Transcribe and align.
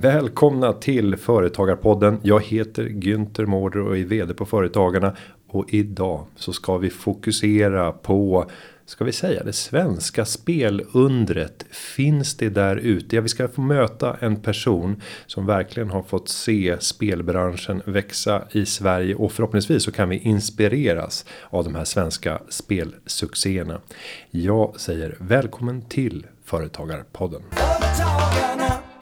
Välkomna 0.00 0.72
till 0.72 1.16
Företagarpodden. 1.16 2.20
Jag 2.22 2.44
heter 2.44 2.84
Günther 2.84 3.46
Mårder 3.46 3.80
och 3.80 3.98
är 3.98 4.04
vd 4.04 4.34
på 4.34 4.46
Företagarna. 4.46 5.16
Och 5.48 5.64
idag 5.68 6.26
så 6.36 6.52
ska 6.52 6.78
vi 6.78 6.90
fokusera 6.90 7.92
på 7.92 8.46
Ska 8.86 9.04
vi 9.04 9.12
säga 9.12 9.44
det 9.44 9.52
svenska 9.52 10.24
spelundret 10.24 11.66
finns 11.70 12.36
det 12.36 12.48
där 12.48 12.76
ute? 12.76 13.16
Ja, 13.16 13.22
vi 13.22 13.28
ska 13.28 13.48
få 13.48 13.60
möta 13.60 14.16
en 14.20 14.36
person 14.36 15.02
som 15.26 15.46
verkligen 15.46 15.90
har 15.90 16.02
fått 16.02 16.28
se 16.28 16.76
spelbranschen 16.80 17.82
växa 17.84 18.42
i 18.52 18.66
Sverige 18.66 19.14
och 19.14 19.32
förhoppningsvis 19.32 19.84
så 19.84 19.92
kan 19.92 20.08
vi 20.08 20.18
inspireras 20.18 21.24
av 21.50 21.64
de 21.64 21.74
här 21.74 21.84
svenska 21.84 22.40
spelsuccéerna. 22.48 23.80
Jag 24.30 24.80
säger 24.80 25.16
välkommen 25.18 25.82
till 25.82 26.26
Företagarpodden. 26.44 27.42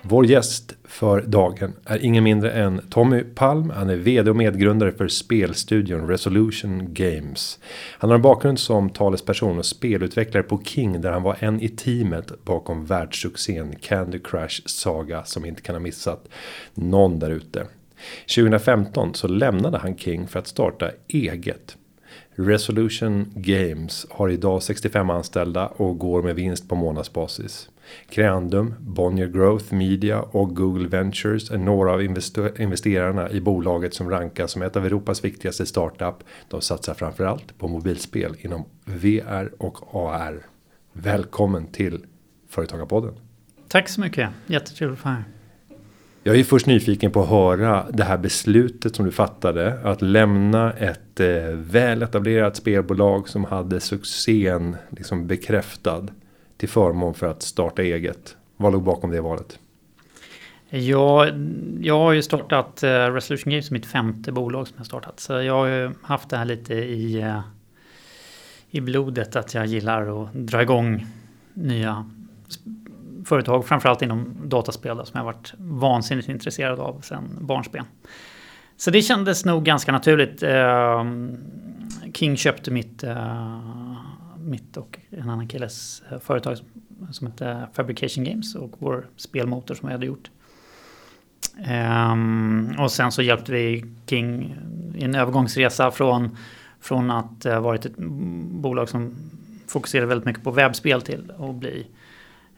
Vår 0.02 0.26
gäst 0.26 0.74
för 0.84 1.22
dagen 1.22 1.72
är 1.84 2.04
ingen 2.04 2.24
mindre 2.24 2.50
än 2.50 2.80
Tommy 2.90 3.20
Palm. 3.20 3.70
Han 3.70 3.90
är 3.90 3.96
vd 3.96 4.30
och 4.30 4.36
medgrundare 4.36 4.92
för 4.92 5.08
spelstudion 5.08 6.08
Resolution 6.08 6.94
Games. 6.94 7.58
Han 7.98 8.10
har 8.10 8.14
en 8.14 8.22
bakgrund 8.22 8.58
som 8.58 8.90
talesperson 8.90 9.58
och 9.58 9.66
spelutvecklare 9.66 10.42
på 10.42 10.62
King 10.64 11.00
där 11.00 11.12
han 11.12 11.22
var 11.22 11.36
en 11.40 11.60
i 11.60 11.68
teamet 11.68 12.44
bakom 12.44 12.84
världssuccén 12.84 13.76
Candy 13.80 14.18
Crush 14.18 14.62
Saga 14.66 15.24
som 15.24 15.44
inte 15.44 15.62
kan 15.62 15.74
ha 15.74 15.80
missat 15.80 16.28
någon 16.74 17.18
där 17.18 17.30
ute. 17.30 17.66
2015 18.34 19.14
så 19.14 19.28
lämnade 19.28 19.78
han 19.78 19.96
King 19.96 20.28
för 20.28 20.38
att 20.38 20.46
starta 20.46 20.90
eget. 21.08 21.76
Resolution 22.34 23.32
Games 23.34 24.06
har 24.10 24.28
idag 24.28 24.62
65 24.62 25.10
anställda 25.10 25.66
och 25.66 25.98
går 25.98 26.22
med 26.22 26.34
vinst 26.34 26.68
på 26.68 26.74
månadsbasis. 26.74 27.68
Creandum, 28.10 28.74
Bonnier 28.80 29.26
Growth 29.26 29.74
Media 29.74 30.20
och 30.20 30.56
Google 30.56 30.88
Ventures 30.88 31.50
är 31.50 31.58
några 31.58 31.92
av 31.92 32.02
investerarna 32.58 33.30
i 33.30 33.40
bolaget 33.40 33.94
som 33.94 34.10
rankas 34.10 34.50
som 34.50 34.62
ett 34.62 34.76
av 34.76 34.86
Europas 34.86 35.24
viktigaste 35.24 35.66
startup. 35.66 36.14
De 36.48 36.60
satsar 36.60 36.94
framförallt 36.94 37.58
på 37.58 37.68
mobilspel 37.68 38.36
inom 38.40 38.64
VR 38.84 39.52
och 39.58 39.94
AR. 39.94 40.46
Välkommen 40.92 41.66
till 41.66 42.04
Företagarpodden. 42.48 43.14
Tack 43.68 43.88
så 43.88 44.00
mycket, 44.00 44.30
jättetrevligt 44.46 44.98
att 44.98 45.04
vara 45.04 45.14
här. 45.14 45.24
Jag 46.22 46.36
är 46.36 46.44
först 46.44 46.66
nyfiken 46.66 47.10
på 47.10 47.22
att 47.22 47.28
höra 47.28 47.86
det 47.92 48.04
här 48.04 48.18
beslutet 48.18 48.96
som 48.96 49.04
du 49.04 49.10
fattade 49.10 49.80
att 49.84 50.02
lämna 50.02 50.72
ett 50.72 51.20
eh, 51.20 51.26
väl 51.54 52.02
etablerat 52.02 52.56
spelbolag 52.56 53.28
som 53.28 53.44
hade 53.44 53.80
succén 53.80 54.76
liksom 54.90 55.26
bekräftad 55.26 56.06
till 56.58 56.68
förmån 56.68 57.14
för 57.14 57.26
att 57.26 57.42
starta 57.42 57.82
eget. 57.82 58.36
Vad 58.56 58.72
låg 58.72 58.82
bakom 58.82 59.10
det 59.10 59.20
valet? 59.20 59.58
Ja, 60.70 61.26
jag 61.80 61.98
har 61.98 62.12
ju 62.12 62.22
startat 62.22 62.82
eh, 62.82 62.90
Resolution 62.90 63.50
Games, 63.50 63.70
mitt 63.70 63.86
femte 63.86 64.32
bolag 64.32 64.68
som 64.68 64.74
jag 64.76 64.86
startat. 64.86 65.20
Så 65.20 65.32
jag 65.32 65.54
har 65.54 65.66
ju 65.66 65.90
haft 66.02 66.28
det 66.28 66.36
här 66.36 66.44
lite 66.44 66.74
i, 66.74 67.20
eh, 67.20 67.40
i 68.70 68.80
blodet 68.80 69.36
att 69.36 69.54
jag 69.54 69.66
gillar 69.66 70.22
att 70.22 70.32
dra 70.32 70.62
igång 70.62 71.06
nya 71.54 72.10
företag, 73.24 73.66
framförallt 73.66 74.02
inom 74.02 74.36
dataspel 74.44 75.06
som 75.06 75.18
jag 75.18 75.24
varit 75.24 75.52
vansinnigt 75.58 76.28
intresserad 76.28 76.80
av 76.80 77.00
sedan 77.00 77.38
barnsben. 77.40 77.84
Så 78.76 78.90
det 78.90 79.02
kändes 79.02 79.44
nog 79.44 79.64
ganska 79.64 79.92
naturligt. 79.92 80.42
Ehm, 80.42 81.38
King 82.14 82.36
köpte 82.36 82.70
mitt 82.70 83.04
eh, 83.04 83.58
mitt 84.48 84.76
och 84.76 84.98
en 85.10 85.30
annan 85.30 85.48
killes 85.48 86.02
eh, 86.10 86.18
företag 86.18 86.56
som 87.10 87.26
hette 87.26 87.68
Fabrication 87.72 88.24
Games 88.24 88.54
och 88.54 88.74
vår 88.78 89.06
spelmotor 89.16 89.74
som 89.74 89.88
vi 89.88 89.92
hade 89.92 90.06
gjort. 90.06 90.30
Um, 92.12 92.74
och 92.78 92.92
sen 92.92 93.12
så 93.12 93.22
hjälpte 93.22 93.52
vi 93.52 93.84
King 94.06 94.56
i 94.94 95.04
en 95.04 95.14
övergångsresa 95.14 95.90
från, 95.90 96.36
från 96.80 97.10
att 97.10 97.44
ha 97.44 97.56
uh, 97.56 97.60
varit 97.60 97.86
ett 97.86 97.96
bolag 97.96 98.88
som 98.88 99.14
fokuserade 99.66 100.06
väldigt 100.06 100.26
mycket 100.26 100.44
på 100.44 100.50
webbspel 100.50 101.02
till 101.02 101.32
att 101.38 101.54
bli 101.54 101.86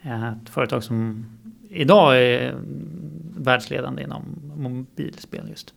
eh, 0.03 0.29
ett 0.29 0.49
företag 0.49 0.85
som 0.85 1.27
idag 1.69 2.23
är 2.23 2.55
världsledande 3.37 4.03
inom 4.03 4.23
mobilspel 4.57 5.49
just. 5.49 5.75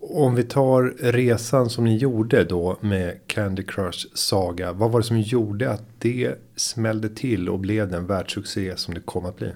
Om 0.00 0.34
vi 0.34 0.42
tar 0.42 0.94
resan 1.12 1.70
som 1.70 1.84
ni 1.84 1.96
gjorde 1.96 2.44
då 2.44 2.76
med 2.80 3.18
Candy 3.26 3.62
Crush 3.62 4.06
Saga. 4.14 4.72
Vad 4.72 4.90
var 4.90 5.00
det 5.00 5.06
som 5.06 5.20
gjorde 5.20 5.70
att 5.70 5.84
det 5.98 6.34
smällde 6.56 7.08
till 7.08 7.48
och 7.48 7.58
blev 7.58 7.90
den 7.90 8.06
världssuccé 8.06 8.76
som 8.76 8.94
det 8.94 9.00
kom 9.00 9.26
att 9.26 9.36
bli? 9.36 9.52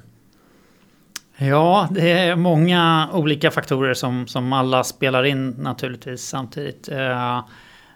Ja, 1.37 1.89
det 1.91 2.11
är 2.11 2.37
många 2.37 3.09
olika 3.13 3.51
faktorer 3.51 3.95
som, 3.95 4.27
som 4.27 4.53
alla 4.53 4.85
spelar 4.85 5.25
in 5.25 5.49
naturligtvis 5.49 6.23
samtidigt. 6.23 6.89
Eh, 6.89 7.45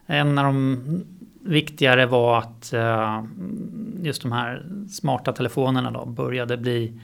en 0.06 0.38
av 0.38 0.44
de 0.44 0.80
viktigare 1.40 2.06
var 2.06 2.38
att 2.38 2.72
eh, 2.72 3.24
just 4.02 4.22
de 4.22 4.32
här 4.32 4.66
smarta 4.90 5.32
telefonerna 5.32 5.90
då 5.90 6.06
började 6.06 6.56
bli 6.56 7.00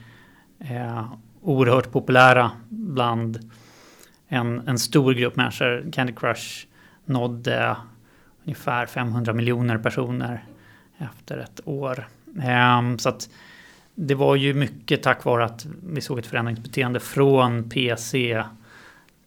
eh, 0.59 1.05
oerhört 1.41 1.91
populära 1.91 2.51
bland 2.69 3.51
en, 4.27 4.67
en 4.67 4.79
stor 4.79 5.13
grupp 5.13 5.35
människor. 5.35 5.91
Candy 5.91 6.13
Crush 6.13 6.67
nådde 7.05 7.77
ungefär 8.43 8.85
500 8.85 9.33
miljoner 9.33 9.77
personer 9.77 10.43
efter 10.97 11.37
ett 11.37 11.59
år. 11.65 12.07
Um, 12.25 12.99
så 12.99 13.09
att 13.09 13.29
det 13.95 14.15
var 14.15 14.35
ju 14.35 14.53
mycket 14.53 15.03
tack 15.03 15.23
vare 15.23 15.45
att 15.45 15.65
vi 15.83 16.01
såg 16.01 16.19
ett 16.19 16.25
förändringsbeteende 16.25 16.99
från 16.99 17.69
PC 17.69 18.43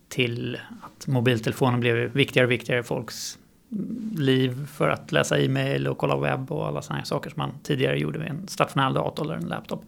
till 0.08 0.58
att 0.82 1.06
mobiltelefonen 1.06 1.80
blev 1.80 1.96
viktigare 1.96 2.46
och 2.46 2.52
viktigare 2.52 2.80
i 2.80 2.82
folks 2.82 3.38
liv 4.16 4.66
för 4.66 4.88
att 4.88 5.12
läsa 5.12 5.38
e-mail 5.38 5.86
och 5.86 5.98
kolla 5.98 6.16
webb 6.16 6.52
och 6.52 6.66
alla 6.66 6.82
sådana 6.82 6.98
här 6.98 7.04
saker 7.04 7.30
som 7.30 7.40
man 7.40 7.52
tidigare 7.62 7.98
gjorde 7.98 8.18
med 8.18 8.30
en 8.30 8.48
stationär 8.48 8.90
dator 8.90 9.24
eller 9.24 9.34
en 9.34 9.48
laptop. 9.48 9.84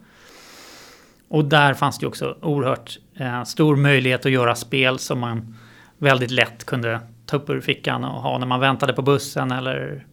Och 1.29 1.45
där 1.45 1.73
fanns 1.73 1.99
det 1.99 2.07
också 2.07 2.37
oerhört 2.41 2.99
eh, 3.15 3.43
stor 3.43 3.75
möjlighet 3.75 4.25
att 4.25 4.31
göra 4.31 4.55
spel 4.55 4.99
som 4.99 5.19
man 5.19 5.55
väldigt 5.97 6.31
lätt 6.31 6.65
kunde 6.65 6.99
ta 7.25 7.37
upp 7.37 7.49
ur 7.49 7.61
fickan 7.61 8.03
och 8.03 8.21
ha 8.21 8.37
när 8.37 8.47
man 8.47 8.59
väntade 8.59 8.93
på 8.93 9.01
bussen 9.01 9.51
eller 9.51 10.05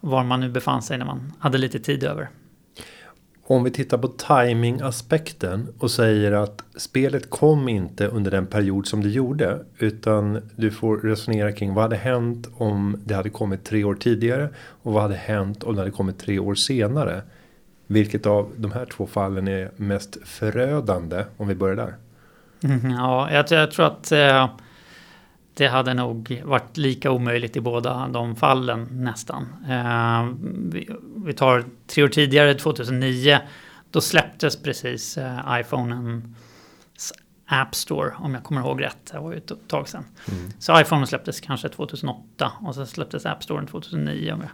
var 0.00 0.24
man 0.24 0.40
nu 0.40 0.48
befann 0.48 0.82
sig 0.82 0.98
när 0.98 1.06
man 1.06 1.32
hade 1.38 1.58
lite 1.58 1.78
tid 1.78 2.04
över. 2.04 2.28
Om 3.44 3.64
vi 3.64 3.70
tittar 3.70 3.98
på 3.98 4.08
timing-aspekten 4.08 5.68
och 5.78 5.90
säger 5.90 6.32
att 6.32 6.64
spelet 6.76 7.30
kom 7.30 7.68
inte 7.68 8.06
under 8.06 8.30
den 8.30 8.46
period 8.46 8.86
som 8.86 9.02
det 9.02 9.08
gjorde. 9.08 9.64
Utan 9.78 10.50
du 10.56 10.70
får 10.70 10.96
resonera 10.96 11.52
kring 11.52 11.74
vad 11.74 11.84
hade 11.84 11.96
hänt 11.96 12.48
om 12.56 13.02
det 13.04 13.14
hade 13.14 13.30
kommit 13.30 13.64
tre 13.64 13.84
år 13.84 13.94
tidigare. 13.94 14.48
Och 14.56 14.92
vad 14.92 15.02
hade 15.02 15.14
hänt 15.14 15.62
om 15.62 15.74
det 15.74 15.80
hade 15.80 15.90
kommit 15.90 16.18
tre 16.18 16.38
år 16.38 16.54
senare. 16.54 17.22
Vilket 17.92 18.26
av 18.26 18.52
de 18.56 18.72
här 18.72 18.86
två 18.86 19.06
fallen 19.06 19.48
är 19.48 19.70
mest 19.76 20.16
förödande 20.24 21.24
om 21.36 21.48
vi 21.48 21.54
börjar 21.54 21.76
där? 21.76 21.94
Mm, 22.64 22.90
ja, 22.90 23.32
jag, 23.32 23.46
jag, 23.50 23.70
tror 23.70 23.86
att 23.86 24.12
eh, 24.12 24.50
det 25.54 25.66
hade 25.66 25.94
nog 25.94 26.42
varit 26.44 26.76
lika 26.76 27.10
omöjligt 27.10 27.56
i 27.56 27.60
båda 27.60 28.08
de 28.08 28.36
fallen 28.36 28.88
nästan. 28.90 29.46
Eh, 29.68 30.28
vi, 30.72 30.90
vi, 31.26 31.32
tar 31.32 31.64
tre 31.86 32.04
år 32.04 32.08
tidigare, 32.08 32.54
2009, 32.54 33.38
då 33.90 34.00
släpptes 34.00 34.62
precis 34.62 35.18
eh, 35.18 35.60
iPhonen 35.60 36.34
App 37.46 37.74
Store 37.74 38.12
om 38.18 38.34
jag 38.34 38.44
kommer 38.44 38.60
ihåg 38.60 38.82
rätt. 38.82 39.10
Det 39.12 39.18
var 39.18 39.32
ju 39.32 39.38
ett 39.38 39.52
tag 39.68 39.88
sedan. 39.88 40.04
Mm. 40.30 40.50
Så 40.58 40.80
iPhone 40.80 41.06
släpptes 41.06 41.40
kanske 41.40 41.68
2008 41.68 42.52
och 42.60 42.74
så 42.74 42.86
släpptes 42.86 43.26
App 43.26 43.42
Store 43.42 43.66
2009 43.66 44.32
om 44.32 44.40
jag 44.40 44.50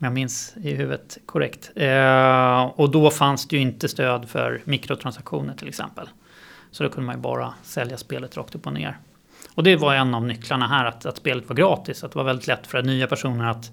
om 0.00 0.04
jag 0.04 0.12
minns 0.12 0.54
i 0.62 0.74
huvudet 0.74 1.18
korrekt. 1.26 1.70
Eh, 1.74 2.62
och 2.62 2.90
då 2.90 3.10
fanns 3.10 3.48
det 3.48 3.56
ju 3.56 3.62
inte 3.62 3.88
stöd 3.88 4.28
för 4.28 4.60
mikrotransaktioner 4.64 5.54
till 5.54 5.68
exempel. 5.68 6.08
Så 6.70 6.82
då 6.82 6.88
kunde 6.88 7.06
man 7.06 7.14
ju 7.14 7.20
bara 7.20 7.54
sälja 7.62 7.96
spelet 7.96 8.36
rakt 8.36 8.54
upp 8.54 8.66
och 8.66 8.72
ner. 8.72 8.98
Och 9.54 9.64
det 9.64 9.76
var 9.76 9.94
en 9.94 10.14
av 10.14 10.24
nycklarna 10.24 10.68
här, 10.68 10.84
att, 10.84 11.06
att 11.06 11.16
spelet 11.16 11.48
var 11.48 11.56
gratis. 11.56 12.04
Att 12.04 12.12
det 12.12 12.18
var 12.18 12.24
väldigt 12.24 12.46
lätt 12.46 12.66
för 12.66 12.82
nya 12.82 13.06
personer 13.06 13.50
att 13.50 13.70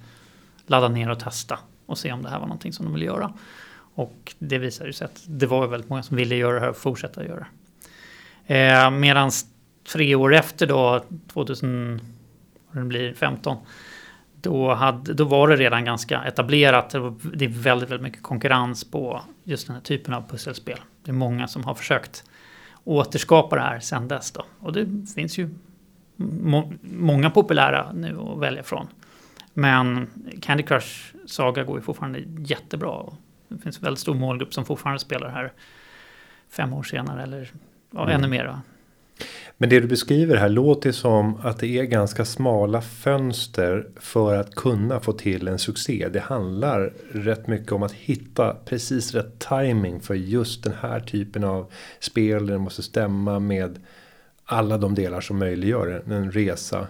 ladda 0.65 0.87
ner 0.87 1.09
och 1.09 1.19
testa 1.19 1.59
och 1.85 1.97
se 1.97 2.11
om 2.11 2.23
det 2.23 2.29
här 2.29 2.39
var 2.39 2.47
någonting 2.47 2.73
som 2.73 2.85
de 2.85 2.93
ville 2.93 3.05
göra. 3.05 3.33
Och 3.95 4.33
det 4.39 4.57
visade 4.57 4.93
sig 4.93 5.05
att 5.05 5.23
det 5.27 5.45
var 5.45 5.67
väldigt 5.67 5.89
många 5.89 6.03
som 6.03 6.17
ville 6.17 6.35
göra 6.35 6.53
det 6.53 6.59
här 6.59 6.69
och 6.69 6.77
fortsätta 6.77 7.25
göra 7.25 7.45
det. 8.47 8.55
Eh, 8.55 8.91
Medan 8.91 9.31
tre 9.93 10.15
år 10.15 10.35
efter 10.35 10.67
då, 10.67 11.03
2015, 11.33 13.57
då, 14.41 14.73
hade, 14.73 15.13
då 15.13 15.23
var 15.23 15.47
det 15.47 15.55
redan 15.55 15.85
ganska 15.85 16.23
etablerat. 16.23 16.89
Det 17.33 17.45
är 17.45 17.49
väldigt, 17.49 17.89
väldigt 17.89 18.01
mycket 18.01 18.23
konkurrens 18.23 18.91
på 18.91 19.21
just 19.43 19.67
den 19.67 19.75
här 19.75 19.83
typen 19.83 20.13
av 20.13 20.29
pusselspel. 20.29 20.77
Det 21.03 21.11
är 21.11 21.15
många 21.15 21.47
som 21.47 21.63
har 21.63 21.75
försökt 21.75 22.23
återskapa 22.83 23.55
det 23.55 23.61
här 23.61 23.79
sedan 23.79 24.07
dess. 24.07 24.31
Då. 24.31 24.45
Och 24.59 24.73
det 24.73 24.87
finns 25.15 25.37
ju 25.37 25.49
må 26.17 26.73
många 26.81 27.29
populära 27.29 27.91
nu 27.93 28.19
att 28.19 28.39
välja 28.39 28.63
från. 28.63 28.87
Men 29.53 30.07
Candy 30.41 30.63
Crush 30.63 31.15
Saga 31.25 31.63
går 31.63 31.77
ju 31.77 31.81
fortfarande 31.81 32.23
jättebra. 32.37 33.03
Det 33.47 33.57
finns 33.57 33.77
en 33.77 33.83
väldigt 33.83 33.99
stor 33.99 34.13
målgrupp 34.13 34.53
som 34.53 34.65
fortfarande 34.65 34.99
spelar 34.99 35.29
här 35.29 35.53
fem 36.49 36.73
år 36.73 36.83
senare 36.83 37.23
eller 37.23 37.51
ja, 37.91 38.03
mm. 38.03 38.15
ännu 38.15 38.27
mer. 38.27 38.59
Men 39.57 39.69
det 39.69 39.79
du 39.79 39.87
beskriver 39.87 40.35
här 40.35 40.49
låter 40.49 40.91
som 40.91 41.37
att 41.43 41.59
det 41.59 41.79
är 41.79 41.83
ganska 41.83 42.25
smala 42.25 42.81
fönster 42.81 43.87
för 43.95 44.35
att 44.35 44.55
kunna 44.55 44.99
få 44.99 45.13
till 45.13 45.47
en 45.47 45.59
succé. 45.59 46.09
Det 46.13 46.19
handlar 46.19 46.93
rätt 47.11 47.47
mycket 47.47 47.71
om 47.71 47.83
att 47.83 47.91
hitta 47.91 48.55
precis 48.65 49.13
rätt 49.13 49.39
timing 49.39 49.99
för 49.99 50.15
just 50.15 50.63
den 50.63 50.73
här 50.81 50.99
typen 50.99 51.43
av 51.43 51.71
spel. 51.99 52.47
Det 52.47 52.57
måste 52.57 52.83
stämma 52.83 53.39
med 53.39 53.79
alla 54.45 54.77
de 54.77 54.95
delar 54.95 55.21
som 55.21 55.39
möjliggör 55.39 56.03
en 56.07 56.31
resa. 56.31 56.87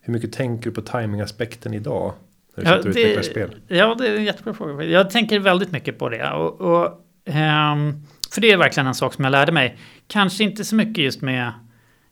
Hur 0.00 0.12
mycket 0.12 0.32
tänker 0.32 0.70
du 0.70 0.74
på 0.74 0.82
timingaspekten 0.82 1.74
idag? 1.74 2.12
När 2.54 2.64
du 2.64 2.70
ja, 2.70 2.76
sitter 2.76 2.90
och 2.90 2.96
utvecklar 2.96 3.22
spel? 3.22 3.54
Ja, 3.68 3.94
det 3.94 4.08
är 4.08 4.16
en 4.16 4.24
jättebra 4.24 4.54
fråga. 4.54 4.84
Jag 4.84 5.10
tänker 5.10 5.38
väldigt 5.38 5.72
mycket 5.72 5.98
på 5.98 6.08
det. 6.08 6.30
Och, 6.30 6.60
och 6.60 6.86
um, 7.26 8.06
för 8.34 8.40
det 8.40 8.52
är 8.52 8.56
verkligen 8.56 8.86
en 8.86 8.94
sak 8.94 9.14
som 9.14 9.24
jag 9.24 9.30
lärde 9.30 9.52
mig. 9.52 9.76
Kanske 10.06 10.44
inte 10.44 10.64
så 10.64 10.74
mycket 10.74 11.04
just 11.04 11.22
med 11.22 11.52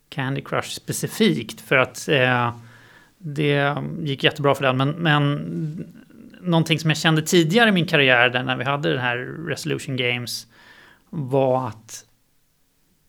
Candy 0.09 0.41
Crush 0.41 0.69
specifikt. 0.69 1.61
För 1.61 1.77
att 1.77 2.07
eh, 2.07 2.55
det 3.17 3.75
gick 3.99 4.23
jättebra 4.23 4.55
för 4.55 4.63
den. 4.63 4.77
Men, 4.77 4.89
men 4.89 5.93
någonting 6.41 6.79
som 6.79 6.89
jag 6.89 6.97
kände 6.97 7.21
tidigare 7.21 7.69
i 7.69 7.71
min 7.71 7.87
karriär 7.87 8.29
där 8.29 8.43
när 8.43 8.57
vi 8.57 8.63
hade 8.63 8.89
den 8.89 9.01
här 9.01 9.17
Resolution 9.47 9.97
Games 9.97 10.47
var 11.09 11.67
att 11.67 12.05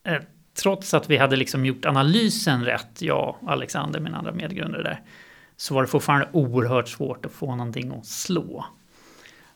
eh, 0.04 0.22
trots 0.62 0.94
att 0.94 1.10
vi 1.10 1.16
hade 1.16 1.36
liksom 1.36 1.66
gjort 1.66 1.84
analysen 1.84 2.64
rätt, 2.64 3.02
jag 3.02 3.36
och 3.40 3.52
Alexander, 3.52 4.00
min 4.00 4.14
andra 4.14 4.32
medgrundare 4.32 4.82
där, 4.82 5.00
så 5.56 5.74
var 5.74 5.82
det 5.82 5.88
fortfarande 5.88 6.28
oerhört 6.32 6.88
svårt 6.88 7.26
att 7.26 7.32
få 7.32 7.56
någonting 7.56 7.92
att 7.98 8.06
slå. 8.06 8.64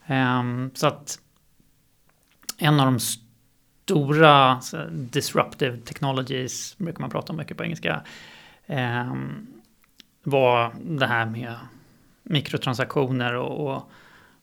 Um, 0.07 0.71
så 0.75 0.87
att 0.87 1.19
en 2.59 2.81
av 2.81 2.87
de 2.87 2.99
stora 3.85 4.61
så, 4.61 4.85
disruptive 4.91 5.77
technologies, 5.77 6.79
brukar 6.79 7.01
man 7.01 7.11
prata 7.11 7.33
om 7.33 7.37
mycket 7.37 7.57
på 7.57 7.65
engelska, 7.65 8.03
eh, 8.67 9.15
var 10.23 10.75
det 10.85 11.07
här 11.07 11.27
med 11.27 11.55
mikrotransaktioner 12.23 13.35
och, 13.35 13.67
och, 13.67 13.91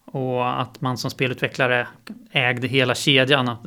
och, 0.05 0.61
att 0.61 0.81
man 0.81 0.97
som 0.97 1.11
spelutvecklare 1.11 1.87
ägde 2.31 2.67
hela 2.67 2.95
kedjan, 2.95 3.49
att 3.49 3.59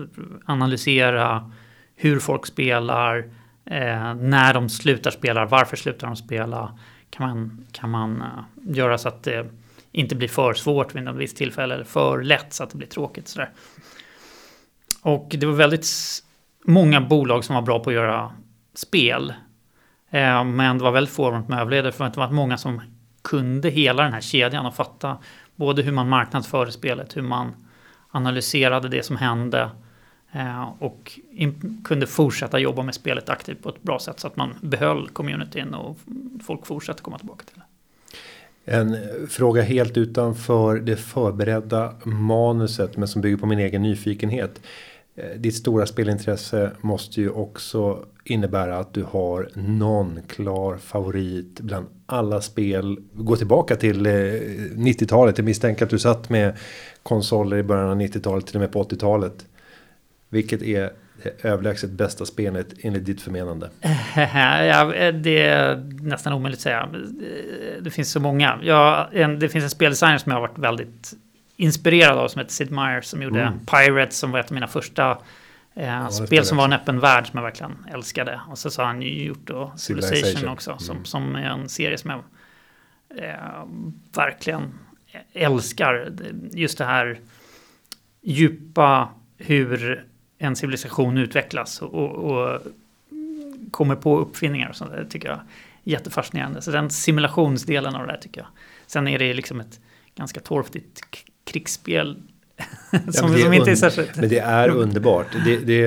analysera 0.44 1.52
hur 1.96 2.18
folk 2.18 2.46
spelar, 2.46 3.18
eh, 3.64 4.14
när 4.14 4.54
de 4.54 4.68
slutar 4.68 5.10
spela, 5.10 5.46
varför 5.46 5.76
slutar 5.76 6.06
de 6.06 6.16
spela. 6.16 6.78
Kan 7.10 7.28
man, 7.28 7.66
kan 7.72 7.90
man 7.90 8.16
uh, 8.22 8.74
göra 8.76 8.98
så 8.98 9.08
att 9.08 9.22
det 9.22 9.46
inte 9.92 10.14
blir 10.14 10.28
för 10.28 10.54
svårt 10.54 10.94
vid 10.94 11.02
något 11.02 11.16
visst 11.16 11.36
tillfälle 11.36 11.74
eller 11.74 11.84
för 11.84 12.22
lätt 12.22 12.52
så 12.52 12.62
att 12.62 12.70
det 12.70 12.76
blir 12.76 12.88
tråkigt. 12.88 13.28
Sådär. 13.28 13.50
Och 15.02 15.34
det 15.38 15.46
var 15.46 15.54
väldigt 15.54 15.88
många 16.64 17.00
bolag 17.00 17.44
som 17.44 17.54
var 17.54 17.62
bra 17.62 17.78
på 17.78 17.90
att 17.90 17.96
göra 17.96 18.32
spel. 18.74 19.34
Eh, 20.10 20.44
men 20.44 20.78
det 20.78 20.84
var 20.84 20.90
väldigt 20.90 21.14
få 21.14 21.42
som 21.46 21.58
överlevde 21.58 21.92
för 21.92 22.04
att 22.04 22.14
det 22.14 22.20
var 22.20 22.30
många 22.30 22.58
som 22.58 22.80
kunde 23.22 23.70
hela 23.70 24.02
den 24.02 24.12
här 24.12 24.20
kedjan 24.20 24.66
och 24.66 24.74
fatta 24.74 25.18
både 25.56 25.82
hur 25.82 25.92
man 25.92 26.08
marknadsförde 26.08 26.72
spelet, 26.72 27.16
hur 27.16 27.22
man 27.22 27.54
analyserade 28.10 28.88
det 28.88 29.02
som 29.02 29.16
hände 29.16 29.70
Eh, 30.34 30.68
och 30.78 31.18
kunde 31.84 32.06
fortsätta 32.06 32.58
jobba 32.58 32.82
med 32.82 32.94
spelet 32.94 33.28
aktivt 33.28 33.62
på 33.62 33.68
ett 33.68 33.82
bra 33.82 33.98
sätt 33.98 34.20
så 34.20 34.26
att 34.26 34.36
man 34.36 34.54
behöll 34.60 35.08
communityn 35.08 35.74
och 35.74 35.98
folk 36.46 36.66
fortsatte 36.66 37.02
komma 37.02 37.18
tillbaka 37.18 37.44
till 37.44 37.56
det. 37.56 37.62
En 38.64 38.96
fråga 39.28 39.62
helt 39.62 39.96
utanför 39.96 40.76
det 40.76 40.96
förberedda 40.96 41.94
manuset 42.04 42.96
men 42.96 43.08
som 43.08 43.22
bygger 43.22 43.36
på 43.36 43.46
min 43.46 43.58
egen 43.58 43.82
nyfikenhet. 43.82 44.60
Eh, 45.16 45.38
ditt 45.38 45.54
stora 45.54 45.86
spelintresse 45.86 46.70
måste 46.80 47.20
ju 47.20 47.30
också 47.30 48.04
innebära 48.24 48.78
att 48.78 48.94
du 48.94 49.02
har 49.02 49.48
någon 49.54 50.20
klar 50.28 50.76
favorit 50.76 51.60
bland 51.60 51.86
alla 52.06 52.40
spel. 52.40 52.98
Gå 53.12 53.36
tillbaka 53.36 53.76
till 53.76 54.06
eh, 54.06 54.12
90-talet. 54.12 55.38
Jag 55.38 55.44
misstänker 55.44 55.84
att 55.84 55.90
du 55.90 55.98
satt 55.98 56.28
med 56.28 56.56
konsoler 57.02 57.56
i 57.56 57.62
början 57.62 57.90
av 57.90 58.00
90-talet 58.00 58.46
till 58.46 58.56
och 58.56 58.60
med 58.60 58.72
på 58.72 58.82
80-talet. 58.84 59.46
Vilket 60.28 60.62
är 60.62 60.92
det 61.22 61.44
överlägset 61.44 61.90
bästa 61.90 62.26
spelet 62.26 62.66
enligt 62.80 63.04
ditt 63.04 63.20
förmenande? 63.20 63.70
ja, 64.16 64.94
eh, 64.94 65.14
det 65.14 65.42
är 65.42 65.76
nästan 66.00 66.32
omöjligt 66.32 66.58
att 66.58 66.62
säga. 66.62 66.88
Det 67.80 67.90
finns 67.90 68.12
så 68.12 68.20
många. 68.20 68.58
Ja, 68.62 69.08
en, 69.12 69.38
det 69.38 69.48
finns 69.48 69.64
en 69.64 69.70
speldesigner 69.70 70.18
som 70.18 70.32
jag 70.32 70.36
har 70.36 70.48
varit 70.48 70.58
väldigt 70.58 71.14
inspirerad 71.62 72.18
av 72.18 72.28
som 72.28 72.38
heter 72.38 72.52
Sid 72.52 72.70
Meier 72.70 73.00
som 73.00 73.22
gjorde 73.22 73.42
mm. 73.42 73.66
Pirates 73.66 74.18
som 74.18 74.30
var 74.30 74.40
ett 74.40 74.46
av 74.46 74.52
mina 74.52 74.66
första 74.68 75.18
eh, 75.74 75.86
ja, 75.86 76.10
spel 76.10 76.44
som 76.44 76.56
var 76.56 76.64
en 76.64 76.72
öppen 76.72 77.00
värld 77.00 77.26
som 77.26 77.36
jag 77.36 77.44
verkligen 77.44 77.86
älskade. 77.92 78.40
Och 78.50 78.58
så 78.58 78.82
har 78.82 78.86
han 78.86 79.02
ju 79.02 79.24
gjort 79.24 79.46
då 79.46 79.72
Civilization, 79.76 80.16
Civilization 80.16 80.48
också 80.48 80.70
mm. 80.70 80.80
som, 80.80 81.04
som 81.04 81.36
är 81.36 81.44
en 81.44 81.68
serie 81.68 81.98
som 81.98 82.10
jag 82.10 82.20
eh, 83.24 83.64
verkligen 84.14 84.74
älskar. 85.32 86.12
Just 86.52 86.78
det 86.78 86.84
här 86.84 87.20
djupa 88.20 89.08
hur 89.38 90.06
en 90.38 90.56
civilisation 90.56 91.18
utvecklas 91.18 91.82
och, 91.82 92.10
och 92.10 92.60
kommer 93.70 93.96
på 93.96 94.18
uppfinningar 94.18 94.68
och 94.68 94.76
sånt 94.76 94.90
där 94.90 95.06
tycker 95.10 95.28
jag 95.28 95.40
jättefascinerande. 95.84 96.62
Så 96.62 96.70
den 96.70 96.90
simulationsdelen 96.90 97.94
av 97.94 98.06
det 98.06 98.12
här 98.12 98.20
tycker 98.20 98.40
jag. 98.40 98.48
Sen 98.86 99.08
är 99.08 99.18
det 99.18 99.34
liksom 99.34 99.60
ett 99.60 99.80
ganska 100.14 100.40
torftigt 100.40 101.00
krigsspel 101.44 102.16
som, 103.12 103.32
ja, 103.32 103.44
som 103.44 103.52
inte 103.52 103.70
är 103.70 103.74
särskilt... 103.74 104.16
Men 104.16 104.28
det 104.28 104.38
är 104.38 104.68
underbart. 104.68 105.26
Det, 105.44 105.56
det, 105.56 105.86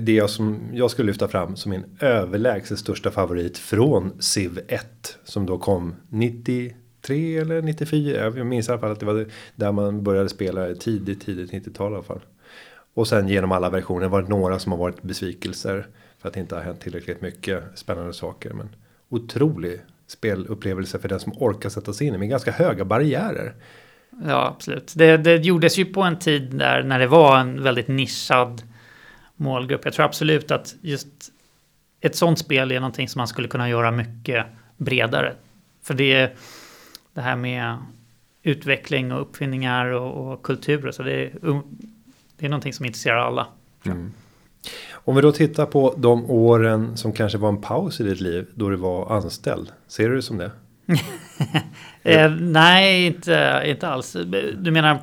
det 0.00 0.12
är 0.12 0.16
jag 0.16 0.30
som 0.30 0.60
jag 0.72 0.90
skulle 0.90 1.06
lyfta 1.06 1.28
fram 1.28 1.56
som 1.56 1.70
min 1.70 1.84
överlägset 2.00 2.78
största 2.78 3.10
favorit 3.10 3.58
från 3.58 4.22
Civ 4.22 4.60
1. 4.68 5.18
Som 5.24 5.46
då 5.46 5.58
kom 5.58 5.94
93 6.08 7.38
eller 7.38 7.62
94. 7.62 8.32
Jag 8.36 8.46
minns 8.46 8.68
i 8.68 8.72
alla 8.72 8.80
fall 8.80 8.92
att 8.92 9.00
det 9.00 9.06
var 9.06 9.26
där 9.56 9.72
man 9.72 10.02
började 10.02 10.28
spela 10.28 10.74
tidigt, 10.74 11.20
tidigt 11.20 11.52
90-tal 11.52 11.92
i 11.92 11.94
alla 11.94 12.04
fall. 12.04 12.20
Och 12.94 13.08
sen 13.08 13.28
genom 13.28 13.52
alla 13.52 13.70
versioner 13.70 14.08
var 14.08 14.22
det 14.22 14.28
några 14.28 14.58
som 14.58 14.72
har 14.72 14.78
varit 14.78 15.02
besvikelser. 15.02 15.86
För 16.18 16.28
att 16.28 16.34
det 16.34 16.40
inte 16.40 16.54
har 16.54 16.62
hänt 16.62 16.80
tillräckligt 16.80 17.20
mycket 17.20 17.62
spännande 17.74 18.12
saker. 18.12 18.52
Men 18.52 18.68
otrolig 19.08 19.80
spelupplevelse 20.06 20.98
för 20.98 21.08
den 21.08 21.20
som 21.20 21.32
orkar 21.32 21.68
sätta 21.68 21.92
sig 21.92 22.06
in 22.06 22.14
i 22.14 22.18
med 22.18 22.28
ganska 22.28 22.50
höga 22.50 22.84
barriärer. 22.84 23.54
Ja, 24.26 24.46
absolut. 24.46 24.92
Det, 24.96 25.16
det 25.16 25.36
gjordes 25.36 25.78
ju 25.78 25.84
på 25.84 26.02
en 26.02 26.18
tid 26.18 26.54
där 26.54 26.82
när 26.82 26.98
det 26.98 27.06
var 27.06 27.38
en 27.38 27.62
väldigt 27.62 27.88
nischad 27.88 28.62
målgrupp. 29.36 29.80
Jag 29.84 29.94
tror 29.94 30.06
absolut 30.06 30.50
att 30.50 30.74
just 30.80 31.08
ett 32.00 32.16
sånt 32.16 32.38
spel 32.38 32.72
är 32.72 32.80
någonting 32.80 33.08
som 33.08 33.18
man 33.18 33.28
skulle 33.28 33.48
kunna 33.48 33.68
göra 33.68 33.90
mycket 33.90 34.46
bredare. 34.76 35.34
För 35.82 35.94
det 35.94 36.12
är 36.12 36.32
det 37.14 37.20
här 37.20 37.36
med 37.36 37.76
utveckling 38.42 39.12
och 39.12 39.20
uppfinningar 39.20 39.86
och, 39.86 40.32
och 40.32 40.42
kultur. 40.42 40.90
Så 40.90 41.02
det 41.02 41.12
är 41.12 41.30
det 42.36 42.46
är 42.46 42.50
någonting 42.50 42.72
som 42.72 42.86
intresserar 42.86 43.18
alla. 43.18 43.46
Mm. 43.86 44.12
Om 44.92 45.16
vi 45.16 45.22
då 45.22 45.32
tittar 45.32 45.66
på 45.66 45.94
de 45.96 46.30
åren 46.30 46.96
som 46.96 47.12
kanske 47.12 47.38
var 47.38 47.48
en 47.48 47.60
paus 47.60 48.00
i 48.00 48.04
ditt 48.04 48.20
liv 48.20 48.46
då 48.54 48.68
du 48.68 48.76
var 48.76 49.16
anställd. 49.16 49.72
Ser 49.86 50.08
du 50.08 50.16
det 50.16 50.22
som 50.22 50.38
det? 50.38 50.50
eh, 52.02 52.30
nej, 52.30 53.06
inte, 53.06 53.62
inte 53.66 53.88
alls. 53.88 54.16
Du 54.56 54.70
menar 54.70 54.98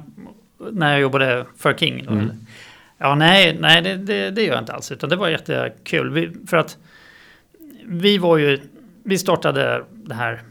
när 0.72 0.92
jag 0.92 1.02
jobbade 1.02 1.46
för 1.58 1.74
King? 1.74 2.06
Då, 2.06 2.12
mm. 2.12 2.46
Ja, 2.98 3.16
nej, 3.16 3.58
nej 3.60 3.82
det, 3.82 3.96
det, 3.96 4.32
det, 4.32 4.44
gör 4.44 4.54
jag 4.54 4.62
inte 4.62 4.74
alls. 4.74 4.92
Utan 4.92 5.10
det 5.10 5.16
var 5.16 5.30
jättekul. 5.30 6.10
Vi, 6.10 6.34
för 6.48 6.58
att 6.58 6.78
vi 7.86 8.18
var 8.18 8.38
ju, 8.38 8.60
vi 9.04 9.18
startade 9.18 9.86
det 9.92 10.16
här 10.16 10.42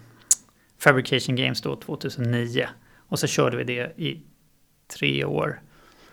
Fabrication 0.78 1.36
Games 1.36 1.60
då 1.60 1.76
2009. 1.76 2.68
Och 2.96 3.18
så 3.18 3.26
körde 3.26 3.56
vi 3.56 3.64
det 3.64 3.92
i 3.96 4.20
tre 4.96 5.24
år. 5.24 5.60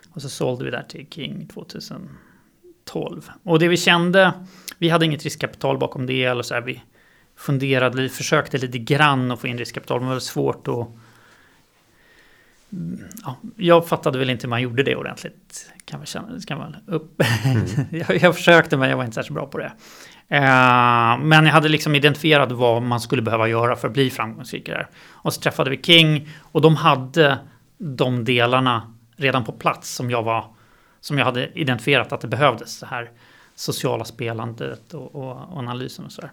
Och 0.10 0.22
så 0.22 0.30
sålde 0.30 0.66
vi 0.66 0.72
där 0.72 0.84
till 0.90 1.08
King 1.10 1.48
2012. 1.48 3.30
Och 3.44 3.60
det 3.60 3.68
vi 3.68 3.78
kände, 3.78 4.34
vi 4.78 4.90
hade 4.90 5.06
inget 5.06 5.24
riskkapital 5.24 5.78
bakom 5.78 6.06
det 6.06 6.24
eller 6.24 6.44
så 6.44 6.54
här, 6.54 6.62
vi 6.62 6.82
funderade, 7.38 8.02
vi 8.02 8.10
försökte 8.10 8.58
lite 8.58 8.78
grann 8.78 9.32
att 9.32 9.42
få 9.42 9.48
in 9.48 9.58
riskkapital, 9.58 10.00
men 10.00 10.10
det 10.10 10.16
var 10.16 10.20
svårt 10.20 10.68
att 10.68 10.88
Ja, 13.24 13.36
jag 13.56 13.88
fattade 13.88 14.20
väl 14.20 14.30
inte 14.30 14.48
hur 14.48 14.50
man 14.50 14.62
gjorde 14.62 14.84
det 14.84 14.96
ordentligt. 14.96 15.72
Kan 15.86 16.00
man 16.00 16.06
känna, 16.06 16.40
kan 16.48 16.58
man 16.58 16.76
upp. 16.88 17.22
Mm. 17.46 17.66
jag, 18.08 18.22
jag, 18.24 18.36
försökte 18.36 18.78
men 18.78 18.90
jag 18.90 18.98
var 18.98 19.04
inte 19.04 19.16
särskilt 19.16 19.36
bra 19.36 19.46
på 19.46 19.58
det. 19.58 19.72
Uh, 20.32 21.26
men 21.26 21.46
jag 21.46 21.54
hade 21.54 21.70
liksom 21.70 21.96
identifierat 21.96 22.52
vad 22.52 22.82
man 22.82 23.00
skulle 23.00 23.22
behöva 23.22 23.48
göra 23.48 23.76
för 23.76 23.88
att 23.88 23.94
bli 23.94 24.10
framgångsrik 24.10 24.66
där. 24.66 24.88
Och 25.10 25.34
så 25.34 25.42
träffade 25.42 25.70
vi 25.70 25.82
King 25.82 26.30
och 26.42 26.62
de 26.62 26.76
hade 26.76 27.38
de 27.78 28.26
delarna 28.26 28.94
redan 29.16 29.46
på 29.46 29.52
plats 29.52 29.96
som 29.96 30.12
jag 30.12 30.24
var 30.24 30.46
som 31.00 31.18
jag 31.18 31.26
hade 31.26 31.50
identifierat 31.54 32.12
att 32.12 32.22
det 32.22 32.28
behövdes. 32.28 32.80
Det 32.80 32.86
här 32.86 33.12
sociala 33.56 34.06
spelandet 34.06 34.94
och, 34.94 35.16
och, 35.16 35.32
och 35.32 35.58
analysen 35.58 36.06
och 36.06 36.12
sådär. 36.12 36.32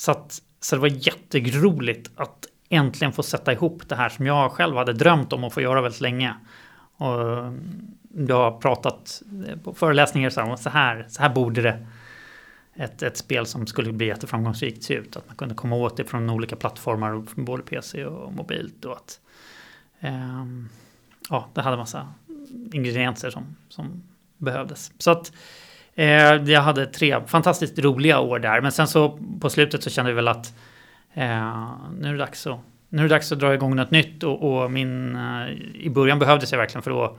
Så, 0.00 0.10
att, 0.10 0.42
så 0.60 0.76
det 0.76 0.80
var 0.80 0.88
jätteroligt 0.88 2.10
att 2.16 2.46
äntligen 2.68 3.12
få 3.12 3.22
sätta 3.22 3.52
ihop 3.52 3.88
det 3.88 3.96
här 3.96 4.08
som 4.08 4.26
jag 4.26 4.52
själv 4.52 4.76
hade 4.76 4.92
drömt 4.92 5.32
om 5.32 5.44
att 5.44 5.52
få 5.52 5.60
göra 5.60 5.80
väldigt 5.80 6.00
länge. 6.00 6.34
Och 6.96 7.38
mm, 7.38 7.96
jag 8.28 8.36
har 8.36 8.60
pratat 8.60 9.22
eh, 9.46 9.58
på 9.58 9.74
föreläsningar 9.74 10.30
så 10.30 10.40
här, 10.40 10.56
så 10.56 10.70
här, 10.70 11.06
så 11.08 11.22
här 11.22 11.28
borde 11.28 11.62
det 11.62 11.86
ett, 12.74 13.02
ett 13.02 13.16
spel 13.16 13.46
som 13.46 13.66
skulle 13.66 13.92
bli 13.92 14.06
jätteframgångsrikt 14.06 14.82
se 14.82 14.94
ut. 14.94 15.16
Att 15.16 15.26
man 15.26 15.36
kunde 15.36 15.54
komma 15.54 15.76
åt 15.76 15.96
det 15.96 16.04
från 16.04 16.30
olika 16.30 16.56
plattformar, 16.56 17.24
både 17.34 17.62
PC 17.62 18.04
och 18.04 18.32
mobilt. 18.32 18.84
Och 18.84 18.96
att, 18.96 19.20
eh, 20.00 20.46
ja, 21.28 21.48
det 21.54 21.62
hade 21.62 21.76
massa 21.76 22.14
ingredienser 22.72 23.30
som, 23.30 23.56
som 23.68 24.02
behövdes. 24.36 24.92
Så 24.98 25.10
att 25.10 25.32
eh, 26.00 26.52
jag 26.52 26.60
hade 26.60 26.86
tre 26.86 27.20
fantastiskt 27.26 27.78
roliga 27.78 28.20
år 28.20 28.38
där. 28.38 28.60
Men 28.60 28.72
sen 28.72 28.88
så 28.88 29.18
på 29.40 29.50
slutet 29.50 29.82
så 29.82 29.90
kände 29.90 30.10
vi 30.10 30.14
väl 30.14 30.28
att 30.28 30.54
eh, 31.14 31.70
nu 31.98 32.08
är 32.08 32.12
det 32.12 32.18
dags 32.18 32.46
att 32.46 32.58
nu 32.88 32.98
är 32.98 33.02
det 33.02 33.14
dags 33.14 33.32
att 33.32 33.40
dra 33.40 33.54
igång 33.54 33.76
något 33.76 33.90
nytt 33.90 34.22
och, 34.22 34.62
och 34.62 34.70
min, 34.70 35.16
eh, 35.16 35.50
i 35.74 35.90
början 35.90 36.18
behövdes 36.18 36.52
jag 36.52 36.58
verkligen 36.58 36.82
för 36.82 36.90
då 36.90 37.18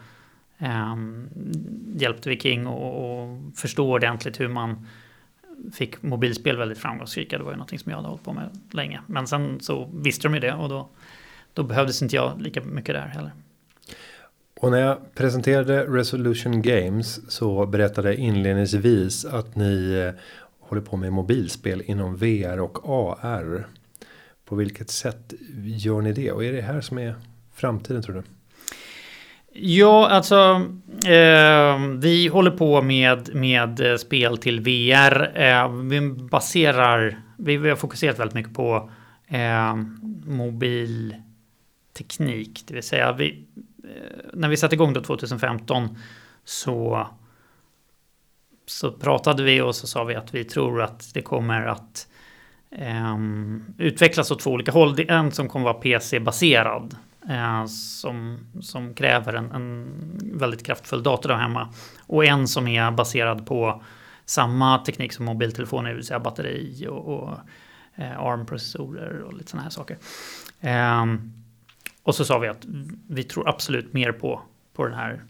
eh, 0.57 0.95
hjälpte 1.95 2.29
vi 2.29 2.39
King 2.39 2.67
och, 2.67 3.21
och 3.21 3.37
förstå 3.55 3.91
ordentligt 3.91 4.39
hur 4.39 4.47
man 4.47 4.87
fick 5.73 6.03
mobilspel 6.03 6.57
väldigt 6.57 6.77
framgångsrika. 6.77 7.37
Det 7.37 7.43
var 7.43 7.51
ju 7.51 7.57
någonting 7.57 7.79
som 7.79 7.89
jag 7.89 7.97
hade 7.97 8.09
hållit 8.09 8.23
på 8.23 8.33
med 8.33 8.59
länge. 8.71 9.01
Men 9.07 9.27
sen 9.27 9.59
så 9.59 9.89
visste 9.93 10.27
de 10.27 10.33
ju 10.33 10.39
det 10.39 10.53
och 10.53 10.69
då, 10.69 10.89
då 11.53 11.63
behövdes 11.63 12.01
inte 12.01 12.15
jag 12.15 12.41
lika 12.41 12.61
mycket 12.61 12.95
där 12.95 13.07
heller. 13.07 13.31
Och 14.61 14.71
när 14.71 14.79
jag 14.79 14.97
presenterade 15.15 15.83
Resolution 15.83 16.61
Games 16.61 17.31
så 17.31 17.65
berättade 17.65 18.09
jag 18.09 18.17
inledningsvis 18.17 19.25
att 19.25 19.55
ni 19.55 19.93
eh, 19.93 20.11
håller 20.59 20.81
på 20.81 20.97
med 20.97 21.13
mobilspel 21.13 21.83
inom 21.85 22.15
VR 22.15 22.59
och 22.59 22.89
AR. 22.89 23.67
På 24.45 24.55
vilket 24.55 24.89
sätt 24.89 25.33
gör 25.63 26.01
ni 26.01 26.13
det? 26.13 26.31
Och 26.31 26.45
är 26.45 26.53
det 26.53 26.61
här 26.61 26.81
som 26.81 26.97
är 26.97 27.15
framtiden 27.55 28.01
tror 28.01 28.15
du? 28.15 28.23
Ja, 29.53 30.09
alltså 30.09 30.65
eh, 31.05 31.79
vi 31.97 32.27
håller 32.27 32.51
på 32.51 32.81
med, 32.81 33.35
med 33.35 33.91
eh, 33.91 33.97
spel 33.97 34.37
till 34.37 34.59
VR. 34.59 35.31
Eh, 35.35 35.71
vi 35.71 36.01
baserar, 36.11 37.19
vi, 37.37 37.57
vi 37.57 37.69
har 37.69 37.75
fokuserat 37.75 38.19
väldigt 38.19 38.35
mycket 38.35 38.53
på 38.53 38.89
eh, 39.27 39.75
mobilteknik. 40.25 42.63
Det 42.67 42.73
vill 42.73 42.83
säga, 42.83 43.13
vi, 43.13 43.45
när 44.33 44.49
vi 44.49 44.57
satte 44.57 44.75
igång 44.75 44.93
då 44.93 45.01
2015 45.01 45.97
så, 46.43 47.07
så 48.65 48.91
pratade 48.91 49.43
vi 49.43 49.61
och 49.61 49.75
så 49.75 49.87
sa 49.87 50.03
vi 50.03 50.15
att 50.15 50.33
vi 50.33 50.43
tror 50.43 50.81
att 50.81 51.13
det 51.13 51.21
kommer 51.21 51.65
att 51.65 52.07
Um, 52.79 53.73
utvecklas 53.77 54.31
åt 54.31 54.39
två 54.39 54.51
olika 54.51 54.71
håll. 54.71 54.95
Det 54.95 55.09
är 55.09 55.13
en 55.13 55.31
som 55.31 55.49
kommer 55.49 55.63
vara 55.63 55.73
PC-baserad 55.73 56.95
uh, 57.29 57.59
eh, 57.59 57.65
som, 57.65 58.39
som 58.61 58.93
kräver 58.93 59.33
en, 59.33 59.51
en 59.51 59.87
väldigt 60.33 60.65
kraftfull 60.65 61.03
dator 61.03 61.29
där 61.29 61.35
hemma. 61.35 61.73
Och 62.07 62.25
en 62.25 62.47
som 62.47 62.67
är 62.67 62.91
baserad 62.91 63.45
på 63.45 63.83
samma 64.25 64.77
teknik 64.77 65.13
som 65.13 65.25
mobiltelefoner, 65.25 65.89
det 65.89 65.95
vill 65.95 66.05
säga 66.05 66.19
batteri 66.19 66.87
och, 66.89 67.07
och 67.07 67.29
uh, 67.99 68.19
ARM-processorer 68.19 69.21
och 69.21 69.33
lite 69.33 69.51
sådana 69.51 69.63
här 69.63 69.69
saker. 69.69 69.97
Um, 71.01 71.33
och 72.03 72.15
så 72.15 72.25
sa 72.25 72.39
vi 72.39 72.47
att 72.47 72.65
vi 73.07 73.23
tror 73.23 73.49
absolut 73.49 73.93
mer 73.93 74.11
på, 74.11 74.41
på 74.73 74.85
den 74.85 74.93
här 74.93 75.23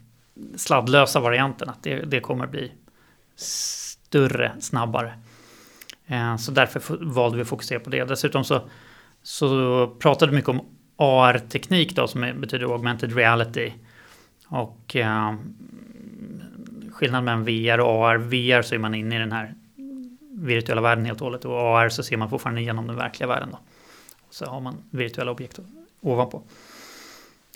sladdlösa 0.56 1.20
varianten, 1.20 1.68
att 1.68 1.82
det, 1.82 2.00
det 2.00 2.20
kommer 2.20 2.46
bli 2.46 2.72
större, 3.36 4.52
snabbare. 4.60 5.14
Eh, 6.06 6.36
så 6.36 6.52
därför 6.52 7.04
valde 7.04 7.36
vi 7.36 7.42
att 7.42 7.48
fokusera 7.48 7.80
på 7.80 7.90
det. 7.90 8.04
Dessutom 8.04 8.44
så, 8.44 8.60
så 9.22 9.86
pratade 9.98 10.30
vi 10.30 10.36
mycket 10.36 10.48
om 10.48 10.60
AR-teknik 10.96 11.96
då 11.96 12.08
som 12.08 12.20
betyder 12.20 12.72
augmented 12.72 13.16
reality. 13.16 13.72
Och 14.46 14.96
eh, 14.96 15.34
skillnaden 16.92 17.24
mellan 17.24 17.44
VR 17.44 17.80
och 17.80 18.08
AR. 18.08 18.16
VR 18.16 18.62
så 18.62 18.74
är 18.74 18.78
man 18.78 18.94
inne 18.94 19.16
i 19.16 19.18
den 19.18 19.32
här 19.32 19.54
virtuella 20.30 20.80
världen 20.80 21.04
helt 21.04 21.20
och 21.20 21.26
hållet 21.26 21.44
och 21.44 21.58
AR 21.58 21.88
så 21.88 22.02
ser 22.02 22.16
man 22.16 22.30
fortfarande 22.30 22.60
igenom 22.60 22.86
den 22.86 22.96
verkliga 22.96 23.28
världen. 23.28 23.48
Då. 23.50 23.58
Så 24.30 24.46
har 24.46 24.60
man 24.60 24.76
virtuella 24.90 25.30
objekt 25.30 25.58
ovanpå. 26.02 26.42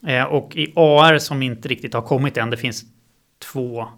Eh, 0.06 0.24
och 0.24 0.56
i 0.56 0.72
AR 0.76 1.18
som 1.18 1.42
inte 1.42 1.68
riktigt 1.68 1.94
har 1.94 2.02
kommit 2.02 2.36
än, 2.36 2.50
det 2.50 2.56
finns 2.56 2.84
två 3.38 3.88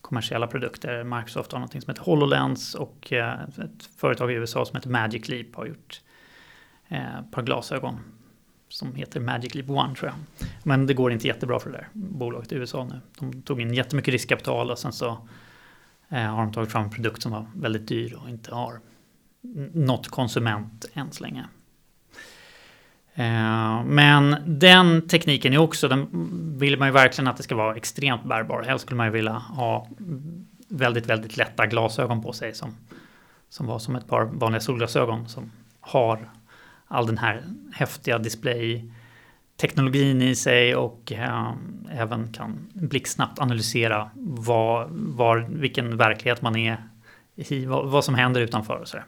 kommersiella 0.00 0.46
produkter. 0.46 1.04
Microsoft 1.04 1.52
har 1.52 1.58
något 1.60 1.70
som 1.70 1.80
heter 1.86 2.02
HoloLens 2.02 2.74
och 2.74 3.12
eh, 3.12 3.42
ett 3.42 3.88
företag 3.96 4.32
i 4.32 4.34
USA 4.34 4.64
som 4.64 4.76
heter 4.76 4.90
Magic 4.90 5.28
Leap 5.28 5.54
har 5.54 5.66
gjort 5.66 6.00
eh, 6.88 7.18
ett 7.18 7.30
par 7.30 7.42
glasögon 7.42 8.00
som 8.68 8.94
heter 8.94 9.20
Magic 9.20 9.54
Leap 9.54 9.70
One 9.70 9.94
tror 9.94 10.10
jag. 10.10 10.48
Men 10.62 10.86
det 10.86 10.94
går 10.94 11.12
inte 11.12 11.26
jättebra 11.26 11.60
för 11.60 11.70
det 11.70 11.76
där 11.76 11.88
bolaget 11.92 12.52
i 12.52 12.54
USA 12.54 12.84
nu. 12.84 13.00
De 13.18 13.42
tog 13.42 13.60
in 13.60 13.74
jättemycket 13.74 14.12
riskkapital 14.12 14.70
och 14.70 14.78
sen 14.78 14.92
så 14.92 15.28
eh, 16.08 16.18
har 16.18 16.42
de 16.42 16.52
tagit 16.52 16.72
fram 16.72 16.84
en 16.84 16.90
produkt 16.90 17.22
som 17.22 17.32
var 17.32 17.46
väldigt 17.54 17.88
dyr 17.88 18.18
och 18.22 18.28
inte 18.28 18.54
har 18.54 18.80
nått 19.72 20.08
konsument 20.08 20.84
än 20.94 21.12
så 21.12 21.22
länge. 21.22 21.46
Eh, 23.18 23.84
men 23.84 24.36
den 24.46 25.08
tekniken 25.08 25.52
är 25.52 25.58
också, 25.58 25.88
den 25.88 26.08
vill 26.58 26.78
man 26.78 26.88
ju 26.88 26.92
verkligen 26.92 27.28
att 27.28 27.36
det 27.36 27.42
ska 27.42 27.54
vara 27.54 27.76
extremt 27.76 28.24
bärbar. 28.24 28.62
Helst 28.62 28.84
skulle 28.84 28.96
man 28.96 29.06
ju 29.06 29.12
vilja 29.12 29.32
ha 29.32 29.88
väldigt, 30.68 31.06
väldigt 31.06 31.36
lätta 31.36 31.66
glasögon 31.66 32.22
på 32.22 32.32
sig 32.32 32.54
som, 32.54 32.76
som 33.48 33.66
var 33.66 33.78
som 33.78 33.96
ett 33.96 34.08
par 34.08 34.24
vanliga 34.24 34.60
solglasögon 34.60 35.28
som 35.28 35.52
har 35.80 36.30
all 36.88 37.06
den 37.06 37.18
här 37.18 37.42
häftiga 37.72 38.18
display-teknologin 38.18 40.22
i 40.22 40.34
sig 40.34 40.76
och 40.76 41.12
eh, 41.12 41.52
även 41.90 42.32
kan 42.32 42.68
blixtsnabbt 42.72 43.38
analysera 43.38 44.10
var, 44.16 44.88
var, 44.90 45.46
vilken 45.50 45.96
verklighet 45.96 46.42
man 46.42 46.56
är 46.56 46.82
i, 47.34 47.66
vad, 47.66 47.90
vad 47.90 48.04
som 48.04 48.14
händer 48.14 48.40
utanför 48.40 48.76
och 48.76 48.88
sådär. 48.88 49.04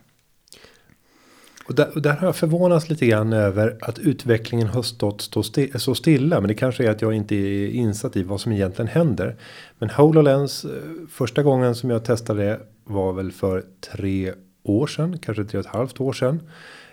Och 1.69 1.75
där, 1.75 1.89
och 1.95 2.03
där, 2.03 2.13
har 2.13 2.27
jag 2.27 2.37
förvånats 2.37 2.89
lite 2.89 3.07
grann 3.07 3.33
över 3.33 3.77
att 3.81 3.99
utvecklingen 3.99 4.67
har 4.67 4.83
stått 4.83 5.21
stå 5.21 5.43
sti 5.43 5.71
så 5.75 5.95
stilla. 5.95 6.41
Men 6.41 6.49
det 6.49 6.55
kanske 6.55 6.87
är 6.87 6.91
att 6.91 7.03
jag 7.03 7.15
inte 7.15 7.35
är 7.35 7.69
insatt 7.69 8.17
i 8.17 8.23
vad 8.23 8.41
som 8.41 8.53
egentligen 8.53 8.89
händer. 8.89 9.37
Men 9.79 9.91
HoloLens 9.91 10.65
eh, 10.65 10.71
första 11.11 11.43
gången 11.43 11.75
som 11.75 11.91
jag 11.91 12.05
testade 12.05 12.45
det 12.45 12.61
var 12.85 13.13
väl 13.13 13.33
för 13.33 13.65
tre 13.93 14.33
år 14.63 14.87
sedan, 14.87 15.19
kanske 15.19 15.45
tre 15.45 15.59
och 15.59 15.67
ett 15.67 15.73
halvt 15.73 16.01
år 16.01 16.13
sedan. 16.13 16.41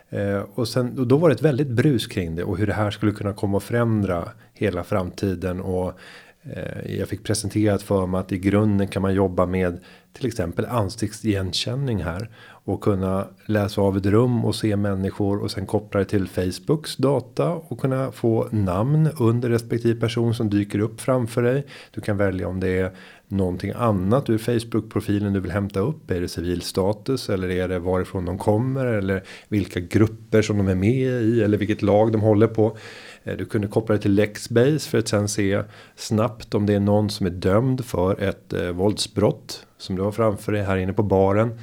Eh, 0.10 0.40
och, 0.54 0.68
sen, 0.68 1.00
och 1.00 1.08
då 1.08 1.18
var 1.18 1.30
det 1.30 1.36
ett 1.36 1.42
väldigt 1.42 1.70
brus 1.70 2.08
kring 2.08 2.36
det 2.36 2.44
och 2.44 2.58
hur 2.58 2.68
det 2.68 2.74
här 2.74 2.92
skulle 2.92 3.12
kunna 3.12 3.34
komma 3.34 3.58
att 3.58 3.64
förändra 3.64 4.30
hela 4.54 4.84
framtiden. 4.84 5.62
Och 5.62 6.00
eh, 6.44 6.98
jag 6.98 7.08
fick 7.08 7.24
presenterat 7.24 7.82
för 7.82 8.06
mig 8.06 8.20
att 8.20 8.32
i 8.32 8.38
grunden 8.38 8.88
kan 8.88 9.02
man 9.02 9.14
jobba 9.14 9.46
med 9.46 9.80
till 10.14 10.26
exempel 10.26 10.66
ansiktsigenkänning 10.66 12.04
här. 12.04 12.30
Och 12.68 12.82
kunna 12.82 13.28
läsa 13.46 13.82
av 13.82 13.98
ett 13.98 14.06
rum 14.06 14.46
och 14.46 14.56
se 14.56 14.76
människor 14.76 15.44
och 15.44 15.52
sen 15.52 15.66
koppla 15.66 16.00
det 16.00 16.06
till 16.06 16.28
Facebooks 16.28 16.96
data 16.98 17.50
och 17.50 17.80
kunna 17.80 18.12
få 18.12 18.48
namn 18.52 19.10
under 19.20 19.50
respektive 19.50 20.00
person 20.00 20.34
som 20.34 20.50
dyker 20.50 20.80
upp 20.80 21.02
framför 21.02 21.42
dig. 21.42 21.66
Du 21.92 22.02
kan 22.02 22.18
välja 22.18 22.48
om 22.48 22.60
det 22.60 22.80
är 22.80 22.92
någonting 23.28 23.72
annat 23.76 24.30
ur 24.30 24.38
Facebook-profilen 24.38 25.34
du 25.34 25.40
vill 25.40 25.52
hämta 25.52 25.80
upp? 25.80 26.12
Är 26.12 26.22
det 26.22 26.28
civil 26.28 26.62
status 26.62 27.30
eller 27.30 27.50
är 27.50 27.68
det 27.68 27.80
varifrån 27.80 28.26
de 28.26 28.38
kommer 28.38 28.86
eller 28.86 29.24
vilka 29.48 29.80
grupper 29.80 30.42
som 30.42 30.58
de 30.58 30.68
är 30.68 30.76
med 30.76 31.24
i 31.24 31.44
eller 31.44 31.58
vilket 31.58 31.82
lag 31.82 32.12
de 32.12 32.22
håller 32.22 32.48
på? 32.48 32.78
Eh, 33.24 33.38
du 33.38 33.46
kunde 33.46 33.68
koppla 33.68 33.96
det 33.96 34.02
till 34.02 34.14
Lexbase 34.14 34.90
för 34.90 34.98
att 34.98 35.08
sen 35.08 35.28
se 35.28 35.62
snabbt 35.96 36.56
om 36.56 36.66
det 36.66 36.74
är 36.74 36.80
någon 36.80 37.10
som 37.10 37.26
är 37.26 37.32
dömd 37.32 37.86
för 37.86 38.22
ett 38.22 38.54
eh, 38.54 38.70
våldsbrott 38.70 39.68
som 39.78 39.96
du 39.96 40.02
har 40.02 40.12
framför 40.12 40.52
dig 40.52 40.64
här 40.64 40.78
inne 40.78 40.94
på 40.94 41.04
baren. 41.04 41.60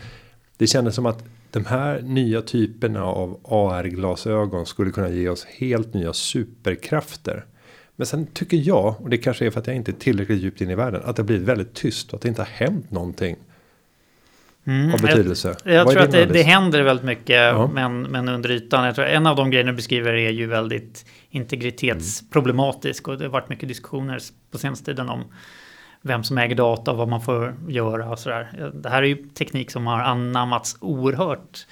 Det 0.63 0.67
kändes 0.67 0.95
som 0.95 1.07
att 1.07 1.25
de 1.51 1.65
här 1.65 2.03
nya 2.03 2.43
typerna 2.43 3.05
av 3.05 3.41
AR-glasögon 3.45 4.67
skulle 4.67 4.91
kunna 4.91 5.09
ge 5.09 5.29
oss 5.29 5.45
helt 5.45 5.95
nya 5.95 6.13
superkrafter. 6.13 7.45
Men 7.97 8.07
sen 8.07 8.27
tycker 8.27 8.57
jag, 8.57 8.95
och 9.01 9.11
det 9.11 9.19
kanske 9.19 9.47
är 9.47 9.51
för 9.51 9.61
att 9.61 9.67
jag 9.67 9.77
inte 9.77 9.91
är 9.91 9.97
tillräckligt 9.97 10.43
djupt 10.43 10.61
in 10.61 10.71
i 10.71 10.75
världen, 10.75 11.03
att 11.05 11.17
det 11.17 11.23
blivit 11.23 11.49
väldigt 11.49 11.75
tyst 11.75 12.09
och 12.09 12.15
att 12.15 12.23
det 12.23 12.29
inte 12.29 12.41
har 12.41 12.49
hänt 12.49 12.91
någonting. 12.91 13.37
Mm, 14.65 14.95
av 14.95 15.01
betydelse. 15.01 15.57
Jag, 15.65 15.75
jag 15.75 15.91
tror 15.91 16.03
att 16.03 16.13
det, 16.13 16.27
det, 16.27 16.43
händer 16.43 16.83
väldigt 16.83 17.07
mycket, 17.07 17.37
ja. 17.37 17.71
men, 17.75 18.03
men 18.03 18.29
under 18.29 18.51
ytan. 18.51 18.85
Jag 18.85 18.95
tror 18.95 19.07
en 19.07 19.27
av 19.27 19.37
de 19.37 19.51
grejerna 19.51 19.71
du 19.71 19.77
beskriver 19.77 20.13
är 20.13 20.31
ju 20.31 20.47
väldigt 20.47 21.07
integritetsproblematisk 21.31 23.09
och 23.09 23.19
det 23.19 23.25
har 23.25 23.31
varit 23.31 23.49
mycket 23.49 23.69
diskussioner 23.69 24.19
på 24.51 24.59
senaste 24.59 24.85
tiden 24.85 25.09
om 25.09 25.25
vem 26.03 26.25
som 26.25 26.39
äger 26.39 26.55
data 26.55 26.91
och 26.91 26.97
vad 26.97 27.09
man 27.09 27.21
får 27.21 27.55
göra 27.69 28.11
och 28.11 28.19
sådär. 28.19 28.71
Det 28.75 28.89
här 28.89 29.03
är 29.03 29.07
ju 29.07 29.17
teknik 29.17 29.71
som 29.71 29.87
har 29.87 30.01
anammats 30.01 30.77
oerhört 30.81 31.67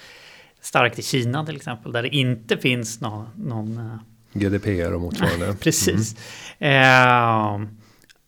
starkt 0.61 0.99
i 0.99 1.01
Kina 1.01 1.45
till 1.45 1.55
exempel, 1.55 1.91
där 1.91 2.03
det 2.03 2.15
inte 2.15 2.57
finns 2.57 3.01
någon, 3.01 3.27
någon 3.35 3.77
eh, 3.77 3.95
GDPR 4.33 4.93
och 4.93 5.01
motsvarande. 5.01 5.55
Precis. 5.61 6.15
Mm. 6.59 7.61
Eh, 7.63 7.67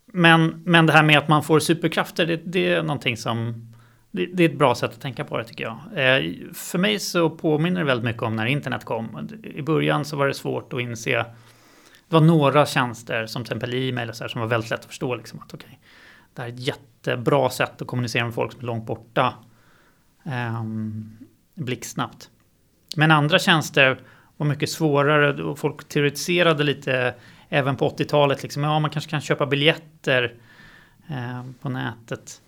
men, 0.06 0.62
men 0.64 0.86
det 0.86 0.92
här 0.92 1.02
med 1.02 1.18
att 1.18 1.28
man 1.28 1.42
får 1.42 1.60
superkrafter, 1.60 2.26
det, 2.26 2.40
det 2.44 2.68
är 2.68 2.82
någonting 2.82 3.16
som... 3.16 3.68
Det, 4.10 4.26
det, 4.26 4.44
är 4.44 4.48
ett 4.48 4.58
bra 4.58 4.74
sätt 4.74 4.90
att 4.90 5.00
tänka 5.00 5.24
på 5.24 5.38
det 5.38 5.44
tycker 5.44 5.64
jag. 5.64 5.74
Eh, 5.74 6.32
för 6.54 6.78
mig 6.78 6.98
så 6.98 7.30
påminner 7.30 7.80
det 7.80 7.86
väldigt 7.86 8.04
mycket 8.04 8.22
om 8.22 8.36
när 8.36 8.46
internet 8.46 8.84
kom. 8.84 9.28
I 9.42 9.62
början 9.62 10.04
så 10.04 10.16
var 10.16 10.26
det 10.26 10.34
svårt 10.34 10.72
att 10.72 10.80
inse. 10.80 11.24
Det 12.14 12.20
var 12.20 12.26
några 12.26 12.66
tjänster 12.66 13.26
som 13.26 13.44
till 13.44 13.52
exempel 13.52 13.74
e-mail 13.74 14.08
och 14.08 14.16
så 14.16 14.24
här, 14.24 14.28
som 14.28 14.40
var 14.40 14.48
väldigt 14.48 14.70
lätt 14.70 14.80
att 14.80 14.86
förstå. 14.86 15.14
Liksom, 15.14 15.40
att, 15.40 15.54
okay, 15.54 15.70
det 16.34 16.42
här 16.42 16.48
är 16.48 16.52
ett 16.52 16.60
jättebra 16.60 17.50
sätt 17.50 17.82
att 17.82 17.88
kommunicera 17.88 18.24
med 18.24 18.34
folk 18.34 18.52
som 18.52 18.60
är 18.60 18.64
långt 18.64 18.86
borta. 18.86 19.34
eh, 20.24 20.64
blixtsnabbt. 21.54 22.30
Men 22.96 23.10
andra 23.10 23.38
tjänster 23.38 23.98
var 24.36 24.46
mycket 24.46 24.70
svårare 24.70 25.42
och 25.42 25.58
folk 25.58 25.88
teoretiserade 25.88 26.64
lite 26.64 27.14
även 27.48 27.76
på 27.76 27.88
80-talet. 27.88 28.42
Liksom, 28.42 28.62
ja, 28.62 28.78
man 28.78 28.90
kanske 28.90 29.10
kan 29.10 29.20
köpa 29.20 29.46
biljetter 29.46 30.34
eh, 31.08 31.42
på 31.60 31.68
nätet. 31.68 32.40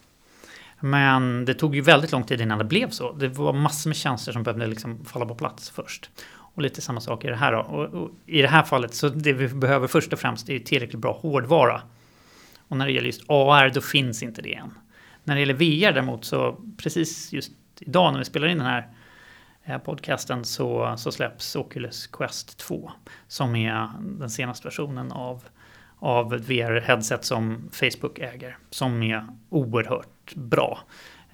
Men 0.81 1.45
det 1.45 1.55
tog 1.55 1.75
ju 1.75 1.81
väldigt 1.81 2.13
lång 2.13 2.25
tid 2.25 2.41
innan 2.41 2.59
det 2.59 2.65
blev 2.65 2.91
så. 2.91 3.13
Det 3.13 3.29
var 3.29 3.53
massor 3.53 3.91
med 3.91 3.97
tjänster 3.97 4.33
som 4.33 4.43
behövde 4.43 4.67
liksom 4.67 5.05
falla 5.05 5.27
på 5.27 5.35
plats 5.35 5.71
först. 5.71 6.11
Och 6.57 6.63
lite 6.63 6.81
samma 6.81 7.01
sak 7.01 7.25
i 7.25 7.29
det 7.29 7.37
här 7.37 7.53
då. 7.53 7.59
Och, 7.59 7.85
och 7.85 8.11
I 8.27 8.43
det 8.43 8.49
här 8.49 8.63
fallet 8.63 8.95
så 8.95 9.09
det 9.09 9.33
vi 9.33 9.49
behöver 9.49 9.87
först 9.87 10.13
och 10.13 10.19
främst 10.19 10.49
är 10.49 10.59
tillräckligt 10.59 11.01
bra 11.01 11.13
hårdvara. 11.13 11.83
Och 12.69 12.77
när 12.77 12.87
det 12.87 12.93
gäller 12.93 13.07
just 13.07 13.31
AR 13.31 13.71
då 13.75 13.81
finns 13.81 14.23
inte 14.23 14.43
det 14.43 14.55
än. 14.55 14.75
När 15.25 15.35
det 15.35 15.41
gäller 15.41 15.55
VR 15.55 15.93
däremot 15.93 16.25
så 16.25 16.57
precis 16.77 17.33
just 17.33 17.53
idag 17.81 18.13
när 18.13 18.19
vi 18.19 18.25
spelar 18.25 18.49
in 18.49 18.59
den 18.59 18.67
här 18.67 18.89
eh, 19.65 19.79
podcasten 19.79 20.45
så, 20.45 20.95
så 20.99 21.13
släpps 21.13 21.57
Oculus 21.57 22.07
Quest 22.07 22.59
2 22.59 22.91
som 23.29 23.57
är 23.57 23.91
den 24.01 24.31
senaste 24.31 24.67
versionen 24.69 25.13
av, 25.13 25.45
av 25.99 26.35
ett 26.35 26.43
VR-headset 26.43 27.23
som 27.23 27.69
Facebook 27.73 28.19
äger 28.19 28.59
som 28.71 29.03
är 29.03 29.27
oerhört 29.49 30.35
bra. 30.35 30.79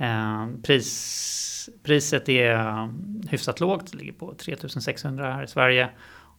Eh, 0.02 0.46
pris, 0.62 1.68
priset 1.82 2.28
är 2.28 2.88
hyfsat 3.28 3.60
lågt, 3.60 3.92
det 3.92 3.98
ligger 3.98 4.12
på 4.12 4.34
3600 4.34 5.32
här 5.32 5.44
i 5.44 5.46
Sverige 5.46 5.88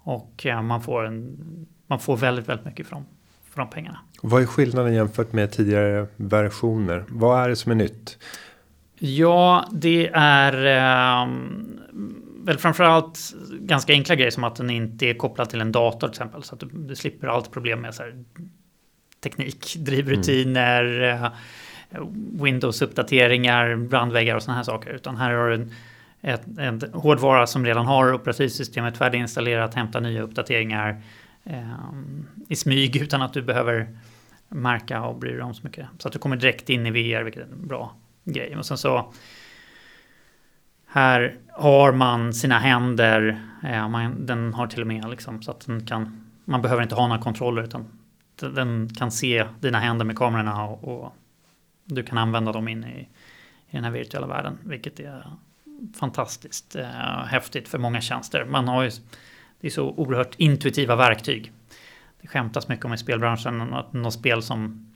och 0.04 0.46
eh, 0.46 0.62
man 0.62 0.82
får, 0.82 1.06
en, 1.06 1.38
man 1.88 2.00
får 2.00 2.18
väldigt, 2.18 2.50
väldigt 2.50 2.66
mycket 2.66 2.88
från, 2.88 3.06
från 3.54 3.70
pengarna. 3.70 4.00
Vad 4.22 4.42
är 4.42 4.46
skillnaden 4.46 4.94
jämfört 4.94 5.34
med 5.34 5.52
tidigare 5.52 6.08
versioner? 6.16 7.06
Vad 7.10 7.44
är 7.44 7.50
det 7.50 7.56
som 7.56 7.72
är 7.72 7.76
nytt? 7.76 8.18
Ja, 9.00 9.68
det 9.72 10.10
är 10.14 10.54
eh, 10.54 11.28
väl 12.44 12.58
framförallt 12.58 13.20
ganska 13.60 13.94
enkla 13.94 14.16
grejer 14.16 14.32
som 14.32 14.44
att 14.44 14.56
den 14.56 14.70
inte 14.70 15.06
är 15.06 15.14
kopplad 15.14 15.50
till 15.50 15.62
en 15.62 15.72
dator 15.72 16.08
till 16.08 16.10
exempel. 16.10 16.44
Så 16.44 16.56
att 16.56 16.60
du, 16.60 16.70
du 16.74 16.96
slipper 16.96 17.28
allt 17.28 17.52
problem 17.52 17.82
med 17.82 17.96
så 17.96 18.04
här, 18.04 18.24
teknik, 19.24 19.76
drivrutiner, 19.78 21.02
mm. 21.02 21.32
Windows-uppdateringar, 22.32 23.76
brandväggar 23.76 24.36
och 24.36 24.44
sådana 24.44 24.58
här 24.58 24.64
saker. 24.64 24.90
Utan 24.90 25.18
här 25.18 25.34
har 25.34 25.48
du 25.48 25.56
en, 25.56 25.72
ett, 26.22 26.42
en 26.58 26.82
hårdvara 26.94 27.48
som 27.48 27.66
redan 27.66 27.86
har 27.86 28.14
operativsystemet 28.14 28.98
färdiginstallerat, 28.98 29.74
hämta 29.74 30.00
nya 30.00 30.22
uppdateringar 30.22 31.02
eh, 31.44 31.94
i 32.50 32.56
smyg 32.56 32.96
utan 33.02 33.22
att 33.22 33.34
du 33.34 33.42
behöver 33.42 33.88
märka 34.50 35.04
och 35.04 35.20
bry 35.20 35.32
dig 35.32 35.42
om 35.42 35.54
så 35.54 35.64
mycket. 35.64 35.88
Så 35.98 36.08
att 36.08 36.14
du 36.14 36.20
kommer 36.20 36.36
direkt 36.36 36.70
in 36.70 36.86
i 36.86 36.92
VR, 36.92 37.24
vilket 37.24 37.42
är 37.42 37.52
en 37.54 37.68
bra 37.68 37.96
grej. 38.24 38.58
Och 38.58 38.66
sen 38.66 38.78
så 38.78 39.14
här 40.88 41.36
har 41.52 41.92
man 41.92 42.34
sina 42.34 42.60
händer, 42.60 43.42
eh, 43.64 43.90
man, 43.90 44.26
den 44.26 44.54
har 44.54 44.68
till 44.68 44.82
och 44.82 44.88
med 44.88 45.10
liksom 45.10 45.42
så 45.42 45.52
att 45.52 45.66
den 45.66 45.86
kan, 45.86 46.30
man 46.46 46.62
behöver 46.62 46.84
inte 46.84 46.96
ha 46.96 47.08
några 47.08 47.22
kontroller 47.22 47.64
utan 47.64 47.86
den 48.36 48.90
kan 48.90 49.12
se 49.12 49.46
dina 49.60 49.80
händer 49.80 50.06
med 50.06 50.18
kamerorna 50.18 50.64
och, 50.64 50.84
och 50.84 51.16
du 51.86 52.04
kan 52.04 52.18
använda 52.18 52.52
dem 52.52 52.68
in 52.68 52.84
i, 52.84 53.00
i 53.70 53.76
den 53.76 53.84
här 53.84 53.92
virtuella 53.92 54.28
världen, 54.28 54.58
vilket 54.64 55.00
är 55.00 55.26
fantastiskt 55.96 56.76
eh, 56.76 57.26
häftigt 57.26 57.68
för 57.68 57.78
många 57.78 58.02
tjänster. 58.02 58.46
Man 58.46 58.68
har 58.68 58.84
ju, 58.84 58.92
det 59.62 59.68
är 59.68 59.72
så 59.72 59.90
oerhört 59.90 60.36
intuitiva 60.38 60.96
verktyg. 60.96 61.52
Det 62.22 62.28
skämtas 62.28 62.68
mycket 62.68 62.86
om 62.86 62.94
i 62.94 62.98
spelbranschen 62.98 63.74
att 63.74 63.94
något 63.94 64.14
spel 64.14 64.42
som 64.42 64.90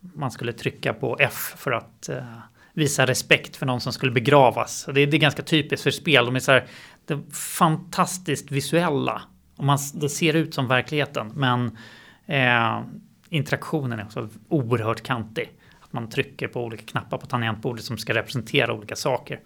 man 0.00 0.30
skulle 0.30 0.52
trycka 0.52 0.94
på 0.94 1.16
F 1.20 1.54
för 1.56 1.72
att 1.72 2.08
eh, 2.08 2.38
visa 2.72 3.06
respekt 3.06 3.56
för 3.56 3.66
någon 3.66 3.80
som 3.80 3.92
skulle 3.92 4.12
begravas. 4.12 4.88
Det 4.94 5.00
är, 5.00 5.06
det 5.06 5.16
är 5.16 5.20
ganska 5.20 5.42
typiskt 5.42 5.82
för 5.84 5.90
spel. 5.90 6.26
De 6.26 6.36
är 6.36 6.40
så 6.40 6.52
här, 6.52 6.66
det 7.06 7.14
är 7.14 7.30
fantastiskt 7.34 8.50
visuella. 8.50 9.22
Och 9.56 9.64
man, 9.64 9.78
det 9.94 10.08
ser 10.08 10.34
ut 10.34 10.54
som 10.54 10.68
verkligheten, 10.68 11.32
men 11.34 11.78
eh, 12.26 12.82
interaktionen 13.28 13.98
är 13.98 14.04
också 14.04 14.28
oerhört 14.48 15.02
kantig 15.02 15.52
man 15.92 16.08
trycker 16.08 16.48
på 16.48 16.64
olika 16.64 16.84
knappar 16.84 17.18
på 17.18 17.26
tangentbordet 17.26 17.84
som 17.84 17.98
ska 17.98 18.14
representera 18.14 18.72
olika 18.72 18.96
saker. 18.96 19.40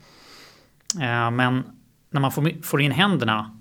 Eh, 1.00 1.30
men 1.30 1.62
när 2.10 2.20
man 2.20 2.32
får 2.62 2.80
in 2.80 2.92
händerna 2.92 3.58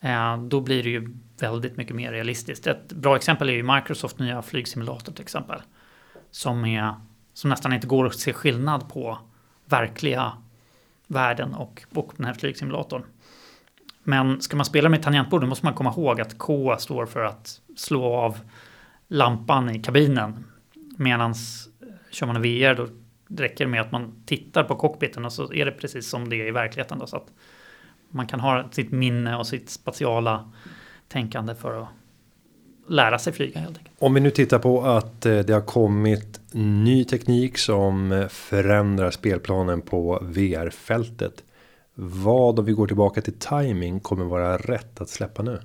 eh, 0.00 0.42
då 0.42 0.60
blir 0.60 0.82
det 0.82 0.90
ju 0.90 1.16
väldigt 1.40 1.76
mycket 1.76 1.96
mer 1.96 2.12
realistiskt. 2.12 2.66
Ett 2.66 2.92
bra 2.92 3.16
exempel 3.16 3.48
är 3.48 3.52
ju 3.52 3.62
Microsoft 3.62 4.18
nya 4.18 4.42
flygsimulator 4.42 5.12
till 5.12 5.22
exempel. 5.22 5.60
Som, 6.30 6.64
är, 6.64 6.94
som 7.32 7.50
nästan 7.50 7.72
inte 7.72 7.86
går 7.86 8.06
att 8.06 8.14
se 8.14 8.32
skillnad 8.32 8.88
på 8.88 9.18
verkliga 9.64 10.32
världen 11.06 11.54
och, 11.54 11.84
och 11.94 12.12
den 12.16 12.26
här 12.26 12.34
flygsimulatorn. 12.34 13.04
Men 14.02 14.40
ska 14.40 14.56
man 14.56 14.66
spela 14.66 14.88
med 14.88 15.02
tangentbord 15.02 15.40
då 15.40 15.46
måste 15.46 15.66
man 15.66 15.74
komma 15.74 15.90
ihåg 15.90 16.20
att 16.20 16.38
K 16.38 16.76
står 16.78 17.06
för 17.06 17.24
att 17.24 17.60
slå 17.76 18.14
av 18.14 18.38
lampan 19.08 19.70
i 19.70 19.82
kabinen. 19.82 20.44
Medan 20.96 21.34
kör 22.16 22.26
man 22.26 22.42
VR 22.42 22.74
då 22.74 22.86
räcker 23.28 23.64
det 23.64 23.70
med 23.70 23.80
att 23.80 23.92
man 23.92 24.22
tittar 24.26 24.64
på 24.64 24.76
cockpiten 24.76 25.24
och 25.24 25.32
så 25.32 25.52
är 25.52 25.64
det 25.64 25.72
precis 25.72 26.08
som 26.08 26.28
det 26.28 26.36
är 26.36 26.46
i 26.46 26.50
verkligheten. 26.50 26.98
Då, 26.98 27.06
så 27.06 27.16
att 27.16 27.32
man 28.08 28.26
kan 28.26 28.40
ha 28.40 28.68
sitt 28.70 28.90
minne 28.90 29.36
och 29.36 29.46
sitt 29.46 29.70
spatiala 29.70 30.52
tänkande 31.08 31.54
för 31.54 31.82
att 31.82 31.88
lära 32.88 33.18
sig 33.18 33.32
flyga 33.32 33.60
helt 33.60 33.78
enkelt. 33.78 33.96
Om 33.98 34.14
vi 34.14 34.20
nu 34.20 34.30
tittar 34.30 34.58
på 34.58 34.82
att 34.82 35.26
eh, 35.26 35.38
det 35.38 35.52
har 35.52 35.60
kommit 35.60 36.40
ny 36.52 37.04
teknik 37.04 37.58
som 37.58 38.26
förändrar 38.30 39.10
spelplanen 39.10 39.80
på 39.80 40.18
VR-fältet. 40.22 41.44
Vad 41.94 42.58
om 42.58 42.64
vi 42.64 42.72
går 42.72 42.86
tillbaka 42.86 43.20
till 43.20 43.38
timing 43.38 44.00
kommer 44.00 44.24
vara 44.24 44.56
rätt 44.56 45.00
att 45.00 45.08
släppa 45.08 45.42
nu? 45.42 45.60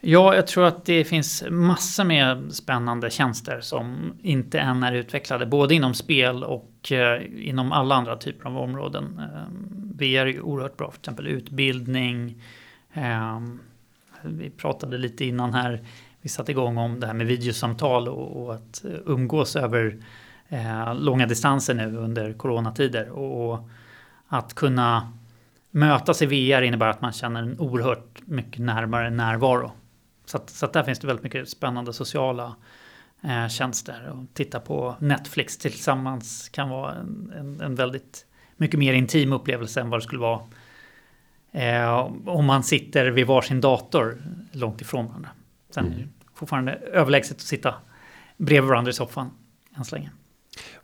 Ja, 0.00 0.34
jag 0.34 0.46
tror 0.46 0.64
att 0.64 0.84
det 0.84 1.04
finns 1.04 1.44
massor 1.50 2.04
med 2.04 2.52
spännande 2.54 3.10
tjänster 3.10 3.60
som 3.60 4.14
inte 4.22 4.58
än 4.58 4.82
är 4.82 4.92
utvecklade, 4.92 5.46
både 5.46 5.74
inom 5.74 5.94
spel 5.94 6.44
och 6.44 6.92
eh, 6.92 7.48
inom 7.48 7.72
alla 7.72 7.94
andra 7.94 8.16
typer 8.16 8.46
av 8.46 8.58
områden. 8.58 9.20
Eh, 9.20 9.52
VR 9.94 10.20
är 10.20 10.26
ju 10.26 10.40
oerhört 10.40 10.76
bra, 10.76 10.90
för 10.90 10.98
exempel 10.98 11.26
utbildning. 11.26 12.42
Eh, 12.92 13.40
vi 14.22 14.50
pratade 14.50 14.98
lite 14.98 15.24
innan 15.24 15.54
här, 15.54 15.80
vi 16.20 16.28
satte 16.28 16.52
igång 16.52 16.78
om 16.78 17.00
det 17.00 17.06
här 17.06 17.14
med 17.14 17.26
videosamtal 17.26 18.08
och, 18.08 18.54
att 18.54 18.84
umgås 19.06 19.56
över 19.56 19.96
långa 20.94 21.26
distanser 21.26 21.74
nu 21.74 21.96
under 21.96 22.32
coronatider. 22.32 23.10
Och 23.10 23.68
att 24.28 24.54
kunna 24.54 25.12
mötas 25.70 26.22
i 26.22 26.26
VR 26.26 26.62
innebär 26.62 26.88
att 26.88 27.00
man 27.00 27.12
känner 27.12 27.42
en 27.42 27.60
oerhört 27.60 28.20
mycket 28.26 28.60
närmare 28.60 29.10
närvaro. 29.10 29.72
Så, 30.26 30.36
att, 30.36 30.50
så 30.50 30.66
att 30.66 30.72
där 30.72 30.82
finns 30.82 30.98
det 30.98 31.06
väldigt 31.06 31.24
mycket 31.24 31.48
spännande 31.48 31.92
sociala 31.92 32.56
eh, 33.22 33.48
tjänster. 33.48 34.10
Och 34.10 34.34
titta 34.34 34.60
på 34.60 34.96
Netflix 35.00 35.58
tillsammans 35.58 36.48
kan 36.48 36.68
vara 36.68 36.94
en, 36.94 37.32
en, 37.36 37.60
en, 37.60 37.74
väldigt 37.74 38.26
mycket 38.56 38.78
mer 38.78 38.94
intim 38.94 39.32
upplevelse 39.32 39.80
än 39.80 39.90
vad 39.90 40.00
det 40.00 40.04
skulle 40.04 40.20
vara 40.20 40.40
eh, 41.52 42.10
om 42.26 42.44
man 42.44 42.62
sitter 42.62 43.06
vid 43.06 43.26
varsin 43.26 43.60
dator 43.60 44.22
långt 44.52 44.80
ifrån 44.80 45.06
varandra. 45.06 45.30
Sen 45.70 45.86
mm. 45.86 45.98
är 45.98 46.02
det 46.02 46.08
fortfarande 46.34 46.72
överlägset 46.72 47.36
att 47.36 47.40
sitta 47.40 47.74
bredvid 48.36 48.68
varandra 48.68 48.90
i 48.90 48.92
soffan 48.92 49.30
än 49.76 49.84
så 49.84 49.94
länge. 49.94 50.10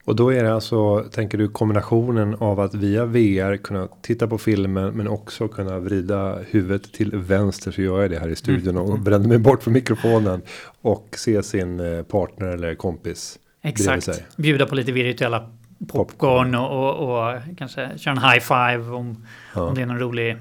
Och 0.05 0.17
då 0.17 0.33
är 0.33 0.45
det 0.45 0.55
alltså, 0.55 1.01
tänker 1.01 1.39
du 1.39 1.49
kombinationen 1.49 2.35
av 2.35 2.61
att 2.61 2.75
via 2.75 3.05
VR 3.05 3.57
kunna 3.57 3.89
titta 4.01 4.29
på 4.29 4.39
filmen 4.39 4.95
men 4.95 5.09
också 5.09 5.49
kunna 5.49 5.79
vrida 5.79 6.39
huvudet 6.51 6.93
till 6.93 7.17
vänster 7.17 7.71
så 7.71 7.83
gör 7.83 8.03
jag 8.03 8.11
det 8.11 8.19
här 8.19 8.29
i 8.29 8.37
studion 8.37 8.77
mm. 8.77 8.91
och 8.91 8.99
bränner 8.99 9.29
mig 9.29 9.39
bort 9.39 9.63
från 9.63 9.73
mikrofonen 9.73 10.43
och 10.83 11.09
se 11.19 11.43
sin 11.43 11.81
eh, 11.81 12.03
partner 12.03 12.47
eller 12.47 12.75
kompis. 12.75 13.39
Exakt, 13.63 14.37
bjuda 14.37 14.67
på 14.67 14.75
lite 14.75 14.93
virtuella 14.93 15.51
popcorn 15.89 16.55
och, 16.55 16.99
och, 16.99 17.09
och 17.09 17.41
kanske 17.59 17.99
köra 17.99 18.15
en 18.15 18.23
high 18.23 18.41
five 18.41 18.91
om, 18.91 19.27
ja. 19.55 19.63
om 19.63 19.75
det 19.75 19.83
är 19.83 19.87
någon 19.87 19.99
rolig 19.99 20.37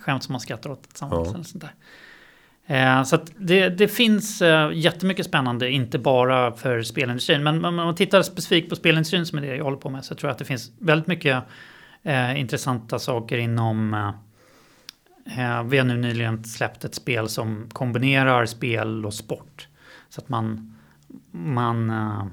skämt 0.00 0.22
som 0.22 0.32
man 0.32 0.40
skrattar 0.40 0.70
åt 0.70 0.88
tillsammans. 0.88 1.28
Ja. 1.28 1.34
Eller 1.34 1.44
sånt 1.44 1.60
där. 1.60 1.74
Eh, 2.70 3.02
så 3.02 3.18
det, 3.36 3.68
det, 3.68 3.88
finns 3.88 4.42
eh, 4.42 4.70
jättemycket 4.72 5.26
spännande, 5.26 5.70
inte 5.70 5.98
bara 5.98 6.52
för 6.52 6.82
spelindustrin. 6.82 7.42
Men 7.42 7.64
om 7.64 7.74
man 7.74 7.94
tittar 7.94 8.22
specifikt 8.22 8.68
på 8.68 8.76
spelindustrin 8.76 9.26
som 9.26 9.38
är 9.38 9.42
det 9.42 9.56
jag 9.56 9.64
håller 9.64 9.76
på 9.76 9.90
med 9.90 10.04
så 10.04 10.14
tror 10.14 10.28
jag 10.28 10.32
att 10.32 10.38
det 10.38 10.44
finns 10.44 10.72
väldigt 10.78 11.06
mycket 11.06 11.44
eh, 12.02 12.40
intressanta 12.40 12.98
saker 12.98 13.38
inom 13.38 13.94
eh, 13.94 14.08
eh 15.38 15.62
vi 15.62 15.78
har 15.78 15.84
nu 15.84 15.96
nyligen 15.96 16.44
släppt 16.44 16.84
ett 16.84 16.94
spel 16.94 17.28
som 17.28 17.68
kombinerar 17.72 18.46
spel 18.46 19.06
och 19.06 19.14
sport. 19.14 19.68
Så 20.08 20.20
att 20.20 20.28
man, 20.28 20.76
man 21.30 21.90
eh, 21.90 22.26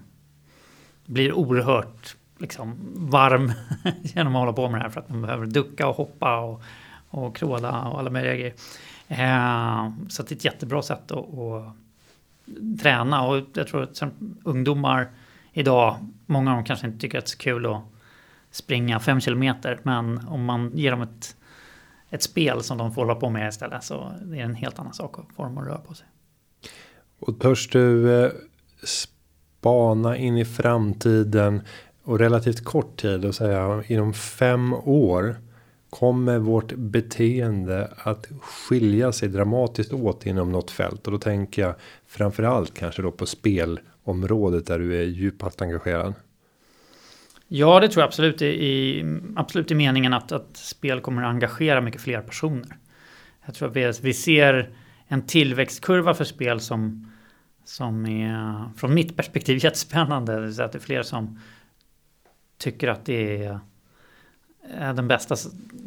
blir 1.05 1.33
oerhört 1.33 2.15
liksom, 2.37 2.77
varm 2.95 3.53
genom 4.01 4.35
att 4.35 4.39
hålla 4.39 4.53
på 4.53 4.69
med 4.69 4.79
det 4.79 4.83
här. 4.83 4.89
För 4.89 4.99
att 4.99 5.09
man 5.09 5.21
behöver 5.21 5.45
ducka 5.45 5.87
och 5.87 5.95
hoppa 5.95 6.39
och, 6.39 6.63
och 7.09 7.35
kråla 7.35 7.81
och 7.81 7.99
alla 7.99 8.09
möjliga 8.09 8.35
grejer. 8.35 8.53
Eh, 9.07 9.89
så 10.09 10.23
det 10.23 10.31
är 10.31 10.35
ett 10.35 10.45
jättebra 10.45 10.81
sätt 10.81 11.11
att, 11.11 11.37
att 11.37 11.75
träna 12.81 13.27
och 13.27 13.43
jag 13.53 13.67
tror 13.67 13.83
att 13.83 14.03
ungdomar 14.43 15.09
idag, 15.53 15.97
många 16.25 16.51
av 16.51 16.57
dem 16.57 16.65
kanske 16.65 16.87
inte 16.87 16.99
tycker 16.99 17.17
att 17.17 17.25
det 17.25 17.27
är 17.27 17.31
så 17.31 17.37
kul 17.37 17.65
att 17.65 17.81
springa 18.51 18.99
fem 18.99 19.21
kilometer. 19.21 19.79
Men 19.83 20.27
om 20.27 20.45
man 20.45 20.71
ger 20.75 20.91
dem 20.91 21.01
ett, 21.01 21.35
ett 22.09 22.23
spel 22.23 22.63
som 22.63 22.77
de 22.77 22.93
får 22.93 23.01
hålla 23.01 23.15
på 23.15 23.29
med 23.29 23.49
istället 23.49 23.83
så 23.83 24.11
det 24.21 24.39
är 24.39 24.43
en 24.43 24.55
helt 24.55 24.79
annan 24.79 24.93
sak 24.93 25.19
att 25.19 25.35
få 25.35 25.43
dem 25.43 25.57
att 25.57 25.65
röra 25.65 25.77
på 25.77 25.93
sig. 25.93 26.07
Och 27.19 27.39
törs 27.39 27.69
du 27.69 28.13
eh, 28.23 28.31
spana 28.83 30.17
in 30.17 30.37
i 30.37 30.45
framtiden 30.45 31.61
och 32.03 32.19
relativt 32.19 32.63
kort 32.63 33.01
tid 33.01 33.25
och 33.25 33.35
säga 33.35 33.83
inom 33.87 34.13
fem 34.13 34.73
år 34.73 35.37
kommer 35.89 36.39
vårt 36.39 36.73
beteende 36.73 37.91
att 37.97 38.27
skilja 38.41 39.11
sig 39.11 39.29
dramatiskt 39.29 39.93
åt 39.93 40.25
inom 40.25 40.51
något 40.51 40.71
fält 40.71 41.05
och 41.05 41.11
då 41.11 41.19
tänker 41.19 41.61
jag 41.61 41.75
framförallt 42.07 42.73
kanske 42.73 43.01
då 43.01 43.11
på 43.11 43.25
spelområdet 43.25 44.65
där 44.65 44.79
du 44.79 45.01
är 45.01 45.03
djupast 45.03 45.61
engagerad. 45.61 46.13
Ja, 47.47 47.79
det 47.79 47.87
tror 47.87 48.01
jag 48.01 48.07
absolut 48.07 48.41
i, 48.41 49.03
absolut 49.35 49.71
i 49.71 49.75
meningen 49.75 50.13
att, 50.13 50.31
att 50.31 50.57
spel 50.57 51.01
kommer 51.01 51.23
att 51.23 51.29
engagera 51.29 51.81
mycket 51.81 52.01
fler 52.01 52.21
personer. 52.21 52.77
Jag 53.45 53.55
tror 53.55 53.69
att 53.69 53.75
vi, 53.75 53.91
vi 54.01 54.13
ser 54.13 54.69
en 55.07 55.25
tillväxtkurva 55.27 56.13
för 56.13 56.23
spel 56.23 56.59
som, 56.59 57.11
som 57.65 58.05
är 58.05 58.63
från 58.77 58.93
mitt 58.93 59.15
perspektiv 59.15 59.57
jättespännande. 59.63 60.47
Det, 60.47 60.65
att 60.65 60.71
det 60.71 60.77
är 60.77 60.79
fler 60.79 61.03
som 61.03 61.39
tycker 62.57 62.87
att 62.87 63.05
det 63.05 63.43
är 63.43 63.59
den 64.69 65.07
bästa 65.07 65.35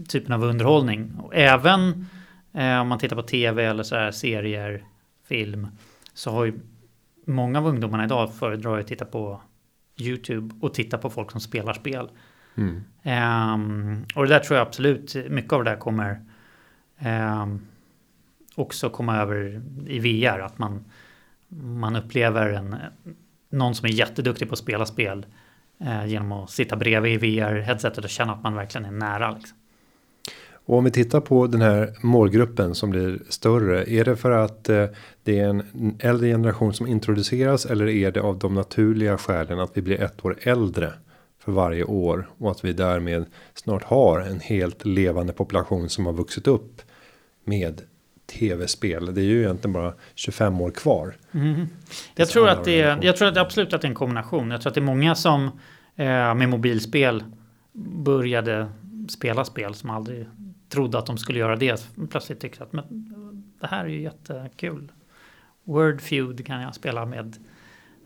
typen 0.08 0.32
av 0.32 0.44
underhållning. 0.44 1.12
Och 1.18 1.34
även 1.34 2.06
eh, 2.52 2.80
om 2.80 2.88
man 2.88 2.98
tittar 2.98 3.16
på 3.16 3.22
tv 3.22 3.64
eller 3.64 3.82
så 3.82 3.96
här 3.96 4.10
serier, 4.10 4.84
film, 5.28 5.68
så 6.14 6.30
har 6.30 6.44
ju 6.44 6.60
många 7.24 7.58
av 7.58 7.66
ungdomarna 7.66 8.04
idag 8.04 8.34
föredrar 8.34 8.78
att 8.78 8.86
titta 8.86 9.04
på 9.04 9.40
YouTube 10.00 10.54
och 10.60 10.74
titta 10.74 10.98
på 10.98 11.10
folk 11.10 11.30
som 11.30 11.40
spelar 11.40 11.72
spel. 11.72 12.08
Mm. 12.54 12.84
Um, 13.02 14.06
och 14.14 14.22
det 14.22 14.28
där 14.28 14.40
tror 14.40 14.58
jag 14.58 14.66
absolut, 14.66 15.30
mycket 15.30 15.52
av 15.52 15.64
det 15.64 15.70
där 15.70 15.76
kommer 15.76 16.20
um, 17.42 17.66
också 18.54 18.90
komma 18.90 19.16
över 19.16 19.62
i 19.86 19.98
VR. 19.98 20.38
Att 20.38 20.58
man, 20.58 20.84
man 21.48 21.96
upplever 21.96 22.48
en, 22.48 22.76
någon 23.50 23.74
som 23.74 23.86
är 23.86 23.92
jätteduktig 23.92 24.48
på 24.48 24.52
att 24.52 24.58
spela 24.58 24.86
spel 24.86 25.26
eh, 25.80 26.06
genom 26.06 26.32
att 26.32 26.50
sitta 26.50 26.76
bredvid 26.76 27.12
i 27.24 27.40
VR-headsetet 27.40 28.04
och 28.04 28.10
känna 28.10 28.32
att 28.32 28.42
man 28.42 28.54
verkligen 28.54 28.84
är 28.84 28.90
nära. 28.90 29.30
Liksom. 29.30 29.58
Och 30.68 30.78
om 30.78 30.84
vi 30.84 30.90
tittar 30.90 31.20
på 31.20 31.46
den 31.46 31.60
här 31.60 31.94
målgruppen 32.02 32.74
som 32.74 32.90
blir 32.90 33.22
större. 33.28 33.90
Är 33.90 34.04
det 34.04 34.16
för 34.16 34.30
att 34.30 34.68
eh, 34.68 34.86
det 35.22 35.38
är 35.38 35.48
en 35.48 35.96
äldre 36.00 36.28
generation 36.28 36.74
som 36.74 36.86
introduceras 36.86 37.66
eller 37.66 37.88
är 37.88 38.10
det 38.10 38.20
av 38.20 38.38
de 38.38 38.54
naturliga 38.54 39.18
skälen 39.18 39.60
att 39.60 39.76
vi 39.76 39.82
blir 39.82 40.00
ett 40.00 40.24
år 40.24 40.36
äldre 40.42 40.92
för 41.38 41.52
varje 41.52 41.84
år 41.84 42.28
och 42.38 42.50
att 42.50 42.64
vi 42.64 42.72
därmed 42.72 43.24
snart 43.54 43.84
har 43.84 44.20
en 44.20 44.40
helt 44.40 44.84
levande 44.84 45.32
population 45.32 45.88
som 45.88 46.06
har 46.06 46.12
vuxit 46.12 46.46
upp 46.46 46.82
med 47.44 47.82
tv-spel. 48.32 49.14
Det 49.14 49.20
är 49.20 49.24
ju 49.24 49.42
egentligen 49.42 49.72
bara 49.72 49.94
25 50.14 50.60
år 50.60 50.70
kvar. 50.70 51.16
Mm. 51.32 51.66
Jag, 52.14 52.28
tror 52.28 52.48
att 52.48 52.64
det 52.64 52.80
är, 52.80 52.98
jag 53.02 53.16
tror 53.16 53.28
att 53.28 53.34
det 53.34 53.40
absolut 53.40 53.72
att 53.74 53.80
det 53.80 53.86
är 53.86 53.88
en 53.88 53.94
kombination. 53.94 54.50
Jag 54.50 54.60
tror 54.60 54.70
att 54.70 54.74
det 54.74 54.80
är 54.80 54.82
många 54.82 55.14
som 55.14 55.44
eh, 55.96 56.34
med 56.34 56.48
mobilspel 56.48 57.24
började 58.04 58.68
spela 59.08 59.44
spel 59.44 59.74
som 59.74 59.90
aldrig 59.90 60.26
trodde 60.68 60.98
att 60.98 61.06
de 61.06 61.18
skulle 61.18 61.38
göra 61.38 61.56
det. 61.56 61.88
Plötsligt 62.10 62.40
tyckte 62.40 62.62
att 62.62 62.72
men, 62.72 62.84
det 63.60 63.66
här 63.66 63.84
är 63.84 63.88
ju 63.88 64.02
jättekul. 64.02 64.92
Word 65.64 66.00
Feud 66.00 66.46
kan 66.46 66.60
jag 66.60 66.74
spela 66.74 67.06
med 67.06 67.36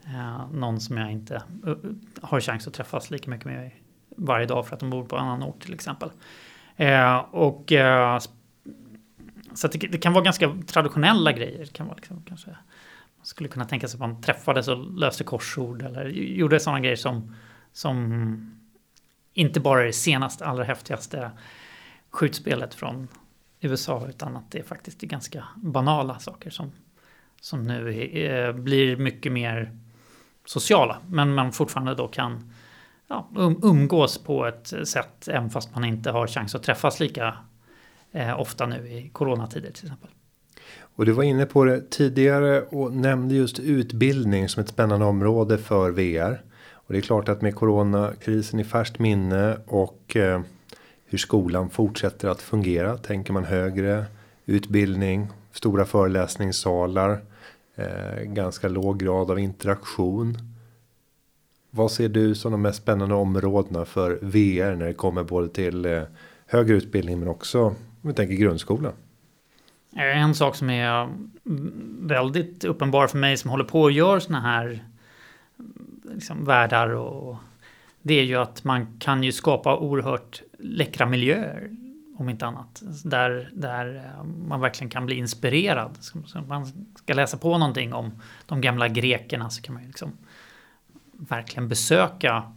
eh, 0.04 0.50
någon 0.52 0.80
som 0.80 0.96
jag 0.96 1.12
inte 1.12 1.42
uh, 1.66 1.76
har 2.20 2.40
chans 2.40 2.66
att 2.66 2.74
träffas 2.74 3.10
lika 3.10 3.30
mycket 3.30 3.46
med 3.46 3.70
varje 4.16 4.46
dag 4.46 4.66
för 4.66 4.74
att 4.74 4.80
de 4.80 4.90
bor 4.90 5.04
på 5.04 5.16
annan 5.16 5.42
ort 5.42 5.60
till 5.60 5.74
exempel. 5.74 6.10
Eh, 6.76 7.16
och 7.16 7.72
eh, 7.72 8.20
så 9.54 9.68
det, 9.68 9.78
det, 9.78 9.98
kan 9.98 10.12
vara 10.12 10.24
ganska 10.24 10.58
traditionella 10.66 11.32
grejer. 11.32 11.58
Det 11.58 11.72
kan 11.72 11.86
vara 11.86 11.96
liksom, 11.96 12.22
kanske, 12.28 12.50
man 13.16 13.26
skulle 13.26 13.48
kunna 13.48 13.64
tänka 13.64 13.88
sig 13.88 13.96
att 13.96 14.00
man 14.00 14.22
träffades 14.22 14.68
och 14.68 14.98
löste 14.98 15.24
korsord 15.24 15.82
eller 15.82 16.08
gjorde 16.08 16.60
sådana 16.60 16.80
grejer 16.80 16.96
som, 16.96 17.34
som 17.72 18.58
inte 19.34 19.60
bara 19.60 19.80
är 19.80 19.86
det 19.86 19.92
senaste, 19.92 20.46
allra 20.46 20.64
häftigaste 20.64 21.30
skjutspelet 22.10 22.74
från 22.74 23.08
USA 23.60 24.06
utan 24.08 24.36
att 24.36 24.50
det 24.50 24.62
faktiskt 24.62 25.02
är 25.02 25.06
ganska 25.06 25.44
banala 25.56 26.18
saker 26.18 26.50
som, 26.50 26.72
som 27.40 27.66
nu 27.66 28.02
är, 28.02 28.48
eh, 28.48 28.54
blir 28.54 28.96
mycket 28.96 29.32
mer 29.32 29.78
sociala. 30.44 30.98
Men 31.08 31.34
man 31.34 31.52
fortfarande 31.52 31.94
då 31.94 32.08
kan 32.08 32.52
ja, 33.08 33.28
um-, 33.34 33.60
umgås 33.62 34.18
på 34.18 34.46
ett 34.46 34.88
sätt 34.88 35.28
även 35.28 35.50
fast 35.50 35.74
man 35.74 35.84
inte 35.84 36.10
har 36.10 36.26
chans 36.26 36.54
att 36.54 36.62
träffas 36.62 37.00
lika 37.00 37.36
eh, 38.12 38.40
ofta 38.40 38.66
nu 38.66 38.88
i 38.88 39.10
coronatider 39.12 39.70
till 39.70 39.84
exempel. 39.84 40.10
Och 40.94 41.06
du 41.06 41.12
var 41.12 41.22
inne 41.22 41.46
på 41.46 41.64
det 41.64 41.90
tidigare 41.90 42.62
och 42.62 42.92
nämnde 42.92 43.34
just 43.34 43.58
utbildning 43.58 44.48
som 44.48 44.62
ett 44.62 44.68
spännande 44.68 45.06
område 45.06 45.58
för 45.58 45.90
VR. 45.90 46.42
Och 46.72 46.92
det 46.92 46.98
är 46.98 47.02
klart 47.02 47.28
att 47.28 47.42
med 47.42 47.54
coronakrisen 47.54 48.60
i 48.60 48.64
färskt 48.64 48.98
minne 48.98 49.56
och 49.66 50.16
eh, 50.16 50.40
hur 51.06 51.18
skolan 51.18 51.70
fortsätter 51.70 52.28
att 52.28 52.42
fungera. 52.42 52.96
Tänker 52.96 53.32
man 53.32 53.44
högre 53.44 54.04
utbildning, 54.46 55.28
stora 55.52 55.84
föreläsningssalar, 55.84 57.20
eh, 57.76 58.22
ganska 58.22 58.68
låg 58.68 58.98
grad 58.98 59.30
av 59.30 59.38
interaktion. 59.38 60.38
Vad 61.70 61.90
ser 61.90 62.08
du 62.08 62.34
som 62.34 62.52
de 62.52 62.62
mest 62.62 62.82
spännande 62.82 63.14
områdena 63.14 63.84
för 63.84 64.18
VR 64.22 64.74
när 64.74 64.86
det 64.86 64.94
kommer 64.94 65.22
både 65.22 65.48
till 65.48 65.84
eh, 65.84 66.02
högre 66.46 66.74
utbildning 66.74 67.18
men 67.18 67.28
också 67.28 67.74
om 68.02 68.08
vi 68.08 68.14
tänker 68.14 68.34
grundskolan? 68.34 68.92
En 69.96 70.34
sak 70.34 70.56
som 70.56 70.70
är 70.70 71.08
väldigt 72.08 72.64
uppenbar 72.64 73.06
för 73.06 73.18
mig 73.18 73.36
som 73.36 73.50
håller 73.50 73.64
på 73.64 73.82
och 73.82 73.92
gör 73.92 74.18
såna 74.18 74.40
här 74.40 74.84
liksom, 76.04 76.44
världar 76.44 76.88
och 76.88 77.36
det 78.02 78.14
är 78.14 78.24
ju 78.24 78.36
att 78.36 78.64
man 78.64 78.98
kan 78.98 79.22
ju 79.22 79.32
skapa 79.32 79.76
oerhört 79.76 80.42
läckra 80.58 81.06
miljöer 81.06 81.70
om 82.16 82.28
inte 82.28 82.46
annat. 82.46 82.82
Alltså 82.86 83.08
där, 83.08 83.50
där 83.52 83.96
eh, 83.96 84.24
man 84.24 84.60
verkligen 84.60 84.90
kan 84.90 85.06
bli 85.06 85.14
inspirerad. 85.14 85.96
Så 86.00 86.40
man 86.48 86.66
ska 86.94 87.14
läsa 87.14 87.36
på 87.36 87.58
någonting 87.58 87.92
om 87.92 88.12
de 88.46 88.60
gamla 88.60 88.88
grekerna 88.88 89.50
så 89.50 89.62
kan 89.62 89.74
man 89.74 89.82
ju 89.82 89.88
liksom 89.88 90.12
verkligen 91.12 91.68
besöka 91.68 92.52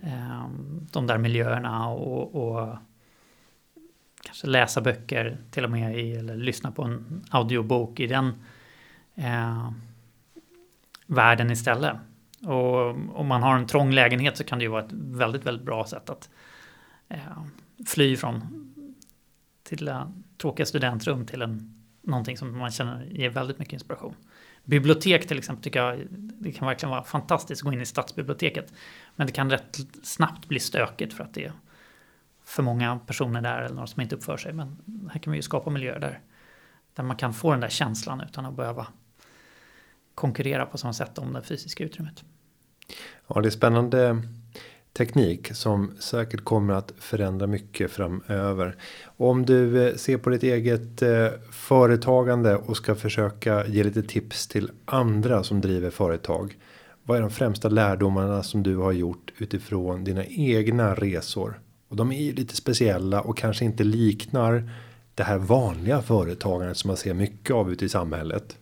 eh, 0.00 0.48
de 0.92 1.06
där 1.06 1.18
miljöerna 1.18 1.88
och, 1.88 2.34
och, 2.34 2.76
kanske 4.26 4.46
läsa 4.46 4.80
böcker 4.80 5.38
till 5.50 5.64
och 5.64 5.70
med 5.70 5.98
i, 5.98 6.12
eller 6.12 6.36
lyssna 6.36 6.70
på 6.70 6.82
en 6.82 7.24
audiobok 7.30 8.00
i 8.00 8.06
den 8.06 8.34
eh, 9.14 9.70
världen 11.06 11.50
istället. 11.50 11.96
Och 12.46 12.88
om 13.20 13.26
man 13.26 13.42
har 13.42 13.56
en 13.56 13.66
trång 13.66 13.92
lägenhet 13.92 14.36
så 14.36 14.44
kan 14.44 14.58
det 14.58 14.62
ju 14.62 14.70
vara 14.70 14.84
ett 14.84 14.92
väldigt, 14.92 15.46
väldigt 15.46 15.66
bra 15.66 15.86
sätt 15.86 16.10
att 16.10 16.30
eh, 17.08 17.44
fly 17.86 18.16
från 18.16 18.40
till 19.62 19.88
eh, 19.88 20.08
tråkiga 20.38 20.66
studentrum 20.66 21.26
till 21.26 21.42
en, 21.42 21.82
någonting 22.02 22.36
som 22.36 22.58
man 22.58 22.70
känner 22.70 23.04
ger 23.04 23.30
väldigt 23.30 23.58
mycket 23.58 23.72
inspiration. 23.72 24.14
Bibliotek 24.64 25.28
till 25.28 25.38
exempel 25.38 25.62
tycker 25.62 25.82
jag 25.82 26.06
det 26.10 26.52
kan 26.52 26.68
verkligen 26.68 26.90
vara 26.90 27.04
fantastiskt 27.04 27.62
att 27.62 27.66
gå 27.66 27.72
in 27.72 27.80
i 27.80 27.86
stadsbiblioteket. 27.86 28.72
Men 29.16 29.26
det 29.26 29.32
kan 29.32 29.50
rätt 29.50 29.78
snabbt 30.02 30.48
bli 30.48 30.60
stökigt 30.60 31.14
för 31.14 31.24
att 31.24 31.34
det 31.34 31.44
är 31.44 31.52
för 32.46 32.62
många 32.62 32.98
personer 33.06 33.40
där 33.40 33.62
eller 33.62 33.74
några 33.74 33.86
som 33.86 34.02
inte 34.02 34.14
uppför 34.14 34.36
sig. 34.36 34.52
Men 34.52 34.76
här 35.12 35.20
kan 35.20 35.30
vi 35.30 35.38
ju 35.38 35.42
skapa 35.42 35.70
miljöer 35.70 36.00
där, 36.00 36.20
där 36.94 37.04
man 37.04 37.16
kan 37.16 37.34
få 37.34 37.50
den 37.50 37.60
där 37.60 37.68
känslan 37.68 38.20
utan 38.20 38.46
att 38.46 38.56
behöva 38.56 38.86
konkurrera 40.14 40.66
på 40.66 40.78
samma 40.78 40.92
sätt 40.92 41.18
om 41.18 41.32
det 41.32 41.42
fysiska 41.42 41.84
utrymmet. 41.84 42.24
Ja, 43.26 43.40
det 43.40 43.48
är 43.48 43.50
spännande 43.50 44.22
teknik 44.92 45.54
som 45.54 45.96
säkert 45.98 46.44
kommer 46.44 46.74
att 46.74 46.92
förändra 46.98 47.46
mycket 47.46 47.90
framöver. 47.90 48.76
Om 49.16 49.46
du 49.46 49.88
eh, 49.88 49.94
ser 49.94 50.18
på 50.18 50.30
ditt 50.30 50.42
eget 50.42 51.02
eh, 51.02 51.28
företagande 51.52 52.56
och 52.56 52.76
ska 52.76 52.94
försöka 52.94 53.66
ge 53.66 53.84
lite 53.84 54.02
tips 54.02 54.48
till 54.48 54.70
andra 54.84 55.42
som 55.42 55.60
driver 55.60 55.90
företag. 55.90 56.56
Vad 57.02 57.16
är 57.16 57.20
de 57.20 57.30
främsta 57.30 57.68
lärdomarna 57.68 58.42
som 58.42 58.62
du 58.62 58.76
har 58.76 58.92
gjort 58.92 59.32
utifrån 59.38 60.04
dina 60.04 60.24
egna 60.24 60.94
resor? 60.94 61.60
Och 61.88 61.96
de 61.96 62.12
är 62.12 62.22
ju 62.22 62.32
lite 62.32 62.56
speciella 62.56 63.20
och 63.20 63.36
kanske 63.36 63.64
inte 63.64 63.84
liknar 63.84 64.70
det 65.14 65.22
här 65.22 65.38
vanliga 65.38 66.02
företagandet 66.02 66.76
som 66.76 66.88
man 66.88 66.96
ser 66.96 67.14
mycket 67.14 67.50
av 67.50 67.72
ute 67.72 67.84
i 67.84 67.88
samhället. 67.88 68.56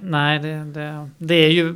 Nej, 0.00 0.38
det, 0.38 0.64
det, 0.64 1.10
det 1.18 1.34
är 1.34 1.50
ju 1.50 1.74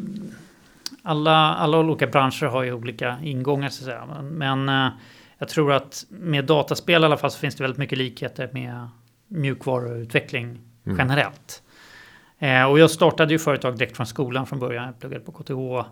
alla, 1.02 1.54
alla 1.54 1.78
olika 1.78 2.06
branscher 2.06 2.46
har 2.46 2.62
ju 2.62 2.72
olika 2.72 3.18
ingångar 3.22 3.68
så 3.68 3.82
att 3.82 3.86
säga. 3.86 4.06
Men, 4.06 4.26
men 4.28 4.86
eh, 4.86 4.92
jag 5.38 5.48
tror 5.48 5.72
att 5.72 6.04
med 6.08 6.44
dataspel 6.44 7.02
i 7.02 7.04
alla 7.04 7.16
fall 7.16 7.30
så 7.30 7.38
finns 7.38 7.54
det 7.54 7.64
väldigt 7.64 7.78
mycket 7.78 7.98
likheter 7.98 8.50
med 8.52 8.88
mjukvaruutveckling 9.28 10.58
mm. 10.86 10.98
generellt. 10.98 11.62
Eh, 12.38 12.64
och 12.64 12.78
jag 12.78 12.90
startade 12.90 13.32
ju 13.32 13.38
företag 13.38 13.78
direkt 13.78 13.96
från 13.96 14.06
skolan 14.06 14.46
från 14.46 14.58
början. 14.58 14.84
Jag 14.84 14.98
pluggade 14.98 15.24
på 15.24 15.32
KTH 15.32 15.88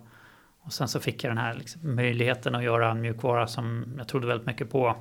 och 0.66 0.72
sen 0.72 0.88
så 0.88 1.00
fick 1.00 1.24
jag 1.24 1.30
den 1.30 1.38
här 1.38 1.54
liksom, 1.54 1.94
möjligheten 1.94 2.54
att 2.54 2.64
göra 2.64 2.90
en 2.90 3.00
mjukvara 3.00 3.46
som 3.46 3.94
jag 3.98 4.08
trodde 4.08 4.26
väldigt 4.26 4.46
mycket 4.46 4.70
på. 4.70 4.96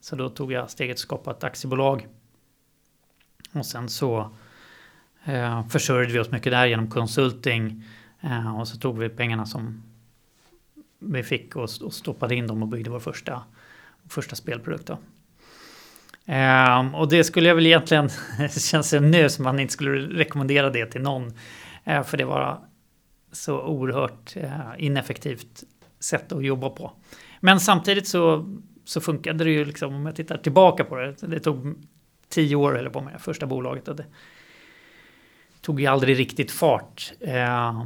Så 0.00 0.16
då 0.16 0.28
tog 0.28 0.52
jag 0.52 0.70
steget 0.70 0.94
att 0.94 0.98
skapa 0.98 1.30
ett 1.30 1.44
aktiebolag. 1.44 2.06
Och 3.52 3.66
sen 3.66 3.88
så 3.88 4.30
eh, 5.24 5.68
försörjde 5.68 6.12
vi 6.12 6.18
oss 6.18 6.30
mycket 6.30 6.52
där 6.52 6.66
genom 6.66 6.90
konsulting. 6.90 7.84
Eh, 8.20 8.60
och 8.60 8.68
så 8.68 8.78
tog 8.78 8.98
vi 8.98 9.08
pengarna 9.08 9.46
som 9.46 9.82
vi 10.98 11.22
fick 11.22 11.56
och, 11.56 11.68
och 11.84 11.94
stoppade 11.94 12.34
in 12.34 12.46
dem 12.46 12.62
och 12.62 12.68
byggde 12.68 12.90
vår 12.90 13.00
första, 13.00 13.42
första 14.08 14.36
spelprodukt. 14.36 14.86
Då. 14.86 14.98
Um, 16.32 16.94
och 16.94 17.08
det 17.08 17.24
skulle 17.24 17.48
jag 17.48 17.54
väl 17.54 17.66
egentligen, 17.66 18.08
det 18.38 18.60
känns 18.60 18.92
nu 18.92 19.28
som 19.28 19.44
man 19.44 19.60
inte 19.60 19.72
skulle 19.72 20.18
rekommendera 20.18 20.70
det 20.70 20.86
till 20.86 21.00
någon. 21.00 21.32
Uh, 21.88 22.02
för 22.02 22.16
det 22.16 22.24
var 22.24 22.67
så 23.32 23.62
oerhört 23.62 24.36
eh, 24.36 24.60
ineffektivt 24.78 25.64
sätt 26.00 26.32
att 26.32 26.44
jobba 26.44 26.70
på. 26.70 26.92
Men 27.40 27.60
samtidigt 27.60 28.08
så, 28.08 28.54
så 28.84 29.00
funkade 29.00 29.44
det 29.44 29.50
ju 29.50 29.64
liksom 29.64 29.94
om 29.94 30.06
jag 30.06 30.16
tittar 30.16 30.36
tillbaka 30.36 30.84
på 30.84 30.96
det. 30.96 31.14
Det 31.20 31.40
tog 31.40 31.74
tio 32.28 32.56
år 32.56 32.78
eller 32.78 32.90
på 32.90 33.00
med 33.00 33.20
första 33.20 33.46
bolaget 33.46 33.88
och 33.88 33.96
det 33.96 34.04
tog 35.60 35.80
ju 35.80 35.86
aldrig 35.86 36.18
riktigt 36.18 36.50
fart. 36.50 37.12
Eh, 37.20 37.84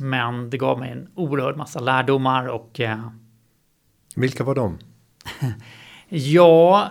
men 0.00 0.50
det 0.50 0.58
gav 0.58 0.78
mig 0.78 0.90
en 0.90 1.08
oerhörd 1.14 1.56
massa 1.56 1.80
lärdomar 1.80 2.46
och... 2.46 2.80
Eh, 2.80 3.10
Vilka 4.16 4.44
var 4.44 4.54
de? 4.54 4.78
ja, 6.08 6.90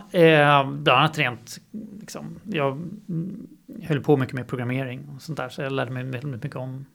bland 0.66 0.90
annat 0.90 1.18
rent... 1.18 1.58
Liksom, 2.00 2.40
jag 2.44 2.90
höll 3.84 4.02
på 4.02 4.18
mycket 4.18 4.36
med 4.36 4.48
programmering 4.48 5.10
och 5.16 5.22
sånt 5.22 5.38
där. 5.38 5.50
Så 5.50 5.62
jag 5.62 5.72
lärde 5.72 5.92
mig 5.92 6.04
väldigt 6.04 6.44
mycket 6.44 6.56
om, 6.56 6.86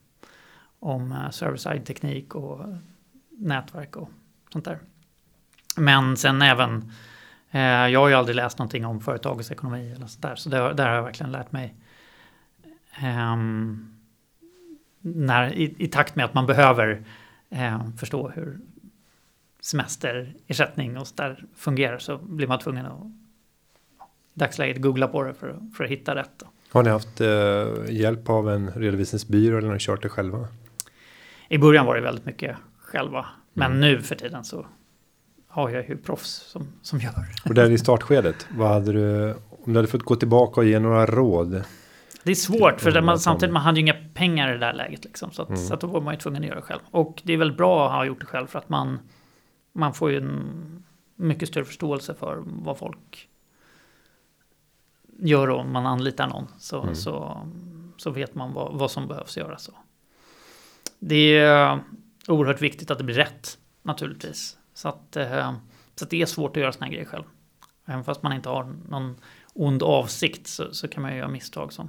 om 0.80 1.12
eh, 1.12 1.30
server-side 1.30 1.86
teknik 1.86 2.34
och 2.34 2.66
nätverk 3.30 3.96
och 3.96 4.10
sånt 4.52 4.64
där. 4.64 4.78
Men 5.76 6.16
sen 6.16 6.42
även... 6.42 6.92
Eh, 7.50 7.60
jag 7.60 8.00
har 8.00 8.08
ju 8.08 8.14
aldrig 8.14 8.36
läst 8.36 8.58
någonting 8.58 8.86
om 8.86 9.00
företagets 9.00 9.50
ekonomi 9.50 9.92
eller 9.96 10.06
sånt 10.06 10.22
där. 10.22 10.36
Så 10.36 10.48
det, 10.48 10.72
där 10.74 10.88
har 10.88 10.94
jag 10.94 11.02
verkligen 11.02 11.32
lärt 11.32 11.52
mig. 11.52 11.74
Eh, 13.02 13.36
när, 15.00 15.52
i, 15.52 15.74
i, 15.78 15.88
takt 15.88 16.16
med 16.16 16.24
att 16.24 16.34
man 16.34 16.46
behöver 16.46 17.04
eh, 17.50 17.90
förstå 17.96 18.28
hur 18.28 18.60
semesterersättning 19.60 20.98
och 20.98 21.06
där 21.14 21.44
fungerar 21.56 21.98
så 21.98 22.18
blir 22.18 22.46
man 22.46 22.58
tvungen 22.58 22.86
att 22.86 23.06
i 24.34 24.38
dagsläget 24.38 24.82
googla 24.82 25.08
på 25.08 25.22
det 25.22 25.34
för, 25.34 25.60
för 25.76 25.84
att 25.84 25.90
hitta 25.90 26.14
rätt. 26.14 26.30
Då. 26.36 26.46
Har 26.70 26.82
ni 26.82 26.90
haft 26.90 27.20
eh, 27.20 27.94
hjälp 27.94 28.28
av 28.28 28.50
en 28.50 28.70
redovisningsbyrå 28.70 29.58
eller 29.58 29.66
har 29.66 29.74
ni 29.74 29.80
kört 29.80 30.02
det 30.02 30.08
själva? 30.08 30.48
I 31.52 31.58
början 31.58 31.86
var 31.86 31.94
det 31.94 32.00
väldigt 32.00 32.26
mycket 32.26 32.56
själva. 32.78 33.26
Men 33.52 33.66
mm. 33.66 33.80
nu 33.80 34.02
för 34.02 34.14
tiden 34.14 34.44
så 34.44 34.66
har 35.48 35.70
jag 35.70 35.88
ju 35.88 35.96
proffs 35.96 36.30
som, 36.30 36.68
som 36.82 36.98
gör. 36.98 37.26
Och 37.44 37.54
där 37.54 37.70
i 37.70 37.78
startskedet, 37.78 38.46
vad 38.50 38.68
hade 38.68 38.92
du, 38.92 39.34
om 39.50 39.72
du 39.72 39.76
hade 39.76 39.88
fått 39.88 40.02
gå 40.02 40.16
tillbaka 40.16 40.60
och 40.60 40.66
ge 40.66 40.78
några 40.78 41.06
råd? 41.06 41.64
Det 42.22 42.30
är 42.30 42.34
svårt 42.34 42.80
för 42.80 43.00
man, 43.00 43.18
samtidigt 43.18 43.52
man 43.52 43.62
hade 43.62 43.80
ju 43.80 43.86
inga 43.86 43.96
pengar 44.14 44.48
i 44.48 44.52
det 44.52 44.58
där 44.58 44.72
läget 44.72 45.04
liksom. 45.04 45.30
Så, 45.30 45.42
att, 45.42 45.48
mm. 45.48 45.60
så 45.60 45.74
att 45.74 45.80
då 45.80 45.86
var 45.86 46.00
man 46.00 46.14
ju 46.14 46.20
tvungen 46.20 46.42
att 46.42 46.48
göra 46.48 46.60
det 46.60 46.62
själv. 46.62 46.80
Och 46.90 47.22
det 47.24 47.32
är 47.32 47.36
väl 47.36 47.52
bra 47.52 47.86
att 47.86 47.92
ha 47.92 48.04
gjort 48.04 48.20
det 48.20 48.26
själv 48.26 48.46
för 48.46 48.58
att 48.58 48.68
man, 48.68 48.98
man 49.72 49.94
får 49.94 50.10
ju 50.10 50.16
en 50.16 50.84
mycket 51.16 51.48
större 51.48 51.64
förståelse 51.64 52.14
för 52.14 52.42
vad 52.44 52.78
folk 52.78 53.28
gör 55.18 55.50
om 55.50 55.72
man 55.72 55.86
anlitar 55.86 56.28
någon. 56.28 56.46
Så, 56.58 56.82
mm. 56.82 56.94
så, 56.94 57.46
så 57.96 58.10
vet 58.10 58.34
man 58.34 58.52
vad, 58.52 58.78
vad 58.78 58.90
som 58.90 59.08
behövs 59.08 59.36
göras. 59.36 59.70
Det 61.00 61.38
är 61.38 61.80
oerhört 62.28 62.62
viktigt 62.62 62.90
att 62.90 62.98
det 62.98 63.04
blir 63.04 63.14
rätt 63.14 63.58
naturligtvis. 63.82 64.56
Så 64.74 64.88
att, 64.88 65.16
eh, 65.16 65.52
så 65.94 66.04
att 66.04 66.10
det 66.10 66.22
är 66.22 66.26
svårt 66.26 66.56
att 66.56 66.60
göra 66.60 66.72
såna 66.72 66.86
här 66.86 66.92
grejer 66.92 67.06
själv. 67.06 67.24
Även 67.86 68.04
fast 68.04 68.22
man 68.22 68.32
inte 68.32 68.48
har 68.48 68.74
någon 68.88 69.16
ond 69.54 69.82
avsikt 69.82 70.46
så, 70.46 70.74
så 70.74 70.88
kan 70.88 71.02
man 71.02 71.12
ju 71.12 71.18
göra 71.18 71.28
misstag 71.28 71.72
som 71.72 71.88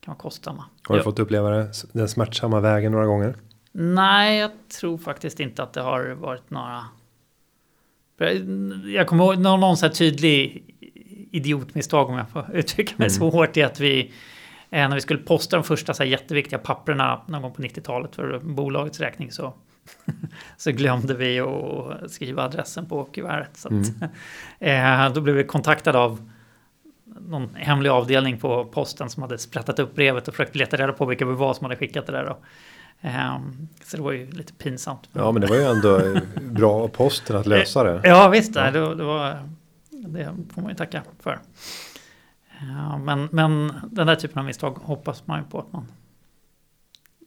kan 0.00 0.12
vara 0.12 0.18
kostsamma. 0.18 0.64
Har 0.82 0.96
du 0.96 1.02
fått 1.02 1.18
uppleva 1.18 1.50
det, 1.50 1.72
den 1.92 2.08
smärtsamma 2.08 2.60
vägen 2.60 2.92
några 2.92 3.06
gånger? 3.06 3.36
Nej, 3.72 4.38
jag 4.38 4.50
tror 4.80 4.98
faktiskt 4.98 5.40
inte 5.40 5.62
att 5.62 5.72
det 5.72 5.80
har 5.80 6.10
varit 6.10 6.50
några. 6.50 6.84
Jag 8.86 9.06
kommer 9.06 9.24
ihåg 9.24 9.38
någon, 9.38 9.60
någon 9.60 9.76
så 9.76 9.86
här 9.86 9.92
tydlig 9.92 10.64
idiotmisstag 11.32 12.08
om 12.10 12.16
jag 12.16 12.28
får 12.28 12.50
uttrycka 12.56 12.94
mig 12.96 13.06
mm. 13.06 13.18
så 13.18 13.30
hårt 13.30 13.56
i 13.56 13.62
att 13.62 13.80
vi 13.80 14.12
eh, 14.74 14.88
när 14.88 14.94
vi 14.94 15.00
skulle 15.00 15.20
posta 15.20 15.56
de 15.56 15.64
första 15.64 15.94
så 15.94 16.02
här 16.02 16.10
jätteviktiga 16.10 16.58
papperna 16.58 17.20
någon 17.26 17.42
gång 17.42 17.52
på 17.52 17.62
90-talet 17.62 18.16
för 18.16 18.38
bolagets 18.38 19.00
räkning 19.00 19.32
så 19.32 19.54
så 20.56 20.70
glömde 20.70 21.14
vi 21.14 21.40
att 21.40 22.10
skriva 22.10 22.42
adressen 22.42 22.86
på 22.86 23.04
kuvertet. 23.04 23.56
Så 23.56 23.68
att, 23.68 23.72
mm. 23.72 24.10
eh, 25.06 25.12
då 25.12 25.20
blev 25.20 25.36
vi 25.36 25.44
kontaktade 25.44 25.98
av 25.98 26.30
någon 27.04 27.54
hemlig 27.54 27.90
avdelning 27.90 28.38
på 28.38 28.64
posten 28.64 29.10
som 29.10 29.22
hade 29.22 29.38
sprättat 29.38 29.78
upp 29.78 29.94
brevet 29.94 30.28
och 30.28 30.34
försökt 30.34 30.56
leta 30.56 30.76
reda 30.76 30.92
på 30.92 31.06
vilka 31.06 31.26
vi 31.26 31.34
var 31.34 31.54
som 31.54 31.64
hade 31.64 31.76
skickat 31.76 32.06
det 32.06 32.12
där. 32.12 32.24
Då. 32.24 32.38
Um, 33.08 33.68
så 33.84 33.96
det 33.96 34.02
var 34.02 34.12
ju 34.12 34.30
lite 34.30 34.52
pinsamt. 34.52 35.08
Ja, 35.12 35.32
men 35.32 35.42
det 35.42 35.46
var 35.46 35.56
ju 35.56 35.62
ändå 35.62 36.20
bra 36.40 36.72
av 36.72 36.88
posten 36.88 37.36
att 37.36 37.46
lösa 37.46 37.84
det. 37.84 38.00
Ja, 38.04 38.28
visst. 38.28 38.54
Ja. 38.54 38.70
Det, 38.70 38.94
det, 38.94 39.04
var, 39.04 39.48
det 39.90 40.34
får 40.54 40.62
man 40.62 40.70
ju 40.70 40.76
tacka 40.76 41.02
för. 41.20 41.38
Men, 43.04 43.28
men 43.32 43.72
den 43.90 44.06
där 44.06 44.16
typen 44.16 44.38
av 44.38 44.44
misstag 44.44 44.70
hoppas 44.70 45.26
man 45.26 45.38
ju 45.38 45.44
på 45.44 45.58
att 45.58 45.72
man 45.72 45.92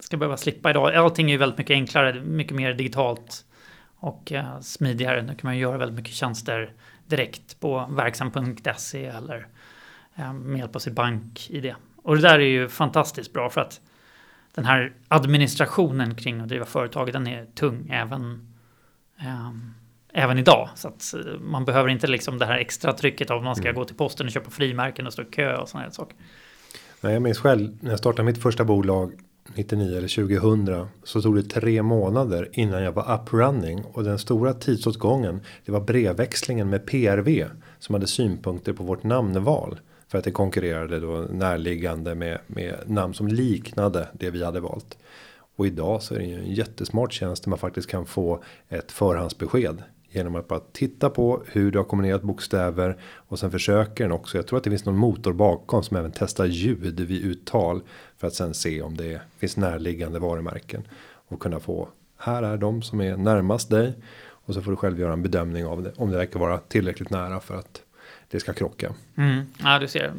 ska 0.00 0.16
behöva 0.16 0.36
slippa 0.36 0.70
idag. 0.70 0.94
Allting 0.94 1.26
är 1.26 1.32
ju 1.32 1.38
väldigt 1.38 1.58
mycket 1.58 1.74
enklare, 1.74 2.20
mycket 2.20 2.56
mer 2.56 2.74
digitalt 2.74 3.44
och 3.96 4.32
eh, 4.32 4.60
smidigare. 4.60 5.22
Nu 5.22 5.28
kan 5.28 5.40
man 5.42 5.54
ju 5.54 5.62
göra 5.62 5.78
väldigt 5.78 5.96
mycket 5.96 6.14
tjänster 6.14 6.72
direkt 7.06 7.60
på 7.60 7.86
verksam.se 7.90 9.06
eller 9.06 9.48
Eh, 10.18 10.32
med 10.32 10.58
hjälp 10.58 10.76
av 10.76 10.80
sitt 10.80 10.92
bank-id. 10.92 11.74
Och 11.96 12.16
det 12.16 12.22
där 12.22 12.38
är 12.38 12.48
ju 12.48 12.68
fantastiskt 12.68 13.32
bra 13.32 13.50
för 13.50 13.60
att 13.60 13.80
den 14.54 14.64
här 14.64 14.92
administrationen 15.08 16.14
kring 16.14 16.40
att 16.40 16.48
driva 16.48 16.64
företag, 16.64 17.12
den 17.12 17.26
är 17.26 17.46
tung 17.54 17.88
även, 17.90 18.54
eh, 19.18 19.50
även 20.18 20.38
idag. 20.38 20.68
Så 20.74 20.88
att 20.88 21.14
eh, 21.14 21.40
man 21.40 21.64
behöver 21.64 21.88
inte 21.88 22.06
liksom 22.06 22.38
det 22.38 22.46
här 22.46 22.58
extra 22.58 22.92
trycket 22.92 23.30
av 23.30 23.42
man 23.42 23.56
ska 23.56 23.64
mm. 23.64 23.74
gå 23.74 23.84
till 23.84 23.96
posten 23.96 24.26
och 24.26 24.32
köpa 24.32 24.50
frimärken 24.50 25.06
och 25.06 25.12
stå 25.12 25.22
i 25.22 25.24
kö 25.24 25.56
och 25.56 25.68
sådana 25.68 25.84
här 25.84 25.92
saker. 25.92 26.16
Nej, 27.00 27.12
jag 27.12 27.22
minns 27.22 27.38
själv 27.38 27.78
när 27.80 27.90
jag 27.90 27.98
startade 27.98 28.22
mitt 28.22 28.42
första 28.42 28.64
bolag 28.64 29.12
99 29.54 29.96
eller 29.96 30.08
2000 30.26 30.86
så 31.04 31.22
tog 31.22 31.36
det 31.36 31.42
tre 31.42 31.82
månader 31.82 32.48
innan 32.52 32.82
jag 32.82 32.92
var 32.92 33.14
up 33.14 33.32
running 33.32 33.84
och 33.92 34.04
den 34.04 34.18
stora 34.18 34.54
tidsåtgången 34.54 35.40
det 35.64 35.72
var 35.72 35.80
brevväxlingen 35.80 36.70
med 36.70 36.86
PRV 36.86 37.44
som 37.78 37.94
hade 37.94 38.06
synpunkter 38.06 38.72
på 38.72 38.84
vårt 38.84 39.02
namnval. 39.02 39.78
För 40.08 40.18
att 40.18 40.24
det 40.24 40.30
konkurrerade 40.30 41.00
då 41.00 41.26
närliggande 41.30 42.14
med, 42.14 42.38
med 42.46 42.74
namn 42.86 43.14
som 43.14 43.28
liknade 43.28 44.08
det 44.12 44.30
vi 44.30 44.44
hade 44.44 44.60
valt. 44.60 44.98
Och 45.56 45.66
idag 45.66 46.02
så 46.02 46.14
är 46.14 46.18
det 46.18 46.24
ju 46.24 46.38
en 46.38 46.54
jättesmart 46.54 47.12
tjänst 47.12 47.44
där 47.44 47.50
man 47.50 47.58
faktiskt 47.58 47.90
kan 47.90 48.06
få 48.06 48.42
ett 48.68 48.92
förhandsbesked. 48.92 49.82
Genom 50.10 50.36
att 50.36 50.48
bara 50.48 50.60
titta 50.72 51.10
på 51.10 51.42
hur 51.46 51.70
du 51.70 51.78
har 51.78 51.84
kombinerat 51.84 52.22
bokstäver. 52.22 52.96
Och 53.14 53.38
sen 53.38 53.50
försöker 53.50 54.04
den 54.04 54.12
också. 54.12 54.38
Jag 54.38 54.46
tror 54.46 54.56
att 54.56 54.64
det 54.64 54.70
finns 54.70 54.84
någon 54.84 54.96
motor 54.96 55.32
bakom 55.32 55.82
som 55.82 55.96
även 55.96 56.12
testar 56.12 56.46
ljud 56.46 57.00
vid 57.00 57.24
uttal. 57.24 57.80
För 58.16 58.26
att 58.26 58.34
sen 58.34 58.54
se 58.54 58.82
om 58.82 58.96
det 58.96 59.20
finns 59.38 59.56
närliggande 59.56 60.18
varumärken. 60.18 60.82
Och 61.28 61.40
kunna 61.40 61.60
få. 61.60 61.88
Här 62.16 62.42
är 62.42 62.56
de 62.56 62.82
som 62.82 63.00
är 63.00 63.16
närmast 63.16 63.70
dig. 63.70 63.94
Och 64.20 64.54
så 64.54 64.62
får 64.62 64.70
du 64.70 64.76
själv 64.76 65.00
göra 65.00 65.12
en 65.12 65.22
bedömning 65.22 65.66
av 65.66 65.82
det. 65.82 65.92
Om 65.96 66.10
det 66.10 66.16
verkar 66.16 66.40
vara 66.40 66.58
tillräckligt 66.58 67.10
nära 67.10 67.40
för 67.40 67.56
att 67.56 67.82
det 68.30 68.40
ska 68.40 68.52
krocka. 68.52 68.92
Mm. 69.16 69.46
Ja, 69.62 69.78
du 69.78 69.88
ser. 69.88 70.12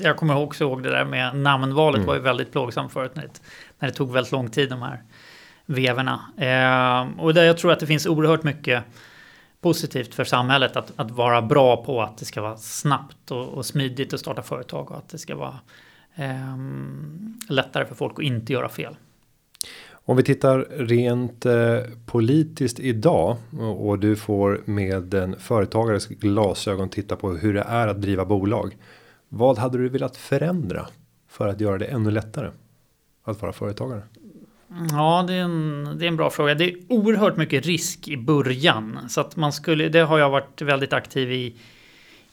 Jag 0.00 0.16
kommer 0.16 0.36
också 0.36 0.64
ihåg 0.64 0.82
det 0.82 0.90
där 0.90 1.04
med 1.04 1.36
namnvalet 1.36 1.96
mm. 1.96 2.06
var 2.06 2.14
ju 2.14 2.20
väldigt 2.20 2.52
plågsamt 2.52 2.92
förut 2.92 3.12
när 3.14 3.22
det, 3.22 3.40
när 3.78 3.88
det 3.88 3.94
tog 3.94 4.12
väldigt 4.12 4.32
lång 4.32 4.50
tid 4.50 4.70
de 4.70 4.82
här 4.82 5.02
veverna. 5.66 6.20
Eh, 6.36 7.20
och 7.20 7.34
där 7.34 7.44
jag 7.44 7.58
tror 7.58 7.72
att 7.72 7.80
det 7.80 7.86
finns 7.86 8.06
oerhört 8.06 8.42
mycket 8.42 8.84
positivt 9.60 10.14
för 10.14 10.24
samhället 10.24 10.76
att, 10.76 10.92
att 10.96 11.10
vara 11.10 11.42
bra 11.42 11.84
på 11.84 12.02
att 12.02 12.18
det 12.18 12.24
ska 12.24 12.42
vara 12.42 12.56
snabbt 12.56 13.30
och, 13.30 13.48
och 13.48 13.66
smidigt 13.66 14.14
att 14.14 14.20
starta 14.20 14.42
företag 14.42 14.90
och 14.90 14.98
att 14.98 15.08
det 15.08 15.18
ska 15.18 15.36
vara 15.36 15.58
eh, 16.14 16.56
lättare 17.48 17.86
för 17.86 17.94
folk 17.94 18.12
att 18.18 18.24
inte 18.24 18.52
göra 18.52 18.68
fel. 18.68 18.96
Om 19.90 20.16
vi 20.16 20.22
tittar 20.22 20.58
rent 20.70 21.46
eh, 21.46 21.78
politiskt 22.06 22.80
idag 22.80 23.36
och 23.78 23.98
du 23.98 24.16
får 24.16 24.60
med 24.64 25.14
en 25.14 25.40
företagares 25.40 26.06
glasögon 26.06 26.88
titta 26.88 27.16
på 27.16 27.30
hur 27.30 27.54
det 27.54 27.62
är 27.62 27.88
att 27.88 28.02
driva 28.02 28.24
bolag. 28.24 28.76
Vad 29.28 29.58
hade 29.58 29.78
du 29.78 29.88
velat 29.88 30.16
förändra 30.16 30.86
för 31.28 31.48
att 31.48 31.60
göra 31.60 31.78
det 31.78 31.84
ännu 31.84 32.10
lättare 32.10 32.50
att 33.24 33.42
vara 33.42 33.52
företagare? 33.52 34.02
Ja, 34.90 35.24
det 35.26 35.34
är, 35.34 35.42
en, 35.42 35.94
det 35.98 36.04
är 36.04 36.08
en 36.08 36.16
bra 36.16 36.30
fråga. 36.30 36.54
Det 36.54 36.64
är 36.64 36.76
oerhört 36.88 37.36
mycket 37.36 37.66
risk 37.66 38.08
i 38.08 38.16
början. 38.16 39.08
Så 39.08 39.20
att 39.20 39.36
man 39.36 39.52
skulle, 39.52 39.88
det 39.88 40.00
har 40.00 40.18
jag 40.18 40.30
varit 40.30 40.62
väldigt 40.62 40.92
aktiv 40.92 41.32
i 41.32 41.56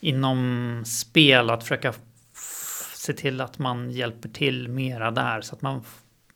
inom 0.00 0.82
spel. 0.86 1.50
Att 1.50 1.62
försöka 1.62 1.94
se 2.94 3.12
till 3.12 3.40
att 3.40 3.58
man 3.58 3.90
hjälper 3.90 4.28
till 4.28 4.68
mera 4.68 5.10
där. 5.10 5.40
Så 5.40 5.54
att 5.54 5.62
man 5.62 5.82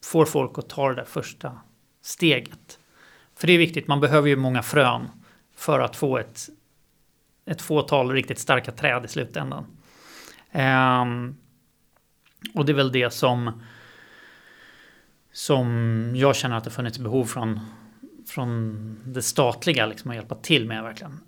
får 0.04 0.24
folk 0.24 0.58
att 0.58 0.68
ta 0.68 0.88
det 0.88 0.94
där 0.94 1.04
första 1.04 1.58
steget. 2.02 2.78
För 3.36 3.46
det 3.46 3.52
är 3.52 3.58
viktigt, 3.58 3.88
man 3.88 4.00
behöver 4.00 4.28
ju 4.28 4.36
många 4.36 4.62
frön 4.62 5.08
för 5.56 5.80
att 5.80 5.96
få 5.96 6.18
ett, 6.18 6.48
ett 7.46 7.62
fåtal 7.62 8.10
riktigt 8.12 8.38
starka 8.38 8.72
träd 8.72 9.04
i 9.04 9.08
slutändan. 9.08 9.64
Um, 10.52 11.36
och 12.54 12.64
det 12.64 12.72
är 12.72 12.76
väl 12.76 12.92
det 12.92 13.10
som 13.10 13.62
som 15.32 16.12
jag 16.16 16.36
känner 16.36 16.56
att 16.56 16.64
det 16.64 16.70
funnits 16.70 16.98
behov 16.98 17.24
från, 17.24 17.60
från 18.28 19.00
det 19.06 19.22
statliga 19.22 19.86
liksom 19.86 20.10
att 20.10 20.16
hjälpa 20.16 20.34
till 20.34 20.66
med 20.66 20.82
verkligen. 20.82 21.20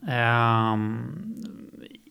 Um, 0.72 1.34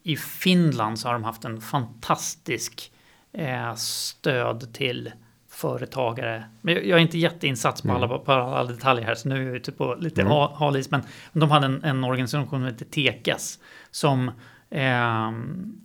I 0.03 0.17
Finland 0.17 0.99
så 0.99 1.07
har 1.07 1.13
de 1.13 1.23
haft 1.23 1.45
en 1.45 1.61
fantastisk 1.61 2.91
eh, 3.33 3.75
stöd 3.75 4.73
till 4.73 5.11
företagare. 5.49 6.43
Men 6.61 6.73
jag 6.73 6.85
är 6.85 6.97
inte 6.97 7.17
jätteinsatt 7.17 7.83
på 7.83 7.91
alla, 7.91 8.05
mm. 8.05 8.25
på 8.25 8.31
alla 8.31 8.71
detaljer 8.71 9.05
här 9.05 9.15
så 9.15 9.29
nu 9.29 9.41
är 9.41 9.45
jag 9.45 9.55
ute 9.55 9.71
på 9.71 9.95
lite 9.99 10.21
mm. 10.21 10.33
halis. 10.33 10.91
Men 10.91 11.01
de 11.33 11.51
hade 11.51 11.65
en, 11.65 11.83
en 11.83 12.03
organisation 12.03 12.49
som 12.49 12.63
heter 12.63 12.85
Tekes 12.85 13.59
som 13.91 14.31
eh, 14.69 15.31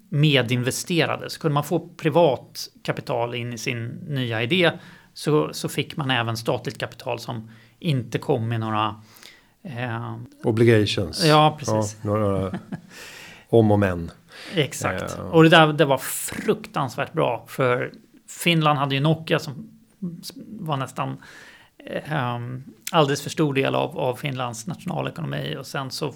medinvesterade. 0.08 1.30
Så 1.30 1.40
kunde 1.40 1.54
man 1.54 1.64
få 1.64 1.88
privat 1.88 2.68
kapital 2.82 3.34
in 3.34 3.52
i 3.52 3.58
sin 3.58 3.86
nya 3.88 4.42
idé 4.42 4.72
så, 5.16 5.52
så 5.52 5.68
fick 5.68 5.96
man 5.96 6.10
även 6.10 6.36
statligt 6.36 6.78
kapital 6.78 7.18
som 7.18 7.50
inte 7.78 8.18
kom 8.18 8.48
med 8.48 8.60
några 8.60 9.00
eh, 9.62 10.16
Obligations. 10.42 11.24
Ja, 11.24 11.56
precis. 11.58 11.96
Ja, 12.02 12.10
några 12.10 12.58
om 13.48 13.70
och 13.70 13.78
men. 13.78 14.10
Exakt. 14.54 15.18
Eh. 15.18 15.20
Och 15.20 15.42
det 15.42 15.48
där 15.48 15.72
det 15.72 15.84
var 15.84 15.98
fruktansvärt 15.98 17.12
bra. 17.12 17.44
För 17.48 17.92
Finland 18.28 18.78
hade 18.78 18.94
ju 18.94 19.00
Nokia 19.00 19.38
som 19.38 19.70
var 20.46 20.76
nästan 20.76 21.16
eh, 21.78 22.38
alldeles 22.92 23.22
för 23.22 23.30
stor 23.30 23.54
del 23.54 23.74
av, 23.74 23.98
av 23.98 24.14
Finlands 24.14 24.66
nationalekonomi. 24.66 25.56
Och 25.58 25.66
sen 25.66 25.90
så 25.90 26.14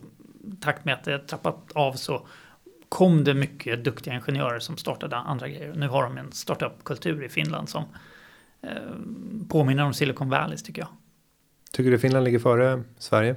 takt 0.60 0.84
med 0.84 0.94
att 0.94 1.04
det 1.04 1.18
trappat 1.18 1.72
av 1.74 1.92
så 1.92 2.26
kom 2.88 3.24
det 3.24 3.34
mycket 3.34 3.84
duktiga 3.84 4.14
ingenjörer 4.14 4.58
som 4.58 4.76
startade 4.76 5.16
andra 5.16 5.48
grejer. 5.48 5.74
Nu 5.74 5.88
har 5.88 6.02
de 6.02 6.18
en 6.18 6.32
startup-kultur 6.32 7.24
i 7.24 7.28
Finland 7.28 7.68
som 7.68 7.84
eh, 8.62 8.70
påminner 9.48 9.84
om 9.84 9.94
Silicon 9.94 10.28
Valley 10.28 10.58
tycker 10.58 10.82
jag. 10.82 10.88
Tycker 11.72 11.90
du 11.90 11.98
Finland 11.98 12.24
ligger 12.24 12.38
före 12.38 12.82
Sverige? 12.98 13.36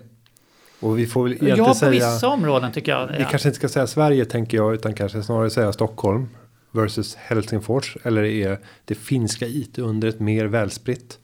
Och 0.79 0.99
vi 0.99 1.07
får 1.07 1.23
väl 1.23 1.31
egentligen 1.31 1.57
ja, 1.57 1.65
på 1.65 1.73
säga, 1.73 1.91
vissa 1.91 2.27
områden 2.27 2.71
tycker 2.71 2.91
jag. 2.91 3.07
Vi 3.07 3.19
ja. 3.19 3.27
kanske 3.29 3.49
inte 3.49 3.59
ska 3.59 3.69
säga 3.69 3.87
Sverige 3.87 4.25
tänker 4.25 4.57
jag, 4.57 4.73
utan 4.73 4.93
kanske 4.93 5.23
snarare 5.23 5.49
säga 5.49 5.73
Stockholm 5.73 6.27
versus 6.71 7.15
Helsingfors? 7.15 7.97
Eller 8.03 8.23
är 8.23 8.59
det 8.85 8.95
finska 8.95 9.45
IT-undret 9.47 10.19
mer 10.19 10.45
välspritt? 10.45 11.19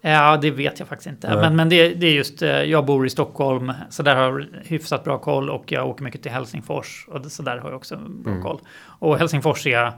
Ja, 0.00 0.38
det 0.42 0.50
vet 0.50 0.78
jag 0.78 0.88
faktiskt 0.88 1.06
inte. 1.06 1.36
Men, 1.36 1.56
men 1.56 1.68
det, 1.68 1.94
det, 1.94 2.06
är 2.06 2.12
just, 2.12 2.42
eh, 2.42 2.50
jag 2.50 2.86
bor 2.86 3.06
i 3.06 3.10
Stockholm, 3.10 3.72
så 3.90 4.02
där 4.02 4.16
har 4.16 4.22
jag 4.22 4.46
hyfsat 4.64 5.04
bra 5.04 5.18
koll 5.18 5.50
och 5.50 5.72
jag 5.72 5.88
åker 5.88 6.04
mycket 6.04 6.22
till 6.22 6.32
Helsingfors 6.32 7.06
och 7.08 7.32
så 7.32 7.42
där 7.42 7.58
har 7.58 7.68
jag 7.70 7.76
också 7.76 7.96
bra 7.96 8.32
mm. 8.32 8.42
koll. 8.42 8.60
Och 8.98 9.18
Helsingfors 9.18 9.66
är, 9.66 9.92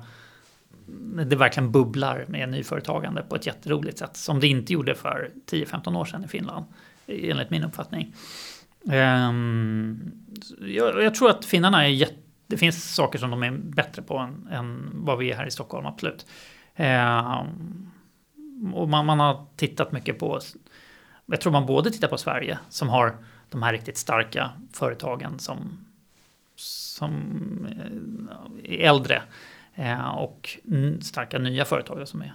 det 1.27 1.37
verkligen 1.37 1.73
bubblar 1.73 2.25
med 2.29 2.49
nyföretagande 2.49 3.23
på 3.23 3.37
ett 3.37 3.47
jätteroligt 3.47 3.99
sätt 3.99 4.17
som 4.17 4.41
det 4.41 4.47
inte 4.47 4.73
gjorde 4.73 4.95
för 4.95 5.31
10-15 5.51 5.99
år 5.99 6.05
sedan 6.05 6.25
i 6.25 6.29
Finland, 6.29 6.65
enligt 7.07 7.51
min 7.51 7.65
uppfattning. 7.65 8.15
Um, 8.85 10.13
jag, 10.61 11.03
jag, 11.03 11.15
tror 11.15 11.31
att 11.31 11.45
finnarna 11.45 11.85
är 11.85 11.89
jätte 11.89 12.23
det 12.49 12.57
finns 12.57 12.95
saker 12.95 13.19
som 13.19 13.31
de 13.31 13.43
är 13.43 13.51
bättre 13.51 14.03
på 14.03 14.19
än, 14.19 14.49
än 14.51 14.91
vad 14.95 15.19
vi 15.19 15.31
är 15.31 15.37
här 15.37 15.47
i 15.47 15.51
Stockholm, 15.51 15.87
absolut. 15.87 16.27
Ehm, 16.75 17.91
och 18.75 18.89
man, 18.89 19.07
man, 19.07 19.21
har 19.21 19.47
tittat 19.57 19.93
mycket 19.93 20.19
på, 20.19 20.41
jag 21.27 21.41
tror 21.41 21.53
man 21.53 21.67
både 21.67 21.91
tittar 21.91 22.09
på 22.09 22.19
Sverige 22.19 22.59
som 22.69 22.89
har 22.89 23.17
de 23.49 23.63
här 23.63 23.73
riktigt 23.73 23.97
starka 23.97 24.51
företagen 24.73 25.39
som, 25.39 25.87
som 26.57 27.13
eh, 28.65 28.73
är 28.75 28.89
äldre 28.89 29.23
Eh, 29.79 30.09
och 30.09 30.59
starka 31.01 31.39
nya 31.39 31.65
företag 31.65 32.09
som, 32.09 32.23
är, 32.23 32.33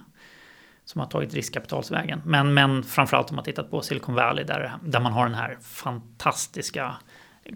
som 0.84 1.00
har 1.00 1.08
tagit 1.08 1.34
riskkapitalsvägen. 1.34 2.22
Men, 2.24 2.54
men 2.54 2.82
framförallt 2.82 3.30
om 3.30 3.36
man 3.36 3.44
tittat 3.44 3.70
på 3.70 3.82
Silicon 3.82 4.14
Valley 4.14 4.44
där, 4.44 4.72
där 4.82 5.00
man 5.00 5.12
har 5.12 5.24
den 5.24 5.34
här 5.34 5.58
fantastiska 5.62 6.94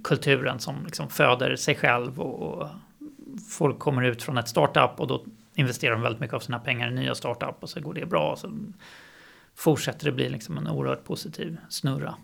kulturen 0.04 0.58
som 0.58 0.84
liksom 0.84 1.08
föder 1.08 1.56
sig 1.56 1.74
själv 1.74 2.20
och, 2.20 2.42
och 2.42 2.68
folk 3.50 3.78
kommer 3.78 4.02
ut 4.02 4.22
från 4.22 4.38
ett 4.38 4.48
startup 4.48 5.00
och 5.00 5.06
då 5.06 5.24
investerar 5.54 5.92
de 5.92 6.02
väldigt 6.02 6.20
mycket 6.20 6.34
av 6.34 6.40
sina 6.40 6.58
pengar 6.58 6.88
i 6.88 6.94
nya 6.94 7.14
startup 7.14 7.56
och 7.60 7.70
så 7.70 7.80
går 7.80 7.94
det 7.94 8.06
bra. 8.06 8.32
Och 8.32 8.38
så 8.38 8.50
fortsätter 9.54 10.04
det 10.04 10.12
bli 10.12 10.28
liksom 10.28 10.58
en 10.58 10.68
oerhört 10.68 11.04
positiv 11.04 11.58
snurra. 11.68 12.14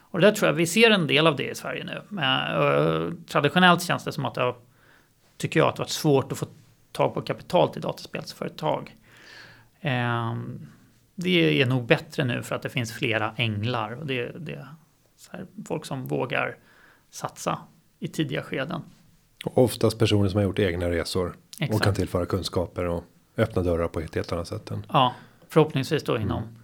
Och 0.00 0.20
där 0.20 0.32
tror 0.32 0.48
jag 0.48 0.54
vi 0.54 0.66
ser 0.66 0.90
en 0.90 1.06
del 1.06 1.26
av 1.26 1.36
det 1.36 1.50
i 1.50 1.54
Sverige 1.54 1.84
nu. 1.84 1.92
Eh, 1.92 2.02
men, 2.08 3.24
traditionellt 3.24 3.82
känns 3.82 4.04
det 4.04 4.12
som 4.12 4.24
att 4.24 4.34
det 4.34 4.42
har, 4.42 4.56
tycker 5.36 5.60
jag, 5.60 5.68
att 5.68 5.76
det 5.76 5.80
varit 5.80 5.90
svårt 5.90 6.32
att 6.32 6.38
få 6.38 6.46
tag 6.98 7.14
på 7.14 7.22
kapital 7.22 7.68
till 7.68 7.82
dataspelsföretag. 7.82 8.96
Uh, 9.84 10.34
det 11.14 11.62
är 11.62 11.66
nog 11.66 11.86
bättre 11.86 12.24
nu 12.24 12.42
för 12.42 12.54
att 12.54 12.62
det 12.62 12.68
finns 12.68 12.92
flera 12.92 13.34
änglar 13.36 13.90
och 13.92 14.06
det, 14.06 14.32
det 14.38 14.52
är 14.52 15.46
folk 15.66 15.84
som 15.84 16.06
vågar 16.06 16.56
satsa 17.10 17.58
i 17.98 18.08
tidiga 18.08 18.42
skeden. 18.42 18.82
oftast 19.44 19.98
personer 19.98 20.28
som 20.28 20.38
har 20.38 20.44
gjort 20.44 20.58
egna 20.58 20.90
resor 20.90 21.36
Exakt. 21.58 21.74
och 21.74 21.82
kan 21.82 21.94
tillföra 21.94 22.26
kunskaper 22.26 22.84
och 22.84 23.04
öppna 23.36 23.62
dörrar 23.62 23.88
på 23.88 24.00
ett 24.00 24.14
helt 24.14 24.32
annat 24.32 24.48
sätt. 24.48 24.70
Än. 24.70 24.86
Ja, 24.92 25.14
förhoppningsvis 25.48 26.04
då 26.04 26.18
inom 26.18 26.42
mm. 26.42 26.54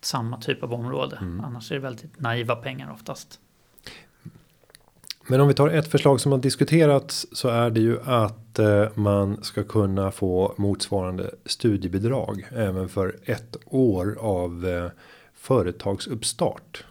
samma 0.00 0.40
typ 0.40 0.62
av 0.62 0.72
område. 0.72 1.16
Mm. 1.16 1.44
Annars 1.44 1.70
är 1.70 1.74
det 1.74 1.80
väldigt 1.80 2.20
naiva 2.20 2.56
pengar 2.56 2.90
oftast. 2.92 3.40
Men 5.30 5.40
om 5.40 5.48
vi 5.48 5.54
tar 5.54 5.68
ett 5.68 5.90
förslag 5.90 6.20
som 6.20 6.32
har 6.32 6.38
diskuterats 6.38 7.26
så 7.32 7.48
är 7.48 7.70
det 7.70 7.80
ju 7.80 8.00
att 8.02 8.58
eh, 8.58 8.88
man 8.94 9.44
ska 9.44 9.64
kunna 9.64 10.10
få 10.10 10.54
motsvarande 10.56 11.30
studiebidrag 11.46 12.46
även 12.50 12.88
för 12.88 13.16
ett 13.24 13.56
år 13.66 14.18
av 14.20 14.66
eh, 14.66 14.90
företagsuppstart. 15.34 16.84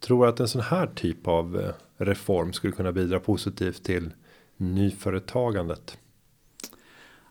Tror 0.00 0.26
att 0.26 0.40
en 0.40 0.48
sån 0.48 0.60
här 0.60 0.86
typ 0.86 1.26
av 1.26 1.60
eh, 1.60 2.04
reform 2.04 2.52
skulle 2.52 2.72
kunna 2.72 2.92
bidra 2.92 3.20
positivt 3.20 3.84
till 3.84 4.10
nyföretagandet? 4.56 5.98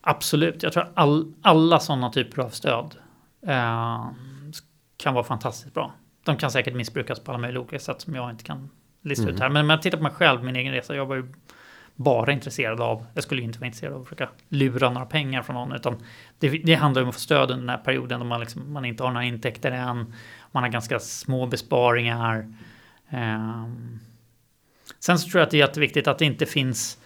Absolut, 0.01 0.63
jag 0.63 0.73
tror 0.73 0.91
all, 0.93 1.33
alla 1.41 1.79
sådana 1.79 2.11
typer 2.11 2.41
av 2.41 2.49
stöd 2.49 2.95
eh, 3.47 4.11
kan 4.97 5.13
vara 5.13 5.23
fantastiskt 5.23 5.73
bra. 5.73 5.93
De 6.23 6.37
kan 6.37 6.51
säkert 6.51 6.75
missbrukas 6.75 7.19
på 7.19 7.31
alla 7.31 7.39
möjliga 7.39 7.61
olika 7.61 7.79
sätt 7.79 8.01
som 8.01 8.15
jag 8.15 8.29
inte 8.29 8.43
kan 8.43 8.69
lista 9.01 9.23
mm. 9.23 9.35
ut 9.35 9.41
här. 9.41 9.49
Men 9.49 9.61
om 9.65 9.69
jag 9.69 9.81
tittar 9.81 9.97
på 9.97 10.03
mig 10.03 10.11
själv, 10.11 10.43
min 10.43 10.55
egen 10.55 10.73
resa, 10.73 10.95
jag 10.95 11.05
var 11.05 11.15
ju 11.15 11.25
bara 11.95 12.31
intresserad 12.31 12.81
av, 12.81 13.05
jag 13.13 13.23
skulle 13.23 13.41
inte 13.41 13.59
vara 13.59 13.67
intresserad 13.67 13.93
av 13.93 14.01
att 14.01 14.07
försöka 14.07 14.29
lura 14.49 14.89
några 14.89 15.05
pengar 15.05 15.41
från 15.41 15.55
någon, 15.55 15.73
utan 15.73 16.03
det, 16.39 16.49
det 16.49 16.75
handlar 16.75 17.01
om 17.01 17.09
att 17.09 17.15
få 17.15 17.21
stöd 17.21 17.51
under 17.51 17.55
den 17.55 17.69
här 17.69 17.77
perioden 17.77 18.19
då 18.19 18.25
man, 18.25 18.39
liksom, 18.39 18.73
man 18.73 18.85
inte 18.85 19.03
har 19.03 19.11
några 19.11 19.25
intäkter 19.25 19.71
än, 19.71 20.13
man 20.51 20.63
har 20.63 20.69
ganska 20.69 20.99
små 20.99 21.45
besparingar. 21.45 22.53
Um, 23.09 23.99
Sen 24.99 25.19
så 25.19 25.29
tror 25.29 25.39
jag 25.39 25.45
att 25.45 25.51
det 25.51 25.57
är 25.57 25.67
jätteviktigt 25.67 26.07
att 26.07 26.19
det 26.19 26.25
inte 26.25 26.45
finns 26.45 26.97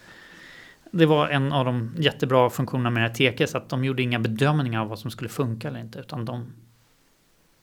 det 0.92 1.06
var 1.06 1.28
en 1.28 1.52
av 1.52 1.66
de 1.66 1.96
jättebra 1.98 2.50
funktionerna 2.50 2.90
med 2.90 3.04
det 3.04 3.08
här 3.08 3.32
TKS 3.32 3.56
att 3.56 3.70
de 3.70 3.86
gjorde 3.86 4.04
inga 4.04 4.20
bedömningar 4.20 4.82
av 4.82 4.88
vad 4.88 5.00
som 5.00 5.12
skulle 5.12 5.30
funka 5.30 5.68
eller 5.68 5.80
inte 5.80 6.00
utan 6.00 6.26
de 6.26 6.54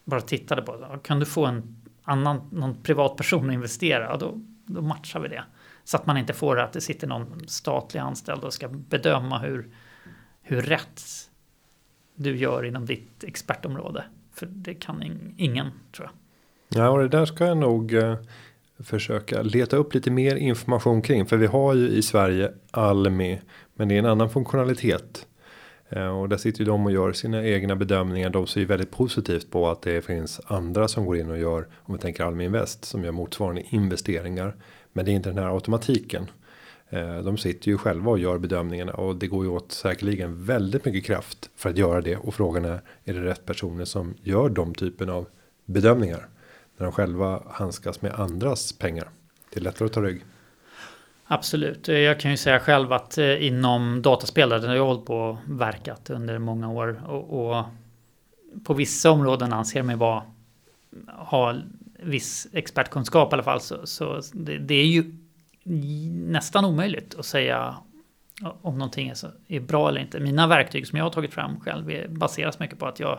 bara 0.05 0.21
tittade 0.21 0.63
på. 0.63 0.99
Kan 1.05 1.21
du 1.21 1.27
få 1.27 1.47
en 1.47 1.82
annan, 2.05 2.49
någon 2.51 2.83
privatperson 2.83 3.49
att 3.49 3.55
investera, 3.55 4.17
då, 4.17 4.41
då 4.67 4.83
matchar 4.83 5.21
vi 5.21 5.29
det. 5.29 5.45
Så 5.85 5.97
att 5.97 6.07
man 6.07 6.17
inte 6.17 6.33
får 6.33 6.61
att 6.61 6.73
det 6.73 6.81
sitter 6.81 7.07
någon 7.07 7.49
statlig 7.49 8.01
anställd 8.01 8.45
och 8.45 8.55
ska 8.55 8.69
bedöma 8.69 9.39
hur, 9.39 9.71
hur 10.43 10.63
rätt 10.63 11.03
du 12.15 12.37
gör 12.37 12.65
inom 12.65 12.87
ditt 12.87 13.25
expertområde. 13.25 14.05
För 14.35 14.47
det 14.47 14.75
kan 14.75 15.03
ingen, 15.37 15.67
tror 15.93 16.09
jag. 16.09 16.15
Ja, 16.83 16.91
och 16.91 16.99
det 16.99 17.09
där 17.09 17.25
ska 17.25 17.47
jag 17.47 17.57
nog 17.57 17.95
eh, 17.95 18.17
försöka 18.79 19.43
leta 19.43 19.77
upp 19.77 19.95
lite 19.95 20.11
mer 20.11 20.37
information 20.37 21.03
kring. 21.03 21.27
För 21.27 21.37
vi 21.37 21.47
har 21.47 21.75
ju 21.75 21.89
i 21.89 22.03
Sverige 22.03 22.53
Almi. 22.71 23.41
Men 23.75 23.89
det 23.89 23.95
är 23.95 23.99
en 23.99 24.07
annan 24.07 24.31
funktionalitet. 24.31 25.27
Eh, 25.93 26.21
och 26.21 26.29
där 26.29 26.37
sitter 26.37 26.61
ju 26.61 26.65
de 26.65 26.87
och 26.87 26.93
gör 26.93 27.13
sina 27.13 27.45
egna 27.45 27.77
bedömningar. 27.77 28.31
De 28.31 28.47
ser 28.47 28.61
ju 28.61 28.67
väldigt 28.67 28.91
positivt 28.91 29.51
på 29.51 29.69
att 29.69 29.83
det 29.83 30.05
finns 30.05 30.41
andra 30.47 30.89
som 30.89 31.07
går 31.07 31.17
in 31.17 31.31
och 31.31 31.39
gör. 31.39 31.69
Om 31.77 31.95
vi 31.95 32.01
tänker 32.01 32.25
Almi 32.25 32.45
Invest 32.45 32.85
som 32.85 33.05
gör 33.05 33.13
motsvarande 33.13 33.63
investeringar. 33.71 34.57
Men 34.93 35.05
det 35.05 35.11
är 35.11 35.15
inte 35.15 35.29
den 35.29 35.39
här 35.39 35.55
automatiken. 35.55 36.27
Eh, 36.89 37.19
de 37.19 37.37
sitter 37.37 37.69
ju 37.69 37.79
själva 37.79 38.11
och 38.11 38.19
gör 38.19 38.39
bedömningarna 38.39 38.93
och 38.93 39.17
det 39.17 39.27
går 39.27 39.45
ju 39.45 39.51
åt 39.51 39.73
säkerligen 39.73 40.45
väldigt 40.45 40.85
mycket 40.85 41.05
kraft 41.05 41.51
för 41.57 41.71
att 41.71 41.79
göra 41.79 42.01
det. 42.01 42.17
Och 42.17 42.35
frågan 42.35 42.65
är, 42.65 42.81
är 43.05 43.15
det 43.15 43.25
rätt 43.25 43.47
personer 43.47 43.85
som 43.85 44.15
gör 44.23 44.49
de 44.49 44.75
typen 44.75 45.11
av 45.11 45.27
bedömningar? 45.67 46.29
när 46.77 46.87
de 46.87 46.93
själva 46.93 47.43
handskas 47.51 48.03
med 48.03 48.13
andras 48.13 48.73
pengar. 48.73 49.11
Det 49.51 49.61
är 49.61 49.63
lättare 49.63 49.87
att 49.87 49.93
ta 49.93 50.03
rygg. 50.03 50.25
Absolut. 51.33 51.89
Eh, 51.89 51.99
jag 51.99 52.21
kan 52.21 52.31
ju 52.31 52.37
säga 52.37 52.61
själv 52.61 52.93
att 52.93 53.19
eh, 53.19 53.47
inom 53.47 54.03
dataspel 54.03 54.49
där 54.49 54.75
jag 54.75 54.83
har 54.83 54.87
hållit 54.87 55.05
på 55.05 55.17
och 55.17 55.39
verkat 55.47 56.11
under 56.11 56.39
många 56.39 56.71
år 56.71 57.03
och, 57.07 57.57
och 57.57 57.65
på 58.65 58.75
vissa 58.75 59.11
områden 59.11 59.53
anser 59.53 59.83
mig 59.83 59.97
vara 59.97 60.23
ha 61.09 61.57
viss 62.03 62.47
expertkunskap 62.53 63.33
i 63.33 63.35
alla 63.35 63.43
fall. 63.43 63.61
Så, 63.61 63.87
så 63.87 64.21
det, 64.33 64.59
det, 64.59 64.75
är 64.75 64.87
ju 64.87 65.15
nästan 66.11 66.65
omöjligt 66.65 67.15
att 67.15 67.27
säga 67.27 67.77
om 68.63 68.79
någonting 68.79 69.09
är, 69.09 69.15
så, 69.15 69.29
är 69.49 69.61
bra 69.61 69.89
eller 69.89 70.01
inte. 70.01 70.21
Mina 70.21 70.47
verktyg 70.47 70.87
som 70.87 70.99
jag 70.99 71.05
har 71.05 71.11
tagit 71.11 71.35
fram 71.35 71.61
själv 71.61 72.11
baseras 72.11 72.59
mycket 72.59 72.79
på 72.79 72.87
att 72.87 73.01
jag 73.01 73.19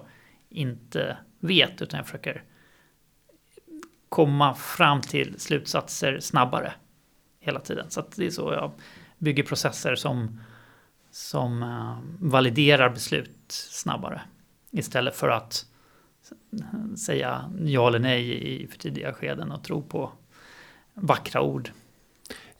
inte 0.49 1.18
vet 1.39 1.82
utan 1.82 1.97
jag 1.97 2.05
försöker 2.05 2.43
komma 4.09 4.53
fram 4.53 5.01
till 5.01 5.39
slutsatser 5.39 6.20
snabbare 6.20 6.74
hela 7.44 7.60
tiden. 7.60 7.86
Så 7.89 8.04
det 8.16 8.26
är 8.26 8.30
så 8.30 8.54
jag 8.54 8.72
bygger 9.18 9.44
processer 9.44 9.96
som, 9.96 10.39
som 11.12 11.64
uh, 11.64 11.98
validerar 12.20 12.89
beslut 12.89 13.52
snabbare. 13.52 14.22
Istället 14.72 15.16
för 15.16 15.30
att 15.30 15.66
säga 16.98 17.52
ja 17.66 17.88
eller 17.88 18.00
nej 18.00 18.64
i 18.64 18.68
för 18.68 18.78
tidiga 18.78 19.14
skeden 19.14 19.52
och 19.52 19.64
tro 19.64 19.82
på 19.82 20.12
vackra 20.94 21.41
ord. 21.41 21.72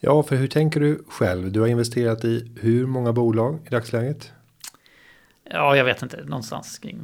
Ja, 0.00 0.22
för 0.22 0.36
hur 0.36 0.48
tänker 0.48 0.80
du 0.80 1.04
själv? 1.08 1.52
Du 1.52 1.60
har 1.60 1.66
investerat 1.66 2.24
i 2.24 2.52
hur 2.60 2.86
många 2.86 3.12
bolag 3.12 3.60
i 3.66 3.70
dagsläget? 3.70 4.32
Ja, 5.50 5.76
jag 5.76 5.84
vet 5.84 6.02
inte. 6.02 6.24
Någonstans 6.24 6.78
kring 6.78 7.00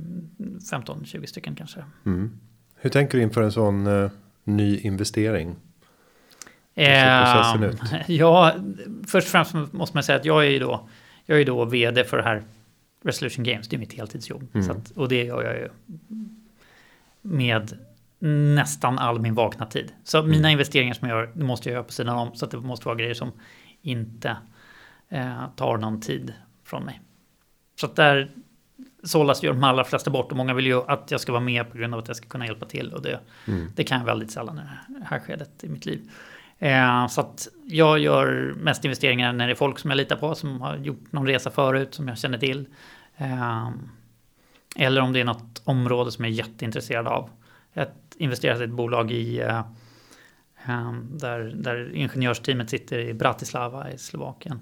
15-20 0.73 1.27
stycken 1.27 1.55
kanske. 1.55 1.85
Mm. 2.07 2.41
Hur 2.75 2.91
tänker 2.91 3.19
du 3.19 3.25
inför 3.25 3.43
en 3.43 3.53
sån 3.53 3.87
uh, 3.87 4.11
ny 4.45 4.79
investering? 4.79 5.57
Eh, 6.81 8.01
ja, 8.07 8.55
först 9.07 9.27
och 9.27 9.31
främst 9.31 9.73
måste 9.73 9.97
man 9.97 10.03
säga 10.03 10.19
att 10.19 10.25
jag 10.25 10.47
är 10.47 10.51
ju 10.51 10.59
då, 10.59 10.89
jag 11.27 11.41
är 11.41 11.45
då 11.45 11.65
vd 11.65 12.05
för 12.05 12.17
det 12.17 12.23
här 12.23 12.43
Resolution 13.05 13.45
Games. 13.45 13.69
Det 13.69 13.77
är 13.77 13.79
mitt 13.79 13.93
heltidsjobb. 13.93 14.49
Mm. 14.55 14.71
Att, 14.71 14.91
och 14.91 15.09
det 15.09 15.25
gör 15.25 15.43
jag 15.43 15.55
ju 15.55 15.69
med 17.23 17.79
nästan 18.55 18.99
all 18.99 19.21
min 19.21 19.35
vakna 19.35 19.67
tid. 19.67 19.93
Så 20.05 20.19
mm. 20.19 20.31
mina 20.31 20.51
investeringar 20.51 20.95
som 20.95 21.09
jag 21.09 21.19
gör, 21.19 21.31
det 21.35 21.45
måste 21.45 21.69
jag 21.69 21.75
göra 21.75 21.85
på 21.85 21.93
sidan 21.93 22.17
om. 22.17 22.35
Så 22.35 22.45
att 22.45 22.51
det 22.51 22.61
måste 22.61 22.87
vara 22.87 22.97
grejer 22.97 23.15
som 23.15 23.33
inte 23.83 24.37
eh, 25.09 25.49
tar 25.57 25.79
någon 25.79 26.01
tid 26.01 26.33
från 26.65 26.85
mig. 26.85 27.01
Så 27.81 27.87
att 27.87 27.97
där 27.97 28.31
sållas 29.03 29.45
ju 29.45 29.49
de 29.49 29.65
allra 29.65 29.85
flesta 29.85 30.11
bort 30.11 30.31
och 30.31 30.37
många 30.37 30.55
vill 30.55 30.67
ju 30.67 30.83
att 30.87 31.11
jag 31.11 31.21
ska 31.21 31.33
vara 31.33 31.43
med 31.43 31.71
på 31.71 31.79
grund 31.79 31.95
av 31.95 32.01
att 32.01 32.09
jag 32.09 32.17
ska 32.17 32.29
kunna 32.29 32.47
hjälpa 32.47 32.67
till 32.67 32.93
och 32.93 33.03
det, 33.03 33.21
mm. 33.47 33.73
det 33.77 33.85
kan 33.85 33.99
jag 33.99 34.07
väldigt 34.07 34.31
sällan 34.31 34.59
i 34.59 34.93
det 34.93 35.05
här 35.05 35.19
skedet 35.19 35.65
i 35.65 35.69
mitt 35.69 35.87
liv. 35.87 36.11
Eh, 36.63 37.07
så 37.07 37.21
att 37.21 37.49
jag 37.67 37.99
gör 37.99 38.55
mest 38.57 38.85
investeringar 38.85 39.33
när 39.33 39.47
det 39.47 39.53
är 39.53 39.55
folk 39.55 39.79
som 39.79 39.91
jag 39.91 39.97
litar 39.97 40.17
på 40.17 40.35
som 40.35 40.61
har 40.61 40.77
gjort 40.77 41.13
någon 41.13 41.27
resa 41.27 41.51
förut 41.51 41.95
som 41.95 42.09
jag 42.09 42.19
känner 42.19 42.39
till. 42.39 42.67
Eh, 43.17 43.71
eller 44.77 45.01
om 45.01 45.13
det 45.13 45.21
är 45.21 45.25
något 45.25 45.63
område 45.65 46.13
som 46.13 46.25
jag 46.25 46.33
är 46.33 46.37
jätteintresserad 46.37 47.09
av. 47.09 47.31
Jag 47.73 47.83
har 47.83 47.93
investerat 48.17 48.61
i 48.61 48.65
ett 48.65 48.71
bolag 48.71 49.11
i 49.11 49.41
eh, 49.41 49.63
där, 51.03 51.53
där 51.57 51.95
ingenjörsteamet 51.95 52.71
sitter 52.71 52.99
i 52.99 53.15
Bratislava 53.15 53.91
i 53.91 53.99
Slovakien. 53.99 54.61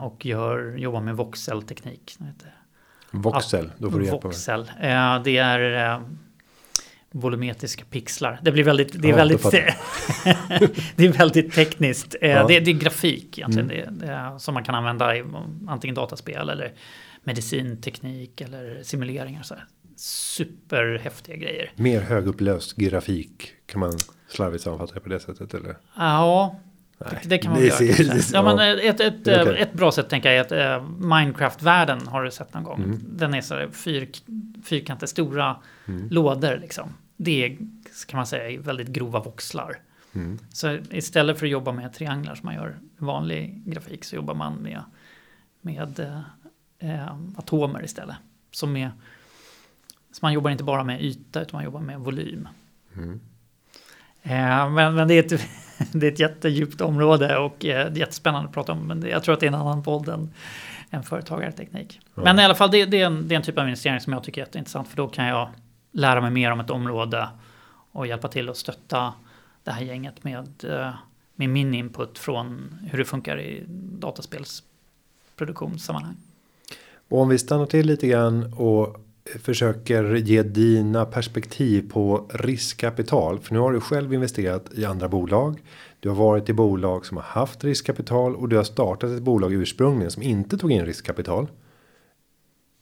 Och 0.00 0.26
gör, 0.26 0.76
jobbar 0.76 1.00
med 1.00 1.16
voxelteknik. 1.16 2.16
Voxel, 3.10 3.72
då 3.78 3.90
får 3.90 3.98
du 3.98 4.04
hjälpa 4.04 4.28
mig. 4.28 4.32
Voxel, 4.32 4.70
det 5.24 5.36
är 5.36 6.02
volumetriska 7.12 7.84
pixlar. 7.90 8.40
Det 8.42 8.52
blir 8.52 8.64
väldigt, 8.64 9.02
det 9.02 9.10
är 9.10 9.16
väldigt, 9.16 9.42
det 10.96 11.06
är 11.06 11.12
väldigt 11.12 11.54
tekniskt. 11.54 12.16
Ja. 12.20 12.46
Det, 12.46 12.60
det, 12.60 12.70
är 12.70 12.74
grafik 12.74 13.38
egentligen, 13.38 13.70
mm. 13.70 13.98
det, 13.98 14.06
det, 14.06 14.38
som 14.38 14.54
man 14.54 14.64
kan 14.64 14.74
använda 14.74 15.16
i 15.16 15.24
antingen 15.68 15.94
dataspel 15.94 16.48
eller 16.48 16.72
medicinteknik 17.24 18.40
eller 18.40 18.82
simuleringar. 18.82 19.42
Så 19.42 19.54
här. 19.54 19.64
Superhäftiga 19.96 21.36
grejer. 21.36 21.72
Mer 21.76 22.00
högupplöst 22.00 22.76
grafik 22.76 23.54
kan 23.66 23.80
man 23.80 23.98
slarvigt 24.28 24.64
sammanfatta 24.64 24.94
det 24.94 25.00
på 25.00 25.08
det 25.08 25.20
sättet 25.20 25.54
eller? 25.54 25.76
Ja, 25.96 26.60
Nej, 26.98 27.20
det 27.24 27.38
kan 27.38 27.52
man 27.52 27.60
det 27.60 27.66
göra. 27.66 28.14
Det, 28.14 28.30
ja, 28.32 28.42
men 28.42 28.78
ett, 28.78 29.00
ett, 29.00 29.20
okay. 29.20 29.56
ett 29.56 29.72
bra 29.72 29.92
sätt 29.92 30.08
tänker 30.08 30.32
jag 30.32 30.52
är 30.52 30.74
att 30.74 30.82
uh, 30.82 30.88
Minecraft-världen 30.98 32.06
har 32.06 32.24
du 32.24 32.30
sett 32.30 32.54
någon 32.54 32.64
gång. 32.64 32.82
Mm. 32.82 33.00
Den 33.02 33.34
är 33.34 33.40
så 33.40 33.54
här 33.54 33.68
fyr, 33.72 34.08
fyrkantiga 34.64 35.06
stora 35.06 35.56
mm. 35.88 36.08
lådor 36.10 36.58
liksom. 36.60 36.94
Det 37.24 37.44
är, 37.44 37.56
kan 38.06 38.16
man 38.16 38.26
säga, 38.26 38.60
väldigt 38.60 38.88
grova 38.88 39.20
voxlar. 39.20 39.80
Mm. 40.14 40.38
Så 40.52 40.78
istället 40.90 41.38
för 41.38 41.46
att 41.46 41.52
jobba 41.52 41.72
med 41.72 41.92
trianglar 41.92 42.34
som 42.34 42.46
man 42.46 42.54
gör 42.54 42.78
vanlig 42.98 43.62
grafik 43.64 44.04
så 44.04 44.16
jobbar 44.16 44.34
man 44.34 44.54
med, 44.54 44.82
med 45.60 46.22
eh, 46.78 47.12
atomer 47.36 47.84
istället. 47.84 48.16
Som 48.50 48.76
är, 48.76 48.92
så 50.12 50.18
man 50.22 50.32
jobbar 50.32 50.50
inte 50.50 50.64
bara 50.64 50.84
med 50.84 51.02
yta 51.02 51.42
utan 51.42 51.58
man 51.58 51.64
jobbar 51.64 51.80
med 51.80 52.00
volym. 52.00 52.48
Mm. 52.96 53.20
Eh, 54.22 54.70
men, 54.70 54.94
men 54.94 55.08
det, 55.08 55.14
är 55.14 55.34
ett, 55.34 55.48
det 55.92 56.06
är 56.06 56.12
ett 56.12 56.18
jättedjupt 56.18 56.80
område 56.80 57.38
och 57.38 57.64
eh, 57.64 57.96
jättespännande 57.96 58.48
att 58.48 58.54
prata 58.54 58.72
om. 58.72 58.86
Men 58.86 59.08
jag 59.08 59.22
tror 59.22 59.34
att 59.34 59.40
det 59.40 59.46
är 59.46 59.48
en 59.48 59.54
annan 59.54 59.82
podd 59.82 60.08
än, 60.08 60.30
än 60.90 61.02
företagarteknik. 61.02 62.00
Ja. 62.14 62.22
Men 62.22 62.38
i 62.38 62.44
alla 62.44 62.54
fall 62.54 62.70
det, 62.70 62.84
det, 62.84 63.00
är 63.00 63.06
en, 63.06 63.28
det 63.28 63.34
är 63.34 63.36
en 63.36 63.42
typ 63.42 63.58
av 63.58 63.64
investering 63.64 64.00
som 64.00 64.12
jag 64.12 64.24
tycker 64.24 64.40
är 64.40 64.46
jätteintressant. 64.46 64.88
För 64.88 64.96
då 64.96 65.08
kan 65.08 65.26
jag 65.26 65.50
lära 65.92 66.20
mig 66.20 66.30
mer 66.30 66.50
om 66.50 66.60
ett 66.60 66.70
område 66.70 67.28
och 67.92 68.06
hjälpa 68.06 68.28
till 68.28 68.48
att 68.48 68.56
stötta 68.56 69.14
det 69.64 69.70
här 69.70 69.82
gänget 69.82 70.24
med, 70.24 70.64
eh, 70.64 70.90
med 71.34 71.48
min 71.48 71.74
input 71.74 72.18
från 72.18 72.78
hur 72.90 72.98
det 72.98 73.04
funkar 73.04 73.40
i 73.40 73.64
dataspelsproduktionssammanhang. 73.98 76.16
Och 77.08 77.20
om 77.20 77.28
vi 77.28 77.38
stannar 77.38 77.66
till 77.66 77.86
lite 77.86 78.06
grann 78.06 78.54
och 78.54 78.96
försöker 79.40 80.14
ge 80.14 80.42
dina 80.42 81.04
perspektiv 81.04 81.90
på 81.90 82.26
riskkapital. 82.30 83.38
För 83.38 83.54
nu 83.54 83.60
har 83.60 83.72
du 83.72 83.80
själv 83.80 84.14
investerat 84.14 84.72
i 84.74 84.84
andra 84.84 85.08
bolag. 85.08 85.62
Du 86.00 86.08
har 86.08 86.16
varit 86.16 86.48
i 86.48 86.52
bolag 86.52 87.06
som 87.06 87.16
har 87.16 87.24
haft 87.24 87.64
riskkapital 87.64 88.36
och 88.36 88.48
du 88.48 88.56
har 88.56 88.64
startat 88.64 89.10
ett 89.10 89.22
bolag 89.22 89.52
ursprungligen 89.52 90.10
som 90.10 90.22
inte 90.22 90.58
tog 90.58 90.72
in 90.72 90.86
riskkapital. 90.86 91.46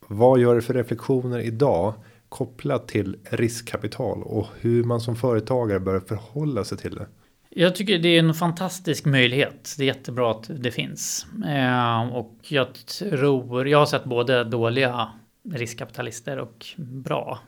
Vad 0.07 0.41
gör 0.41 0.55
du 0.55 0.63
för 0.63 0.75
reflektioner 0.75 1.39
idag 1.39 1.95
kopplat 2.31 2.89
till 2.89 3.17
riskkapital 3.31 4.23
och 4.23 4.47
hur 4.61 4.85
man 4.85 5.01
som 5.01 5.17
företagare 5.17 5.81
bör 5.81 6.01
förhålla 6.01 6.65
sig 6.65 6.79
till 6.79 6.95
det? 6.95 7.07
Jag 7.49 7.75
tycker 7.75 7.99
det 7.99 8.09
är 8.09 8.19
en 8.19 8.35
fantastisk 8.35 9.05
möjlighet. 9.05 9.75
Det 9.79 9.85
är 9.85 9.87
jättebra 9.87 10.31
att 10.31 10.51
det 10.63 10.71
finns. 10.71 11.27
Eh, 11.47 12.17
och 12.17 12.39
jag 12.43 12.75
tror, 12.75 13.69
jag 13.69 13.79
har 13.79 13.87
sett 13.87 14.05
både 14.05 14.45
dåliga 14.45 15.09
riskkapitalister 15.53 16.39
och 16.39 16.67
bra. 16.77 17.39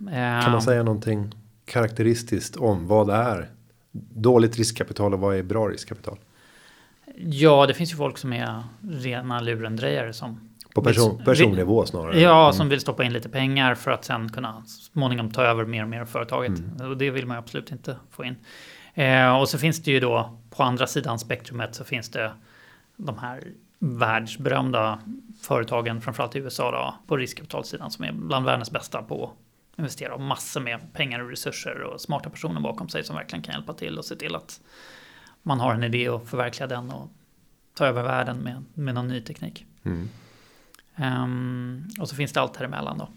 Eh, 0.00 0.42
kan 0.42 0.52
man 0.52 0.62
säga 0.62 0.82
någonting 0.82 1.34
karaktäristiskt 1.64 2.56
om 2.56 2.86
vad 2.86 3.10
är 3.10 3.50
dåligt 4.14 4.56
riskkapital 4.56 5.14
och 5.14 5.20
vad 5.20 5.36
är 5.36 5.42
bra 5.42 5.68
riskkapital? 5.68 6.18
Ja, 7.16 7.66
det 7.66 7.74
finns 7.74 7.92
ju 7.92 7.96
folk 7.96 8.18
som 8.18 8.32
är 8.32 8.62
rena 8.82 9.40
lurendrejare 9.40 10.12
som 10.12 10.49
på 10.74 10.82
person, 10.82 11.24
personnivå 11.24 11.86
snarare? 11.86 12.20
Ja, 12.20 12.42
mm. 12.42 12.52
som 12.52 12.68
vill 12.68 12.80
stoppa 12.80 13.04
in 13.04 13.12
lite 13.12 13.28
pengar 13.28 13.74
för 13.74 13.90
att 13.90 14.04
sen 14.04 14.28
kunna 14.28 14.62
småningom 14.66 15.30
ta 15.30 15.42
över 15.42 15.64
mer 15.64 15.82
och 15.82 15.88
mer 15.88 16.00
av 16.00 16.06
företaget. 16.06 16.58
Mm. 16.58 16.90
Och 16.90 16.96
det 16.96 17.10
vill 17.10 17.26
man 17.26 17.36
absolut 17.36 17.72
inte 17.72 17.96
få 18.10 18.24
in. 18.24 18.36
Eh, 18.94 19.36
och 19.40 19.48
så 19.48 19.58
finns 19.58 19.82
det 19.82 19.90
ju 19.90 20.00
då 20.00 20.38
på 20.50 20.62
andra 20.62 20.86
sidan 20.86 21.18
spektrumet 21.18 21.74
så 21.74 21.84
finns 21.84 22.10
det 22.10 22.32
de 22.96 23.18
här 23.18 23.44
världsberömda 23.78 25.00
företagen, 25.42 26.00
framförallt 26.00 26.36
i 26.36 26.38
USA 26.38 26.70
då, 26.70 26.94
på 27.06 27.16
riskkapitalsidan 27.16 27.90
som 27.90 28.04
är 28.04 28.12
bland 28.12 28.46
världens 28.46 28.70
bästa 28.70 29.02
på 29.02 29.24
att 29.24 29.78
investera 29.78 30.18
massor 30.18 30.60
med 30.60 30.92
pengar 30.92 31.20
och 31.20 31.30
resurser 31.30 31.80
och 31.80 32.00
smarta 32.00 32.30
personer 32.30 32.60
bakom 32.60 32.88
sig 32.88 33.04
som 33.04 33.16
verkligen 33.16 33.42
kan 33.42 33.54
hjälpa 33.54 33.74
till 33.74 33.98
och 33.98 34.04
se 34.04 34.16
till 34.16 34.36
att 34.36 34.60
man 35.42 35.60
har 35.60 35.74
en 35.74 35.84
idé 35.84 36.08
och 36.08 36.28
förverkliga 36.28 36.66
den 36.66 36.90
och 36.90 37.08
ta 37.74 37.86
över 37.86 38.02
världen 38.02 38.38
med, 38.38 38.64
med 38.74 38.94
någon 38.94 39.08
ny 39.08 39.20
teknik. 39.20 39.66
Mm. 39.84 40.08
Um, 41.00 41.88
och 42.00 42.08
så 42.08 42.16
finns 42.16 42.32
det 42.32 42.40
allt 42.40 42.56
här 42.56 42.64
emellan 42.64 42.98
då. 42.98 43.08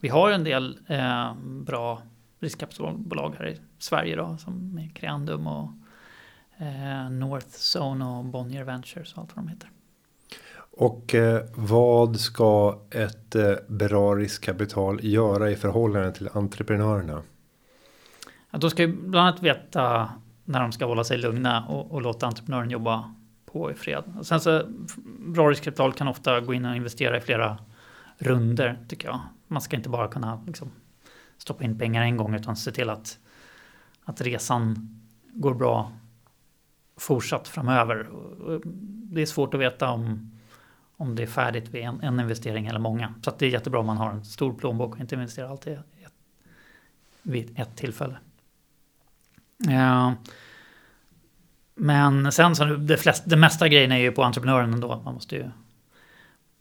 Vi 0.00 0.08
har 0.08 0.30
en 0.30 0.44
del 0.44 0.78
eh, 0.86 1.34
bra 1.44 2.02
riskkapitalbolag 2.40 3.34
här 3.38 3.48
i 3.48 3.56
Sverige 3.78 4.16
då, 4.16 4.36
som 4.36 4.88
Creandum 4.94 5.46
och 5.46 5.68
eh, 6.58 7.10
North 7.10 7.78
Zone 7.78 8.04
och 8.04 8.24
Bonnier 8.24 8.64
Ventures 8.64 9.12
och 9.12 9.18
allt 9.18 9.36
vad 9.36 9.44
de 9.44 9.48
heter. 9.48 9.70
Och 10.72 11.14
eh, 11.14 11.42
vad 11.54 12.20
ska 12.20 12.78
ett 12.90 13.34
eh, 13.34 13.52
bra 13.68 14.14
riskkapital 14.14 15.04
göra 15.04 15.50
i 15.50 15.56
förhållande 15.56 16.12
till 16.12 16.28
entreprenörerna? 16.32 17.22
Ja, 18.50 18.58
då 18.58 18.70
ska 18.70 18.82
ju 18.82 18.96
bland 18.96 19.28
annat 19.28 19.42
veta 19.42 20.10
när 20.44 20.60
de 20.60 20.72
ska 20.72 20.86
hålla 20.86 21.04
sig 21.04 21.18
lugna 21.18 21.66
och, 21.66 21.92
och 21.92 22.02
låta 22.02 22.26
entreprenören 22.26 22.70
jobba 22.70 23.14
på 23.52 23.70
i 23.70 23.74
fred. 23.74 24.04
Och 24.18 24.26
sen 24.26 24.40
så 24.40 24.62
bra 25.18 25.50
riskkapital 25.50 25.92
kan 25.92 26.08
ofta 26.08 26.40
gå 26.40 26.54
in 26.54 26.64
och 26.64 26.76
investera 26.76 27.16
i 27.16 27.20
flera 27.20 27.58
runder 28.18 28.78
tycker 28.88 29.08
jag. 29.08 29.20
Man 29.46 29.62
ska 29.62 29.76
inte 29.76 29.88
bara 29.88 30.08
kunna 30.08 30.42
liksom, 30.46 30.70
stoppa 31.38 31.64
in 31.64 31.78
pengar 31.78 32.02
en 32.02 32.16
gång 32.16 32.34
utan 32.34 32.56
se 32.56 32.72
till 32.72 32.90
att, 32.90 33.18
att 34.04 34.20
resan 34.20 34.98
går 35.32 35.54
bra 35.54 35.92
fortsatt 36.96 37.48
framöver. 37.48 38.08
Det 39.12 39.22
är 39.22 39.26
svårt 39.26 39.54
att 39.54 39.60
veta 39.60 39.90
om, 39.90 40.30
om 40.96 41.16
det 41.16 41.22
är 41.22 41.26
färdigt 41.26 41.68
vid 41.68 41.82
en, 41.82 42.00
en 42.02 42.20
investering 42.20 42.66
eller 42.66 42.80
många. 42.80 43.14
Så 43.22 43.32
det 43.38 43.46
är 43.46 43.50
jättebra 43.50 43.80
om 43.80 43.86
man 43.86 43.96
har 43.96 44.10
en 44.10 44.24
stor 44.24 44.54
plånbok 44.54 44.94
och 44.94 45.00
inte 45.00 45.14
investerar 45.14 45.48
alltid 45.48 45.78
vid 47.22 47.60
ett 47.60 47.76
tillfälle. 47.76 48.16
Ja. 49.56 50.14
Men 51.82 52.32
sen 52.32 52.56
så 52.56 52.64
det, 52.64 52.96
flest, 52.96 53.22
det 53.26 53.36
mesta 53.36 53.68
grejen 53.68 53.92
är 53.92 53.98
ju 53.98 54.12
på 54.12 54.22
entreprenören 54.22 54.72
ändå. 54.72 55.02
Man 55.04 55.14
måste 55.14 55.36
ju... 55.36 55.50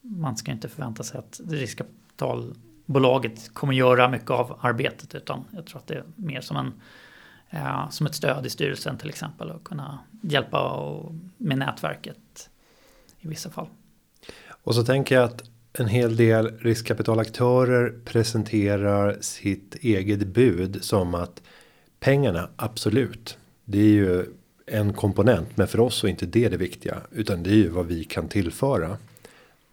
Man 0.02 0.38
ska 0.38 0.52
inte 0.52 0.70
förvänta 0.70 1.04
sig 1.04 1.20
att 1.20 1.42
riskkapitalbolaget 1.50 3.54
kommer 3.54 3.74
göra 3.74 4.10
mycket 4.10 4.30
av 4.30 4.60
arbetet. 4.62 5.16
Utan 5.16 5.46
jag 5.52 5.66
tror 5.66 5.80
att 5.80 5.88
det 5.88 5.94
är 5.94 6.04
mer 6.16 6.42
som, 6.42 6.58
en, 6.58 6.74
Eh, 7.50 7.90
som 7.90 8.06
ett 8.06 8.16
stöd 8.16 8.46
i 8.46 8.50
styrelsen 8.50 8.98
till 8.98 9.10
exempel. 9.10 9.50
Och 9.50 9.64
kunna 9.64 10.00
hjälpa 10.22 10.72
och, 10.72 11.14
med 11.38 11.58
nätverket 11.58 12.50
i 13.20 13.28
vissa 13.28 13.50
fall. 13.50 13.68
Och 14.50 14.76
så 14.76 14.84
tänker 14.84 15.16
jag 15.16 15.24
att 15.24 15.44
en 15.74 15.88
hel 15.88 16.16
del 16.16 16.60
riskkapitalaktörer 16.60 18.00
presenterar 18.06 19.18
sitt 19.22 19.76
eget 19.76 20.28
bud 20.28 20.84
som 20.84 21.16
att 21.16 21.42
pengarna 22.00 22.50
absolut. 22.56 23.38
Det 23.66 23.80
är 23.80 23.94
ju 23.94 24.26
en 24.72 24.94
komponent, 24.94 25.58
men 25.58 25.68
för 25.68 25.80
oss 25.80 25.96
så 25.96 26.08
är 26.08 26.12
inte 26.12 26.26
det 26.26 26.50
det 26.50 26.58
viktiga, 26.58 26.98
utan 27.12 27.44
det 27.44 27.50
är 27.50 27.56
ju 27.56 27.70
vad 27.70 27.86
vi 27.86 28.04
kan 28.04 28.28
tillföra. 28.28 28.98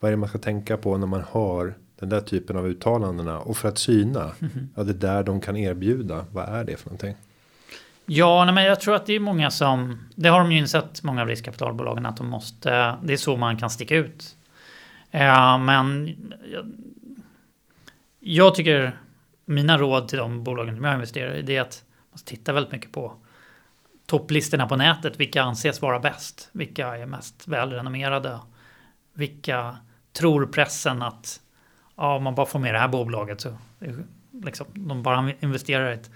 Vad 0.01 0.09
är 0.09 0.11
det 0.11 0.16
man 0.16 0.28
ska 0.28 0.38
tänka 0.38 0.76
på 0.76 0.99
när 0.99 1.07
man 1.07 1.24
har 1.30 1.74
den 1.99 2.09
där 2.09 2.20
typen 2.20 2.57
av 2.57 2.66
uttalandena 2.66 3.38
och 3.38 3.57
för 3.57 3.68
att 3.68 3.78
syna? 3.78 4.20
Mm 4.20 4.34
-hmm. 4.40 4.66
Ja, 4.74 4.82
det 4.82 4.92
där 4.92 5.22
de 5.22 5.40
kan 5.40 5.57
erbjuda. 5.57 6.24
Vad 6.32 6.49
är 6.49 6.64
det 6.64 6.76
för 6.76 6.86
någonting? 6.86 7.14
Ja, 8.07 8.44
nej, 8.44 8.55
men 8.55 8.64
jag 8.64 8.80
tror 8.80 8.94
att 8.94 9.07
det 9.07 9.12
är 9.12 9.20
många 9.20 9.51
som 9.51 9.99
det 10.14 10.28
har 10.28 10.38
de 10.38 10.53
ju 10.53 10.59
insett 10.59 11.03
många 11.03 11.22
av 11.22 11.28
riskkapitalbolagen 11.28 12.07
att 12.07 12.16
de 12.16 12.28
måste. 12.28 12.97
Det 13.03 13.12
är 13.12 13.16
så 13.16 13.36
man 13.36 13.57
kan 13.57 13.70
sticka 13.70 13.97
ut. 13.97 14.36
Ja, 15.11 15.59
men 15.59 16.16
jag, 16.53 16.72
jag 18.20 18.55
tycker 18.55 18.99
mina 19.44 19.78
råd 19.78 20.09
till 20.09 20.18
de 20.18 20.44
bolagen 20.44 20.76
som 20.76 20.84
jag 20.84 20.94
investerar 20.94 21.34
i 21.34 21.42
det 21.42 21.57
är 21.57 21.61
att 21.61 21.84
man 22.11 22.18
ska 22.18 22.28
titta 22.28 22.53
väldigt 22.53 22.72
mycket 22.72 22.92
på 22.92 23.12
topplistorna 24.07 24.66
på 24.66 24.76
nätet. 24.76 25.20
Vilka 25.20 25.42
anses 25.42 25.82
vara 25.82 25.98
bäst? 25.98 26.48
Vilka 26.52 26.96
är 26.96 27.07
mest 27.07 27.48
välrenommerade? 27.48 28.38
Vilka 29.14 29.76
tror 30.12 30.46
pressen 30.46 31.02
att 31.02 31.40
ja, 31.96 32.16
om 32.16 32.22
man 32.22 32.34
bara 32.34 32.46
får 32.46 32.59
med 32.59 32.74
det 32.74 32.78
här 32.78 32.88
bolaget 32.88 33.40
så 33.40 33.57
liksom, 34.44 34.66
de 34.74 35.02
bara 35.02 35.32
investerar 35.40 35.90
i 35.90 35.94
ett 35.94 36.11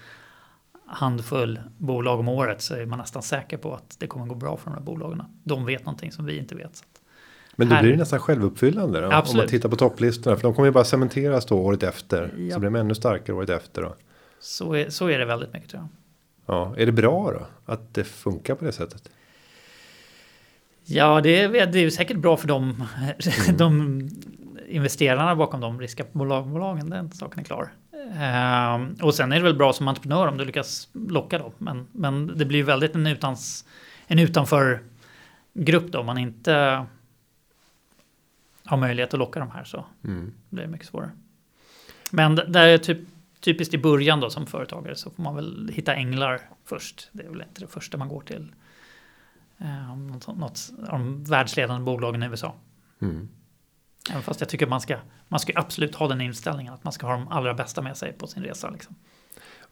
handfull 0.85 1.59
bolag 1.77 2.19
om 2.19 2.27
året 2.27 2.61
så 2.61 2.75
är 2.75 2.85
man 2.85 2.99
nästan 2.99 3.21
säker 3.21 3.57
på 3.57 3.73
att 3.73 3.95
det 3.99 4.07
kommer 4.07 4.25
gå 4.25 4.35
bra 4.35 4.57
för 4.57 4.65
de 4.65 4.73
här 4.73 4.81
bolagen. 4.81 5.23
De 5.43 5.65
vet 5.65 5.85
någonting 5.85 6.11
som 6.11 6.25
vi 6.25 6.37
inte 6.37 6.55
vet. 6.55 6.83
Men 7.55 7.69
det 7.69 7.79
blir 7.81 7.97
nästan 7.97 8.19
självuppfyllande 8.19 9.01
då, 9.01 9.07
om 9.07 9.23
man 9.35 9.47
tittar 9.47 9.69
på 9.69 9.75
topplistorna. 9.75 10.35
För 10.35 10.43
de 10.43 10.53
kommer 10.53 10.65
ju 10.65 10.71
bara 10.71 10.83
cementeras 10.83 11.45
då 11.45 11.57
året 11.57 11.83
efter. 11.83 12.33
Ja. 12.37 12.53
Så 12.53 12.59
blir 12.59 12.69
de 12.69 12.75
ännu 12.75 12.95
starkare 12.95 13.35
året 13.35 13.49
efter. 13.49 13.81
Då. 13.81 13.95
Så, 14.39 14.73
är, 14.73 14.89
så 14.89 15.07
är 15.07 15.19
det 15.19 15.25
väldigt 15.25 15.53
mycket 15.53 15.69
tror 15.69 15.81
jag. 15.81 15.89
Ja, 16.51 16.73
är 16.77 16.85
det 16.85 16.91
bra 16.91 17.31
då? 17.31 17.73
Att 17.73 17.93
det 17.93 18.03
funkar 18.03 18.55
på 18.55 18.65
det 18.65 18.71
sättet? 18.71 19.09
Ja, 20.83 21.21
det 21.21 21.41
är, 21.41 21.65
det 21.67 21.79
är 21.79 21.89
säkert 21.89 22.17
bra 22.17 22.37
för 22.37 22.47
dem. 22.47 22.87
Mm. 22.99 23.57
de 23.57 24.09
investerarna 24.67 25.35
bakom 25.35 25.61
de 25.61 25.79
riskkapitalbolagen. 25.79 26.89
Den 26.89 27.11
saken 27.11 27.39
är 27.39 27.43
klar. 27.43 27.71
Uh, 27.93 29.05
och 29.05 29.15
sen 29.15 29.31
är 29.31 29.35
det 29.35 29.43
väl 29.43 29.55
bra 29.55 29.73
som 29.73 29.87
entreprenör 29.87 30.27
om 30.27 30.37
du 30.37 30.45
lyckas 30.45 30.89
locka 30.93 31.37
dem. 31.37 31.51
Men, 31.57 31.87
men 31.91 32.37
det 32.37 32.45
blir 32.45 32.63
väldigt 32.63 32.95
en, 32.95 33.07
utans, 33.07 33.65
en 34.07 34.19
utanför 34.19 34.79
grupp 35.53 35.91
då. 35.91 35.99
Om 35.99 36.05
man 36.05 36.17
inte 36.17 36.85
har 38.65 38.77
möjlighet 38.77 39.13
att 39.13 39.19
locka 39.19 39.39
de 39.39 39.51
här 39.51 39.63
så 39.63 39.85
mm. 40.03 40.33
blir 40.49 40.63
det 40.63 40.69
mycket 40.69 40.87
svårare. 40.87 41.11
Men 42.11 42.35
där 42.35 42.67
är 42.67 42.77
typ 42.77 42.99
typiskt 43.41 43.73
i 43.73 43.77
början 43.77 44.19
då 44.19 44.29
som 44.29 44.45
företagare 44.45 44.95
så 44.95 45.09
får 45.09 45.23
man 45.23 45.35
väl 45.35 45.71
hitta 45.73 45.95
änglar 45.95 46.41
först. 46.65 47.09
Det 47.11 47.23
är 47.23 47.29
väl 47.29 47.41
inte 47.41 47.61
det 47.61 47.67
första 47.67 47.97
man 47.97 48.09
går 48.09 48.21
till. 48.21 48.51
Eh, 49.57 49.97
något, 49.97 50.27
något 50.27 50.71
av 50.87 50.99
de 50.99 51.23
världsledande 51.23 51.85
bolagen 51.85 52.23
i 52.23 52.25
USA. 52.25 52.55
Mm. 53.01 53.29
Även 54.09 54.21
fast 54.21 54.39
jag 54.39 54.49
tycker 54.49 54.67
man 54.67 54.81
ska, 54.81 54.97
man 55.27 55.39
ska 55.39 55.53
absolut 55.55 55.95
ha 55.95 56.07
den 56.07 56.21
inställningen 56.21 56.73
att 56.73 56.83
man 56.83 56.93
ska 56.93 57.07
ha 57.07 57.13
de 57.13 57.27
allra 57.27 57.53
bästa 57.53 57.81
med 57.81 57.97
sig 57.97 58.13
på 58.13 58.27
sin 58.27 58.43
resa. 58.43 58.69
Liksom. 58.69 58.95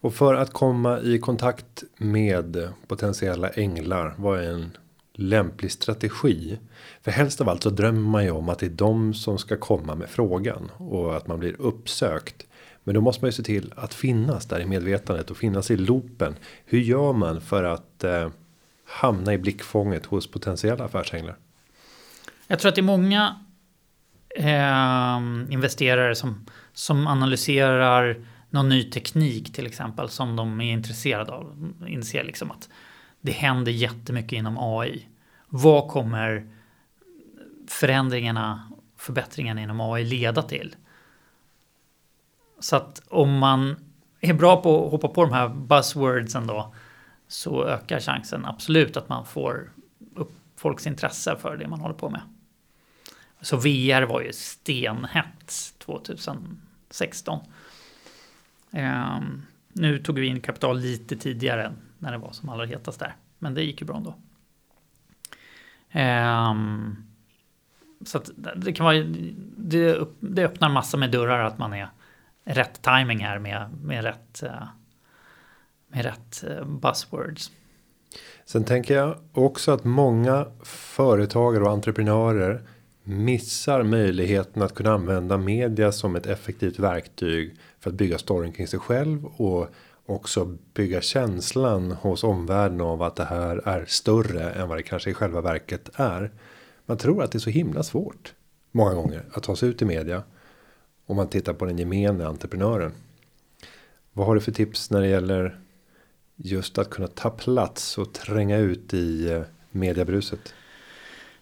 Och 0.02 0.14
för 0.14 0.36
att 0.36 0.54
komma 0.54 1.00
i 1.00 1.20
kontakt 1.20 1.84
med 1.98 2.70
potentiella 2.88 3.50
änglar, 3.50 4.14
vad 4.18 4.40
är 4.40 4.52
en 4.54 4.78
lämplig 5.14 5.72
strategi? 5.72 6.60
För 7.02 7.12
helst 7.12 7.42
av 7.42 7.50
allt 7.50 7.64
så 7.64 7.70
drömmer 7.70 8.10
man 8.10 8.24
ju 8.24 8.32
om 8.32 8.50
att 8.50 8.60
det 8.60 8.66
är 8.66 8.70
de 8.70 9.14
som 9.14 9.38
ska 9.38 9.58
komma 9.58 9.96
med 9.96 10.10
frågan 10.10 10.72
och 10.78 11.18
att 11.18 11.28
man 11.28 11.40
blir 11.40 11.62
uppsökt. 11.62 12.48
Men 12.84 12.96
då 12.96 13.02
måste 13.02 13.24
man 13.24 13.28
ju 13.28 13.32
se 13.32 13.44
till 13.44 13.74
att 13.76 13.94
finnas 13.94 14.46
där 14.46 14.60
i 14.60 14.66
medvetandet 14.66 15.32
och 15.32 15.38
finnas 15.38 15.72
i 15.72 15.78
loopen. 15.78 16.36
Hur 16.66 16.80
gör 16.80 17.14
man 17.14 17.42
för 17.42 17.64
att 17.64 18.04
eh, 18.04 18.30
hamna 18.86 19.34
i 19.34 19.38
blickfånget 19.38 20.06
hos 20.06 20.32
potentiella 20.32 20.86
affärsänglar? 20.86 21.36
Jag 22.48 22.60
tror 22.60 22.70
att 22.70 22.76
det 22.76 22.82
är 22.82 22.84
många 22.84 23.36
eh, 24.36 25.54
investerare 25.54 26.16
som, 26.16 26.46
som 26.74 27.08
analyserar 27.08 28.26
någon 28.50 28.70
ny 28.70 28.84
teknik 28.84 29.54
till 29.54 29.66
exempel 29.66 30.10
som 30.10 30.36
de 30.36 30.62
är 30.62 30.74
intresserade 30.74 31.32
av. 31.32 31.74
Inser 31.88 32.24
liksom 32.24 32.52
att 32.52 32.70
det 33.22 33.32
händer 33.32 33.72
jättemycket 33.72 34.32
inom 34.32 34.58
AI. 34.60 35.08
Vad 35.48 35.90
kommer 35.90 36.48
förändringarna, 37.68 38.72
förbättringarna 38.98 39.62
inom 39.62 39.82
AI 39.82 40.04
leda 40.04 40.42
till? 40.42 40.76
Så 42.60 42.76
att 42.76 43.02
om 43.08 43.38
man 43.38 43.76
är 44.20 44.34
bra 44.34 44.62
på 44.62 44.86
att 44.86 44.92
hoppa 44.92 45.08
på 45.08 45.24
de 45.24 45.34
här 45.34 45.50
buzzwordsen 45.50 46.48
då 46.48 46.74
så 47.28 47.66
ökar 47.66 48.00
chansen 48.00 48.46
absolut 48.46 48.98
att 48.98 49.10
man 49.10 49.26
får 49.26 49.72
upp 50.16 50.32
folks 50.56 50.88
intresse 50.88 51.36
för 51.42 51.58
det 51.58 51.68
man 51.68 51.80
håller 51.80 51.96
på 51.96 52.10
med. 52.10 52.22
Så 53.42 53.58
VR 53.58 54.02
var 54.02 54.22
ju 54.22 54.34
stenhett 54.34 55.74
2016. 55.78 57.40
Um, 58.72 58.80
ehm, 58.80 59.46
nu 59.74 60.00
tog 60.00 60.20
vi 60.20 60.28
in 60.28 60.42
kapital 60.42 60.80
lite 60.80 61.16
tidigare 61.16 61.74
när 61.98 62.12
det 62.12 62.18
var 62.18 62.32
som 62.32 62.50
allra 62.50 62.66
hetast 62.66 63.00
där. 63.00 63.16
Men 63.40 63.54
det 63.54 63.64
gick 63.64 63.82
ju 63.82 63.88
bra 63.88 63.98
ändå. 63.98 64.16
Um, 65.94 67.06
så 68.06 68.18
att 68.18 68.30
det 68.56 68.74
kan 68.74 68.86
vara, 68.86 69.04
det, 69.58 70.08
det 70.20 70.46
öppnar 70.46 70.70
massa 70.70 70.98
med 70.98 71.12
dörrar 71.12 71.44
att 71.44 71.58
man 71.58 71.74
är 71.74 71.90
rätt 72.50 72.82
timing 72.82 73.20
här 73.20 73.40
med, 73.40 73.70
med 73.84 74.04
rätt, 74.04 74.44
eh, 74.44 74.68
med 75.88 76.06
rätt 76.06 76.44
eh, 76.44 76.66
buzzwords. 76.66 77.52
Sen 78.46 78.64
tänker 78.64 78.96
jag 78.96 79.18
också 79.32 79.72
att 79.72 79.84
många 79.84 80.46
företagare 80.64 81.64
och 81.64 81.72
entreprenörer 81.72 82.62
missar 83.04 83.84
möjligheten 83.84 84.62
att 84.62 84.76
kunna 84.76 84.94
använda 84.94 85.38
media 85.38 85.92
som 85.92 86.16
ett 86.16 86.26
effektivt 86.26 86.80
verktyg 86.80 87.56
för 87.80 87.90
att 87.90 87.96
bygga 87.96 88.18
storyn 88.18 88.52
kring 88.52 88.68
sig 88.68 88.80
själv 88.80 89.26
och 89.26 89.70
också 90.06 90.58
bygga 90.74 91.02
känslan 91.02 91.92
hos 91.92 92.24
omvärlden 92.24 92.82
av 92.82 93.02
att 93.02 93.16
det 93.16 93.26
här 93.26 93.68
är 93.68 93.86
större 93.86 94.52
än 94.52 94.70
vad 94.70 94.78
det 94.78 94.84
kanske 94.84 95.10
i 95.10 95.14
själva 95.14 95.42
verket 95.42 95.90
är. 95.94 96.32
Man 96.86 96.98
tror 96.98 97.24
att 97.24 97.32
det 97.32 97.38
är 97.38 97.40
så 97.40 97.50
himla 97.50 97.84
svårt 97.84 98.34
många 98.72 98.94
gånger 98.94 99.26
att 99.34 99.44
ta 99.44 99.56
sig 99.56 99.70
ut 99.70 99.82
i 99.82 99.86
media 99.86 100.24
om 101.10 101.16
man 101.16 101.30
tittar 101.30 101.54
på 101.54 101.66
den 101.66 101.78
gemene 101.78 102.28
entreprenören. 102.28 102.92
Vad 104.14 104.28
har 104.28 104.36
du 104.36 104.42
för 104.42 104.52
tips 104.52 104.92
när 104.92 105.02
det 105.02 105.08
gäller 105.08 105.60
just 106.36 106.78
att 106.78 106.90
kunna 106.90 107.08
ta 107.08 107.30
plats 107.30 107.98
och 107.98 108.14
tränga 108.14 108.58
ut 108.58 108.94
i 108.94 109.32
eh, 109.32 109.42
mediebruset? 109.72 110.54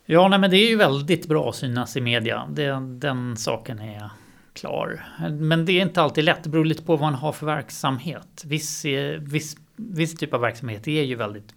Ja, 0.05 0.27
nej, 0.27 0.39
men 0.39 0.51
det 0.51 0.57
är 0.57 0.69
ju 0.69 0.75
väldigt 0.75 1.27
bra 1.27 1.49
att 1.49 1.55
synas 1.55 1.97
i 1.97 2.01
media. 2.01 2.47
Det, 2.51 2.79
den 2.89 3.37
saken 3.37 3.79
är 3.79 4.09
klar. 4.53 5.05
Men 5.31 5.65
det 5.65 5.71
är 5.71 5.81
inte 5.81 6.01
alltid 6.01 6.23
lätt. 6.23 6.43
Det 6.43 6.49
beror 6.49 6.65
lite 6.65 6.83
på 6.83 6.95
vad 6.95 7.01
man 7.01 7.13
har 7.13 7.31
för 7.31 7.45
verksamhet. 7.45 8.43
Viss, 8.45 8.85
eh, 8.85 9.19
viss, 9.19 9.57
viss 9.75 10.15
typ 10.15 10.33
av 10.33 10.41
verksamhet 10.41 10.87
är 10.87 11.03
ju 11.03 11.15
väldigt 11.15 11.53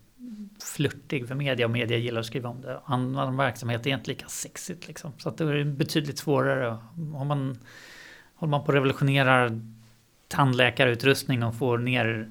flörtig 0.63 1.29
för 1.29 1.35
media 1.35 1.67
och 1.67 1.73
media 1.73 1.99
gillar 1.99 2.21
att 2.21 2.27
skriva 2.27 2.49
om 2.49 2.61
det. 2.61 2.81
Annan 2.85 3.37
verksamhet 3.37 3.87
är 3.87 3.91
inte 3.91 4.11
lika 4.11 4.27
sexigt 4.27 4.89
liksom. 4.89 5.13
Så 5.19 5.29
att 5.29 5.37
det 5.37 5.45
är 5.45 5.65
betydligt 5.65 6.19
svårare. 6.19 6.79
Om 7.15 7.27
man 7.29 7.59
håller 8.41 8.51
man 8.51 8.65
på 8.65 8.71
att 8.73 8.77
revolutionera 8.77 9.61
tandläkarutrustning 10.29 11.43
och 11.43 11.55
får 11.55 11.79
ner 11.79 12.31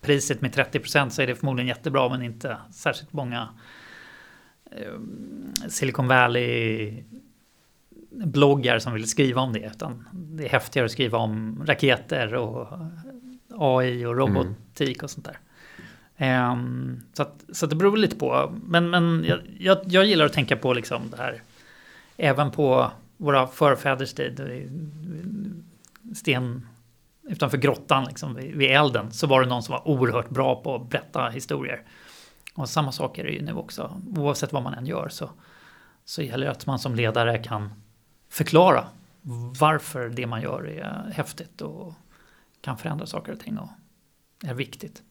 priset 0.00 0.40
med 0.40 0.54
30% 0.54 1.08
så 1.08 1.22
är 1.22 1.26
det 1.26 1.34
förmodligen 1.34 1.68
jättebra 1.68 2.08
men 2.08 2.22
inte 2.22 2.56
särskilt 2.72 3.12
många 3.12 3.48
eh, 4.70 4.98
Silicon 5.68 6.08
Valley 6.08 7.04
bloggar 8.10 8.78
som 8.78 8.92
vill 8.92 9.08
skriva 9.08 9.40
om 9.40 9.52
det. 9.52 9.70
Utan 9.74 10.08
det 10.12 10.44
är 10.44 10.48
häftigare 10.48 10.84
att 10.84 10.92
skriva 10.92 11.18
om 11.18 11.62
raketer 11.66 12.34
och 12.34 12.68
AI 13.58 14.04
och 14.04 14.16
robotik 14.16 15.02
och 15.02 15.10
sånt 15.10 15.26
där. 15.26 15.38
Um, 16.52 17.02
så, 17.12 17.22
att, 17.22 17.44
så 17.52 17.66
att 17.66 17.70
det 17.70 17.76
beror 17.76 17.96
lite 17.96 18.16
på. 18.16 18.54
Men, 18.64 18.90
men 18.90 19.24
jag, 19.28 19.38
jag, 19.58 19.78
jag, 19.84 20.04
gillar 20.04 20.26
att 20.26 20.32
tänka 20.32 20.56
på 20.56 20.72
liksom 20.72 21.02
det 21.10 21.16
här. 21.16 21.42
Även 22.16 22.50
på 22.50 22.90
våra 23.20 23.46
förfäders 23.46 24.14
tid. 24.14 24.40
Sten, 26.14 26.66
utanför 27.22 27.58
grottan 27.58 28.04
liksom, 28.04 28.34
vid, 28.34 28.70
elden 28.70 29.12
så 29.12 29.26
var 29.26 29.40
det 29.40 29.48
någon 29.48 29.62
som 29.62 29.72
var 29.72 29.88
oerhört 29.88 30.30
bra 30.30 30.62
på 30.62 30.74
att 30.74 30.88
berätta 30.88 31.28
historier. 31.28 31.82
Och 32.54 32.68
samma 32.68 32.92
sak 32.92 33.18
är 33.18 33.24
det 33.24 33.30
ju 33.30 33.42
nu 33.42 33.52
också. 33.52 34.00
Oavsett 34.16 34.52
vad 34.52 34.62
man 34.62 34.74
än 34.74 34.86
gör 34.86 35.08
så, 35.08 35.30
så 36.04 36.22
gäller 36.22 36.46
det 36.46 36.52
att 36.52 36.66
man 36.66 36.78
som 36.78 36.94
ledare 36.94 37.38
kan 37.38 37.70
förklara 38.28 38.86
varför 39.60 40.08
det 40.08 40.26
man 40.26 40.42
gör 40.42 40.68
är 40.68 41.12
häftigt 41.12 41.60
och 41.60 41.94
kan 42.60 42.78
förändra 42.78 43.06
saker 43.06 43.32
och 43.32 43.40
ting 43.40 43.58
och 43.58 43.68
är 44.44 44.54
viktigt. 44.54 45.02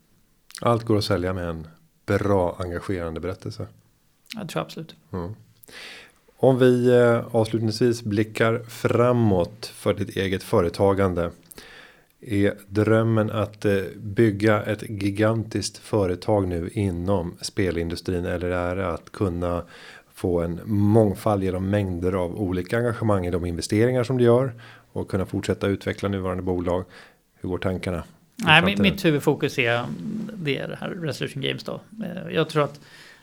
Allt 0.61 0.83
går 0.83 0.97
att 0.97 1.03
sälja 1.03 1.33
med 1.33 1.49
en 1.49 1.67
bra 2.05 2.55
engagerande 2.59 3.19
berättelse. 3.19 3.67
Jag 4.35 4.49
tror 4.49 4.61
absolut. 4.61 4.95
Mm. 5.11 5.35
Om 6.41 6.59
vi 6.59 6.87
eh, 6.97 7.35
avslutningsvis 7.35 8.03
blickar 8.03 8.61
framåt 8.67 9.65
för 9.75 9.93
ditt 9.93 10.17
eget 10.17 10.43
företagande. 10.43 11.31
Är 12.21 12.53
drömmen 12.67 13.31
att 13.31 13.65
eh, 13.65 13.81
bygga 13.95 14.63
ett 14.63 14.83
gigantiskt 14.89 15.77
företag 15.77 16.47
nu 16.47 16.69
inom 16.73 17.37
spelindustrin 17.41 18.25
eller 18.25 18.49
är 18.49 18.75
det 18.75 18.87
att 18.87 19.11
kunna 19.11 19.63
få 20.13 20.41
en 20.41 20.59
mångfald 20.65 21.43
genom 21.43 21.69
mängder 21.69 22.13
av 22.13 22.35
olika 22.41 22.77
engagemang 22.77 23.25
i 23.25 23.31
de 23.31 23.45
investeringar 23.45 24.03
som 24.03 24.17
du 24.17 24.23
gör 24.23 24.53
och 24.91 25.09
kunna 25.09 25.25
fortsätta 25.25 25.67
utveckla 25.67 26.09
nuvarande 26.09 26.43
bolag. 26.43 26.85
Hur 27.41 27.49
går 27.49 27.57
tankarna? 27.57 28.03
Nej, 28.35 28.75
mitt 28.79 29.05
huvudfokus 29.05 29.59
är 29.59 29.85
det, 30.33 30.57
är 30.57 30.67
det 30.67 30.77
här 30.81 30.89
Resolution 30.89 31.41
Games 31.43 31.63
då. 31.63 31.81
Eh, 32.03 32.35
jag 32.35 32.49
tror 32.49 32.63
att 32.63 32.79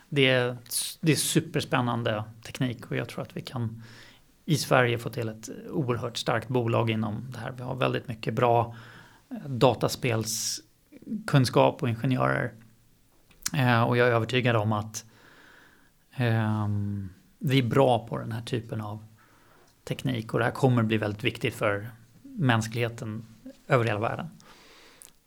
det 0.09 0.29
är, 0.29 0.57
det 1.01 1.13
är 1.13 1.17
superspännande 1.17 2.25
teknik 2.43 2.91
och 2.91 2.97
jag 2.97 3.09
tror 3.09 3.23
att 3.23 3.37
vi 3.37 3.41
kan 3.41 3.83
i 4.45 4.57
Sverige 4.57 4.99
få 4.99 5.11
till 5.11 5.29
ett 5.29 5.49
oerhört 5.71 6.17
starkt 6.17 6.49
bolag 6.49 6.91
inom 6.91 7.27
det 7.33 7.39
här. 7.39 7.53
Vi 7.57 7.63
har 7.63 7.75
väldigt 7.75 8.09
mycket 8.09 8.35
bra 8.35 8.77
eh, 9.31 9.49
dataspelskunskap 9.49 11.83
och 11.83 11.89
ingenjörer. 11.89 12.53
Eh, 13.55 13.83
och 13.83 13.97
jag 13.97 14.09
är 14.09 14.13
övertygad 14.13 14.57
om 14.57 14.73
att 14.73 15.05
eh, 16.17 16.69
vi 17.39 17.59
är 17.59 17.63
bra 17.63 18.07
på 18.07 18.19
den 18.19 18.33
här 18.33 18.43
typen 18.43 18.81
av 18.81 19.05
teknik 19.85 20.35
och 20.35 20.39
det 20.39 20.45
här 20.45 20.53
kommer 20.53 20.83
bli 20.83 20.97
väldigt 20.97 21.25
viktigt 21.25 21.55
för 21.55 21.91
mänskligheten 22.23 23.27
över 23.69 23.85
hela 23.85 24.01
världen. 24.01 24.31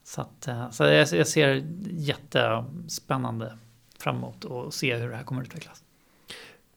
Så, 0.04 0.22
att, 0.22 0.48
eh, 0.48 0.70
så 0.70 0.84
jag, 0.84 1.08
jag 1.12 1.28
ser 1.28 1.64
jättespännande 1.90 3.58
framåt 4.00 4.46
och 4.46 4.74
se 4.74 4.96
hur 4.96 5.10
det 5.10 5.16
här 5.16 5.24
kommer 5.24 5.42
att 5.42 5.48
utvecklas. 5.48 5.84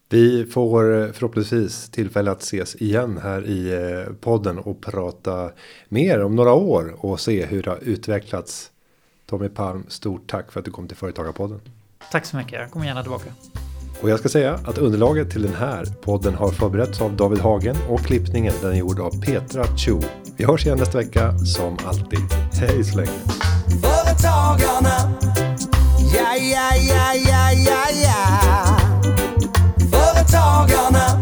Vi 0.09 0.47
får 0.47 1.12
förhoppningsvis 1.12 1.89
tillfälle 1.89 2.31
att 2.31 2.43
ses 2.43 2.75
igen 2.75 3.20
här 3.23 3.47
i 3.47 3.73
eh, 3.73 4.14
podden 4.14 4.59
och 4.59 4.81
prata 4.81 5.51
mer 5.89 6.25
om 6.25 6.37
några 6.37 6.53
år 6.53 6.95
och 6.99 7.20
se 7.20 7.47
hur 7.47 7.62
det 7.62 7.70
har 7.70 7.79
utvecklats. 7.83 8.70
Tommy 9.27 9.49
Palm, 9.49 9.85
stort 9.89 10.31
tack 10.31 10.53
för 10.53 10.61
att 10.61 10.64
du 10.64 10.70
kom 10.70 10.89
till 10.89 10.97
Företagarpodden. 10.97 11.61
Tack 12.11 12.27
så 12.27 12.37
mycket, 12.37 12.53
jag 12.53 12.70
kommer 12.70 12.87
gärna 12.87 13.03
tillbaka. 13.03 13.31
Och 14.03 14.11
jag 14.11 14.18
ska 14.18 14.29
säga 14.29 14.55
att 14.64 14.79
underlaget 14.79 15.31
till 15.31 15.43
den 15.43 15.55
här 15.55 15.87
podden 16.03 16.35
har 16.35 16.51
förberetts 16.51 17.01
av 17.01 17.16
David 17.16 17.39
Hagen 17.39 17.77
och 17.89 18.01
klippningen 18.01 18.55
den 18.62 18.73
är 18.73 18.77
gjord 18.77 19.01
av 19.01 19.20
Petra 19.20 19.64
Chu. 19.77 20.01
Vi 20.37 20.45
hörs 20.45 20.66
igen 20.66 20.79
nästa 20.79 20.99
vecka 20.99 21.39
som 21.39 21.79
alltid. 21.85 22.18
Hej 22.53 22.85
så 22.85 22.97
länge. 22.97 23.11
Företagarna 23.83 25.52
ja, 26.13 26.35
ja, 26.35 26.75
ja, 26.77 27.15
ja, 27.15 27.53
ja, 27.53 27.91
ja. 27.91 28.77
Företagarna 29.91 31.22